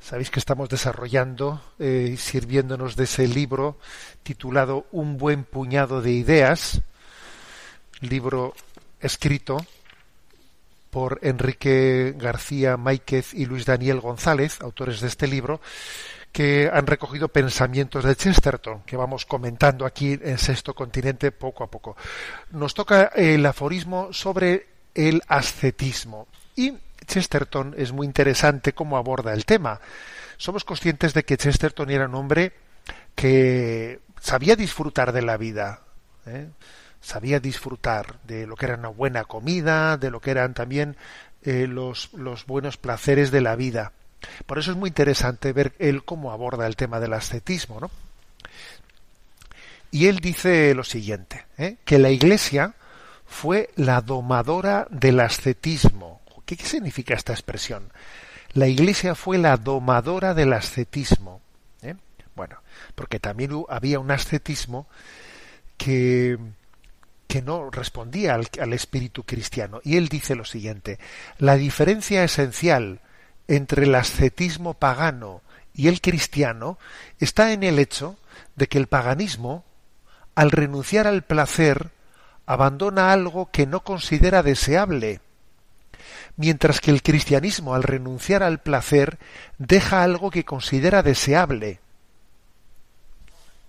Sabéis 0.00 0.30
que 0.30 0.38
estamos 0.38 0.68
desarrollando, 0.68 1.60
eh, 1.80 2.14
sirviéndonos 2.16 2.94
de 2.94 3.04
ese 3.04 3.26
libro 3.26 3.78
titulado 4.22 4.86
Un 4.92 5.18
buen 5.18 5.42
puñado 5.42 6.00
de 6.00 6.12
ideas, 6.12 6.80
libro 8.00 8.54
escrito 9.00 9.66
por 10.90 11.18
Enrique 11.22 12.14
García 12.16 12.76
Máiquez 12.76 13.34
y 13.34 13.46
Luis 13.46 13.66
Daniel 13.66 14.00
González, 14.00 14.60
autores 14.60 15.00
de 15.00 15.08
este 15.08 15.26
libro, 15.26 15.60
que 16.36 16.68
han 16.70 16.86
recogido 16.86 17.28
pensamientos 17.28 18.04
de 18.04 18.14
Chesterton, 18.14 18.82
que 18.82 18.98
vamos 18.98 19.24
comentando 19.24 19.86
aquí 19.86 20.18
en 20.20 20.36
Sexto 20.36 20.74
Continente 20.74 21.32
poco 21.32 21.64
a 21.64 21.70
poco. 21.70 21.96
Nos 22.50 22.74
toca 22.74 23.04
el 23.14 23.46
aforismo 23.46 24.12
sobre 24.12 24.66
el 24.94 25.22
ascetismo. 25.28 26.28
Y 26.54 26.74
Chesterton 27.06 27.74
es 27.78 27.90
muy 27.90 28.06
interesante 28.06 28.74
cómo 28.74 28.98
aborda 28.98 29.32
el 29.32 29.46
tema. 29.46 29.80
Somos 30.36 30.64
conscientes 30.64 31.14
de 31.14 31.24
que 31.24 31.38
Chesterton 31.38 31.88
era 31.88 32.04
un 32.04 32.14
hombre 32.14 32.52
que 33.14 34.00
sabía 34.20 34.56
disfrutar 34.56 35.12
de 35.12 35.22
la 35.22 35.38
vida. 35.38 35.84
¿eh? 36.26 36.50
sabía 37.00 37.40
disfrutar 37.40 38.20
de 38.24 38.46
lo 38.46 38.56
que 38.56 38.66
era 38.66 38.74
una 38.74 38.88
buena 38.88 39.24
comida, 39.24 39.96
de 39.96 40.10
lo 40.10 40.20
que 40.20 40.32
eran 40.32 40.52
también 40.52 40.98
eh, 41.44 41.66
los, 41.66 42.12
los 42.12 42.44
buenos 42.44 42.76
placeres 42.76 43.30
de 43.30 43.40
la 43.40 43.56
vida. 43.56 43.92
Por 44.46 44.58
eso 44.58 44.72
es 44.72 44.76
muy 44.76 44.88
interesante 44.88 45.52
ver 45.52 45.74
él 45.78 46.04
cómo 46.04 46.32
aborda 46.32 46.66
el 46.66 46.76
tema 46.76 47.00
del 47.00 47.12
ascetismo, 47.12 47.80
¿no? 47.80 47.90
Y 49.90 50.08
él 50.08 50.18
dice 50.18 50.74
lo 50.74 50.84
siguiente, 50.84 51.46
¿eh? 51.56 51.76
que 51.84 51.98
la 51.98 52.10
Iglesia 52.10 52.74
fue 53.24 53.70
la 53.76 54.00
domadora 54.00 54.86
del 54.90 55.20
ascetismo. 55.20 56.20
¿Qué, 56.44 56.56
¿Qué 56.56 56.66
significa 56.66 57.14
esta 57.14 57.32
expresión? 57.32 57.90
La 58.52 58.66
Iglesia 58.66 59.14
fue 59.14 59.38
la 59.38 59.56
domadora 59.56 60.34
del 60.34 60.52
ascetismo. 60.52 61.40
¿eh? 61.82 61.94
Bueno, 62.34 62.58
porque 62.94 63.20
también 63.20 63.64
había 63.68 63.98
un 63.98 64.10
ascetismo 64.10 64.86
que, 65.76 66.38
que 67.26 67.42
no 67.42 67.70
respondía 67.70 68.34
al, 68.34 68.48
al 68.60 68.72
espíritu 68.72 69.22
cristiano. 69.22 69.80
Y 69.84 69.96
él 69.96 70.08
dice 70.08 70.34
lo 70.34 70.44
siguiente, 70.44 70.98
la 71.38 71.56
diferencia 71.56 72.24
esencial 72.24 73.00
entre 73.48 73.84
el 73.84 73.94
ascetismo 73.94 74.74
pagano 74.74 75.42
y 75.74 75.88
el 75.88 76.00
cristiano 76.00 76.78
está 77.18 77.52
en 77.52 77.62
el 77.62 77.78
hecho 77.78 78.16
de 78.56 78.66
que 78.66 78.78
el 78.78 78.86
paganismo, 78.86 79.64
al 80.34 80.50
renunciar 80.50 81.06
al 81.06 81.22
placer, 81.22 81.90
abandona 82.46 83.12
algo 83.12 83.50
que 83.50 83.66
no 83.66 83.80
considera 83.80 84.42
deseable, 84.42 85.20
mientras 86.36 86.80
que 86.80 86.90
el 86.90 87.02
cristianismo, 87.02 87.74
al 87.74 87.82
renunciar 87.82 88.42
al 88.42 88.60
placer, 88.60 89.18
deja 89.58 90.02
algo 90.02 90.30
que 90.30 90.44
considera 90.44 91.02
deseable. 91.02 91.80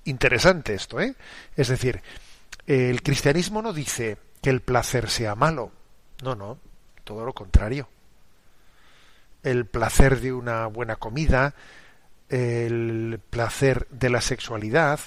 Interesante 0.06 0.74
esto, 0.74 1.02
¿eh? 1.02 1.16
Es 1.58 1.68
decir, 1.68 2.02
el 2.66 3.02
cristianismo 3.02 3.62
no 3.62 3.74
dice 3.74 4.18
que 4.42 4.50
el 4.50 4.62
placer 4.62 5.10
sea 5.10 5.36
malo. 5.36 5.72
No, 6.24 6.36
no, 6.36 6.58
todo 7.04 7.26
lo 7.26 7.34
contrario. 7.34 7.90
El 9.52 9.66
placer 9.66 10.20
de 10.20 10.34
una 10.34 10.68
buena 10.68 10.98
comida, 10.98 11.56
el 12.30 13.20
placer 13.30 13.88
de 13.90 14.10
la 14.10 14.22
sexualidad, 14.22 15.00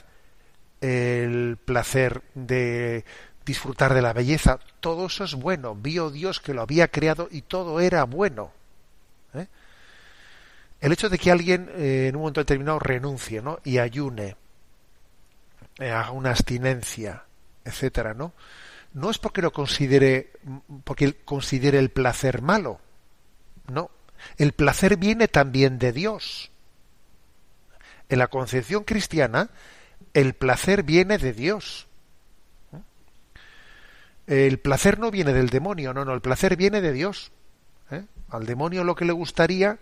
el 0.80 1.59
placer 1.62 2.22
de 2.34 3.05
disfrutar 3.45 3.95
de 3.95 4.03
la 4.03 4.12
belleza, 4.12 4.59
todo 4.80 5.07
eso 5.07 5.24
es 5.24 5.34
bueno. 5.34 5.74
Vio 5.74 6.11
Dios 6.11 6.41
que 6.41 6.55
lo 6.55 6.62
había 6.62 6.88
creado 6.88 7.28
y 7.30 7.43
todo 7.43 7.80
era 7.80 8.05
bueno. 8.05 8.53
¿eh? 9.34 9.47
El 10.80 10.93
hecho 10.93 11.11
de 11.11 11.18
que 11.18 11.30
alguien 11.30 11.70
eh, 11.74 12.07
en 12.09 12.16
un 12.16 12.22
momento 12.22 12.41
determinado 12.41 12.78
renuncie 12.78 13.43
¿no? 13.43 13.61
y 13.64 13.78
ayune, 13.78 14.36
eh, 15.78 15.91
haga 15.91 16.12
una 16.12 16.30
abstinencia, 16.30 17.24
etcétera, 17.64 18.14
¿no? 18.14 18.32
No 18.93 19.11
es 19.11 19.18
porque 19.18 19.43
lo 19.43 19.53
considere, 19.53 20.32
porque 20.84 21.14
considere 21.24 21.78
el 21.78 21.91
placer 21.91 22.43
malo. 22.43 22.80
No. 23.70 23.91
El 24.37 24.53
placer 24.53 24.97
viene 24.97 25.29
también 25.29 25.79
de 25.79 25.93
Dios. 25.93 26.51
En 28.09 28.18
la 28.18 28.29
concepción 28.29 28.85
cristiana, 28.85 29.51
el 30.14 30.35
placer 30.35 30.83
viene 30.83 31.18
de 31.18 31.33
Dios. 31.33 31.87
El 34.27 34.59
placer 34.59 34.99
no 34.99 35.11
viene 35.11 35.33
del 35.33 35.51
demonio, 35.51 35.93
no, 35.93 36.05
no, 36.05 36.14
el 36.14 36.21
placer 36.21 36.57
viene 36.57 36.81
de 36.81 36.93
Dios. 36.93 37.33
¿eh? 37.91 38.05
Al 38.29 38.47
demonio 38.47 38.85
lo 38.85 38.95
que 38.95 39.05
le 39.05 39.12
gustaría 39.12 39.79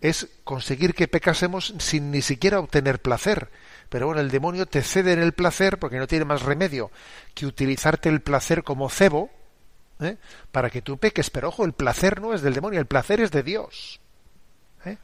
es 0.00 0.28
conseguir 0.44 0.94
que 0.94 1.08
pecásemos 1.08 1.74
sin 1.78 2.10
ni 2.10 2.22
siquiera 2.22 2.60
obtener 2.60 3.00
placer. 3.00 3.50
Pero 3.88 4.06
bueno, 4.06 4.20
el 4.20 4.30
demonio 4.30 4.66
te 4.66 4.82
cede 4.82 5.12
en 5.12 5.20
el 5.20 5.32
placer 5.32 5.78
porque 5.78 5.98
no 5.98 6.06
tiene 6.06 6.24
más 6.24 6.42
remedio 6.42 6.90
que 7.34 7.46
utilizarte 7.46 8.08
el 8.08 8.20
placer 8.20 8.62
como 8.62 8.88
cebo 8.88 9.30
¿eh? 10.00 10.16
para 10.50 10.70
que 10.70 10.82
tú 10.82 10.98
peques. 10.98 11.30
Pero 11.30 11.48
ojo, 11.48 11.64
el 11.64 11.72
placer 11.72 12.20
no 12.20 12.34
es 12.34 12.42
del 12.42 12.54
demonio, 12.54 12.80
el 12.80 12.86
placer 12.86 13.20
es 13.20 13.30
de 13.30 13.42
Dios. 13.42 14.00
¿eh? 14.84 14.96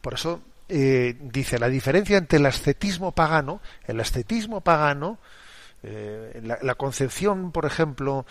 Por 0.00 0.14
eso 0.14 0.40
eh, 0.68 1.16
dice 1.20 1.58
la 1.58 1.68
diferencia 1.68 2.16
entre 2.16 2.38
el 2.38 2.46
ascetismo 2.46 3.12
pagano, 3.12 3.60
el 3.86 4.00
ascetismo 4.00 4.60
pagano, 4.60 5.18
la, 5.82 6.74
concepción, 6.76 7.52
por 7.52 7.66
ejemplo, 7.66 8.24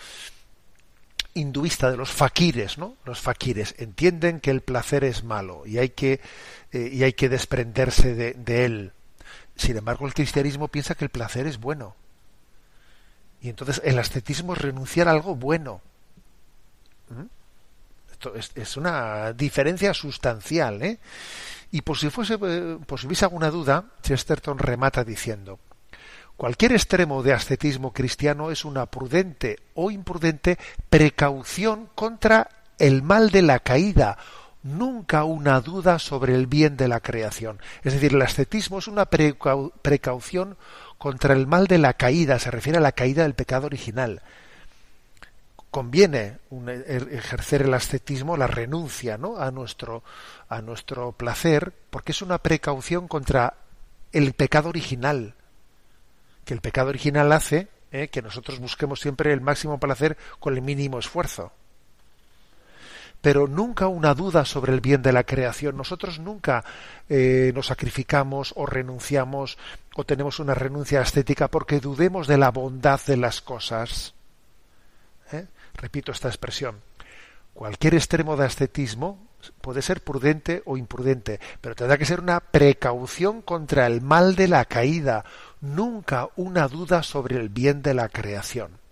hinduista 1.34 1.88
de 1.88 1.96
los 1.96 2.10
faquires, 2.10 2.78
¿no? 2.78 2.96
Los 3.04 3.20
faquires 3.20 3.76
entienden 3.78 4.40
que 4.40 4.50
el 4.50 4.60
placer 4.60 5.04
es 5.04 5.22
malo 5.22 5.62
y 5.64 5.78
hay 5.78 5.90
que 5.90 6.20
y 6.72 7.04
hay 7.04 7.12
que 7.12 7.28
desprenderse 7.28 8.16
de, 8.16 8.32
de, 8.32 8.64
él. 8.64 8.92
Sin 9.54 9.76
embargo, 9.76 10.04
el 10.04 10.14
cristianismo 10.14 10.66
piensa 10.66 10.96
que 10.96 11.04
el 11.04 11.10
placer 11.10 11.46
es 11.46 11.60
bueno. 11.60 11.94
Y 13.44 13.50
entonces 13.50 13.82
el 13.84 13.98
ascetismo 13.98 14.54
es 14.54 14.62
renunciar 14.62 15.06
a 15.06 15.10
algo 15.10 15.34
bueno. 15.34 15.82
¿Mm? 17.10 17.26
Esto 18.10 18.34
es, 18.34 18.50
es, 18.54 18.78
una 18.78 19.34
diferencia 19.34 19.92
sustancial, 19.92 20.82
¿eh? 20.82 20.98
Y 21.70 21.82
por 21.82 21.98
si 21.98 22.08
fuese, 22.08 22.38
por 22.38 22.98
si 22.98 23.06
hubiese 23.06 23.26
alguna 23.26 23.50
duda, 23.50 23.84
Chesterton 24.02 24.56
remata 24.56 25.04
diciendo 25.04 25.58
Cualquier 26.38 26.72
extremo 26.72 27.22
de 27.22 27.34
ascetismo 27.34 27.92
cristiano 27.92 28.50
es 28.50 28.64
una 28.64 28.86
prudente 28.86 29.58
o 29.74 29.90
imprudente 29.90 30.56
precaución 30.88 31.90
contra 31.94 32.48
el 32.78 33.02
mal 33.02 33.28
de 33.28 33.42
la 33.42 33.58
caída, 33.58 34.16
nunca 34.64 35.22
una 35.22 35.60
duda 35.60 36.00
sobre 36.00 36.34
el 36.34 36.48
bien 36.48 36.76
de 36.76 36.88
la 36.88 36.98
creación. 36.98 37.60
Es 37.84 37.92
decir, 37.92 38.14
el 38.14 38.22
ascetismo 38.22 38.80
es 38.80 38.88
una 38.88 39.04
precau 39.06 39.70
precaución 39.82 40.56
contra 40.98 41.34
el 41.34 41.46
mal 41.46 41.68
de 41.68 41.78
la 41.78 41.92
caída, 41.94 42.38
se 42.40 42.50
refiere 42.50 42.78
a 42.78 42.82
la 42.82 42.92
caída 42.92 43.22
del 43.22 43.34
pecado 43.34 43.66
original. 43.66 44.22
Conviene 45.70 46.38
un, 46.50 46.68
er, 46.68 47.08
ejercer 47.12 47.62
el 47.62 47.74
ascetismo, 47.74 48.36
la 48.36 48.46
renuncia 48.46 49.18
¿no? 49.18 49.36
a, 49.36 49.50
nuestro, 49.50 50.02
a 50.48 50.62
nuestro 50.62 51.12
placer, 51.12 51.72
porque 51.90 52.12
es 52.12 52.22
una 52.22 52.38
precaución 52.38 53.06
contra 53.06 53.54
el 54.12 54.32
pecado 54.32 54.68
original 54.68 55.34
que 56.44 56.54
el 56.54 56.60
pecado 56.60 56.90
original 56.90 57.32
hace 57.32 57.68
eh, 57.90 58.08
que 58.08 58.22
nosotros 58.22 58.58
busquemos 58.58 59.00
siempre 59.00 59.32
el 59.32 59.40
máximo 59.40 59.78
placer 59.78 60.16
con 60.40 60.54
el 60.54 60.62
mínimo 60.62 60.98
esfuerzo. 60.98 61.52
Pero 63.24 63.48
nunca 63.48 63.88
una 63.88 64.12
duda 64.12 64.44
sobre 64.44 64.74
el 64.74 64.82
bien 64.82 65.00
de 65.00 65.10
la 65.10 65.24
creación. 65.24 65.78
Nosotros 65.78 66.18
nunca 66.18 66.62
eh, 67.08 67.52
nos 67.54 67.68
sacrificamos 67.68 68.52
o 68.54 68.66
renunciamos 68.66 69.56
o 69.96 70.04
tenemos 70.04 70.40
una 70.40 70.52
renuncia 70.52 71.00
estética 71.00 71.48
porque 71.48 71.80
dudemos 71.80 72.26
de 72.26 72.36
la 72.36 72.50
bondad 72.50 73.00
de 73.06 73.16
las 73.16 73.40
cosas. 73.40 74.12
¿Eh? 75.32 75.46
Repito 75.72 76.12
esta 76.12 76.28
expresión. 76.28 76.82
Cualquier 77.54 77.94
extremo 77.94 78.36
de 78.36 78.44
ascetismo 78.44 79.26
puede 79.62 79.80
ser 79.80 80.02
prudente 80.02 80.62
o 80.66 80.76
imprudente, 80.76 81.40
pero 81.62 81.74
tendrá 81.74 81.96
que 81.96 82.04
ser 82.04 82.20
una 82.20 82.40
precaución 82.40 83.40
contra 83.40 83.86
el 83.86 84.02
mal 84.02 84.36
de 84.36 84.48
la 84.48 84.66
caída, 84.66 85.24
nunca 85.62 86.28
una 86.36 86.68
duda 86.68 87.02
sobre 87.02 87.36
el 87.36 87.48
bien 87.48 87.80
de 87.80 87.94
la 87.94 88.10
creación. 88.10 88.83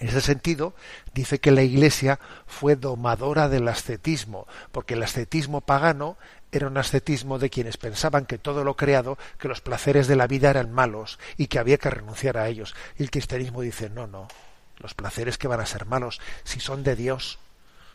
En 0.00 0.08
ese 0.08 0.22
sentido, 0.22 0.72
dice 1.12 1.40
que 1.40 1.50
la 1.50 1.62
Iglesia 1.62 2.18
fue 2.46 2.74
domadora 2.74 3.50
del 3.50 3.68
ascetismo, 3.68 4.46
porque 4.72 4.94
el 4.94 5.02
ascetismo 5.02 5.60
pagano 5.60 6.16
era 6.52 6.66
un 6.66 6.78
ascetismo 6.78 7.38
de 7.38 7.50
quienes 7.50 7.76
pensaban 7.76 8.24
que 8.24 8.38
todo 8.38 8.64
lo 8.64 8.76
creado, 8.76 9.18
que 9.38 9.48
los 9.48 9.60
placeres 9.60 10.08
de 10.08 10.16
la 10.16 10.26
vida 10.26 10.48
eran 10.48 10.72
malos 10.72 11.18
y 11.36 11.46
que 11.48 11.58
había 11.58 11.76
que 11.76 11.90
renunciar 11.90 12.38
a 12.38 12.48
ellos. 12.48 12.74
Y 12.98 13.02
el 13.02 13.10
cristianismo 13.10 13.60
dice, 13.60 13.90
no, 13.90 14.06
no, 14.06 14.26
los 14.78 14.94
placeres 14.94 15.36
que 15.36 15.48
van 15.48 15.60
a 15.60 15.66
ser 15.66 15.84
malos, 15.84 16.18
si 16.44 16.60
son 16.60 16.82
de 16.82 16.96
Dios, 16.96 17.38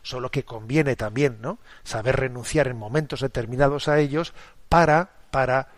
solo 0.03 0.29
que 0.29 0.45
conviene 0.45 0.95
también, 0.95 1.39
¿no? 1.41 1.57
Saber 1.83 2.17
renunciar 2.17 2.67
en 2.67 2.77
momentos 2.77 3.19
determinados 3.19 3.87
a 3.87 3.97
ellos 3.97 4.33
para, 4.69 5.09
para 5.31 5.69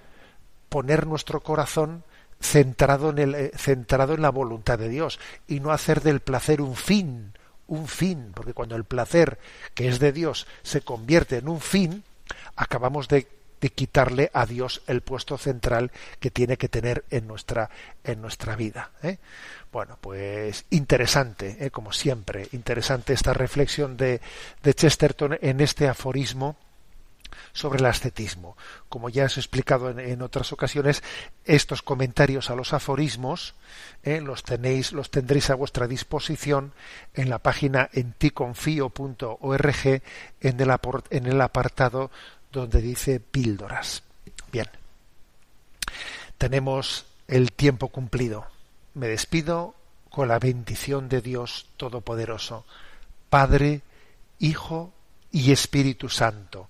poner 0.68 1.08
nuestro 1.08 1.40
corazón 1.40 2.04
centrado 2.40 3.10
en, 3.10 3.20
el, 3.20 3.36
eh, 3.36 3.52
centrado 3.56 4.14
en 4.14 4.22
la 4.22 4.30
voluntad 4.30 4.78
de 4.78 4.90
Dios 4.90 5.20
y 5.48 5.60
no 5.60 5.72
hacer 5.72 6.02
del 6.02 6.20
placer 6.20 6.62
un 6.62 6.76
fin, 6.76 7.34
un 7.68 7.88
fin, 7.88 8.32
porque 8.34 8.54
cuando 8.54 8.76
el 8.76 8.86
placer 8.86 9.38
que 9.74 9.88
es 9.88 10.00
de 10.00 10.12
Dios 10.12 10.48
se 10.64 10.82
convierte 10.82 11.38
en 11.38 11.50
un 11.50 11.62
fin, 11.62 12.04
acabamos 12.56 13.08
de, 13.08 13.28
de 13.62 13.70
quitarle 13.70 14.30
a 14.34 14.46
Dios 14.46 14.82
el 14.88 15.02
puesto 15.02 15.38
central 15.38 15.92
que 16.20 16.32
tiene 16.32 16.58
que 16.58 16.70
tener 16.70 17.06
en 17.10 17.28
nuestra, 17.28 17.70
en 18.04 18.22
nuestra 18.22 18.56
vida. 18.56 18.92
¿eh? 19.04 19.18
Bueno, 19.72 19.98
pues 20.00 20.66
interesante, 20.70 21.58
¿eh? 21.60 21.72
como 21.72 21.92
siempre, 21.92 22.48
interesante 22.52 23.14
esta 23.14 23.34
reflexión 23.34 23.98
de, 23.98 24.22
de 24.64 24.74
Chesterton 24.74 25.38
en 25.42 25.62
este 25.62 25.88
aforismo 25.88 26.56
sobre 27.53 27.80
el 27.80 27.86
ascetismo. 27.86 28.57
Como 28.89 29.07
ya 29.09 29.26
os 29.26 29.38
he 29.38 29.39
explicado 29.39 29.89
en, 29.89 30.22
otras 30.22 30.51
ocasiones, 30.53 31.03
estos 31.45 31.82
comentarios 31.82 32.49
a 32.49 32.55
los 32.55 32.74
aforismos 32.74 33.55
eh, 34.03 34.22
los 34.22 34.43
tenéis, 34.43 34.91
los 34.91 35.09
tendréis 35.09 35.49
a 35.49 35.55
vuestra 35.55 35.88
disposición 35.88 36.74
en 37.13 37.30
la 37.30 37.39
página 37.39 37.89
enticonfio.org 37.93 40.01
en 40.41 40.59
el, 40.59 40.76
en 41.09 41.26
el 41.26 41.41
apartado 41.41 42.11
donde 42.51 42.82
dice 42.82 43.20
píldoras. 43.20 44.03
Bien, 44.51 44.68
tenemos 46.38 47.05
el 47.28 47.51
tiempo 47.51 47.89
cumplido. 47.89 48.45
Me 48.93 49.07
despido 49.07 49.76
con 50.09 50.28
la 50.28 50.39
bendición 50.39 51.09
de 51.09 51.22
Dios 51.22 51.68
Todopoderoso, 51.78 52.65
Padre, 53.30 53.82
Hijo 54.39 54.93
y 55.32 55.51
Espíritu 55.51 56.09
Santo. 56.09 56.70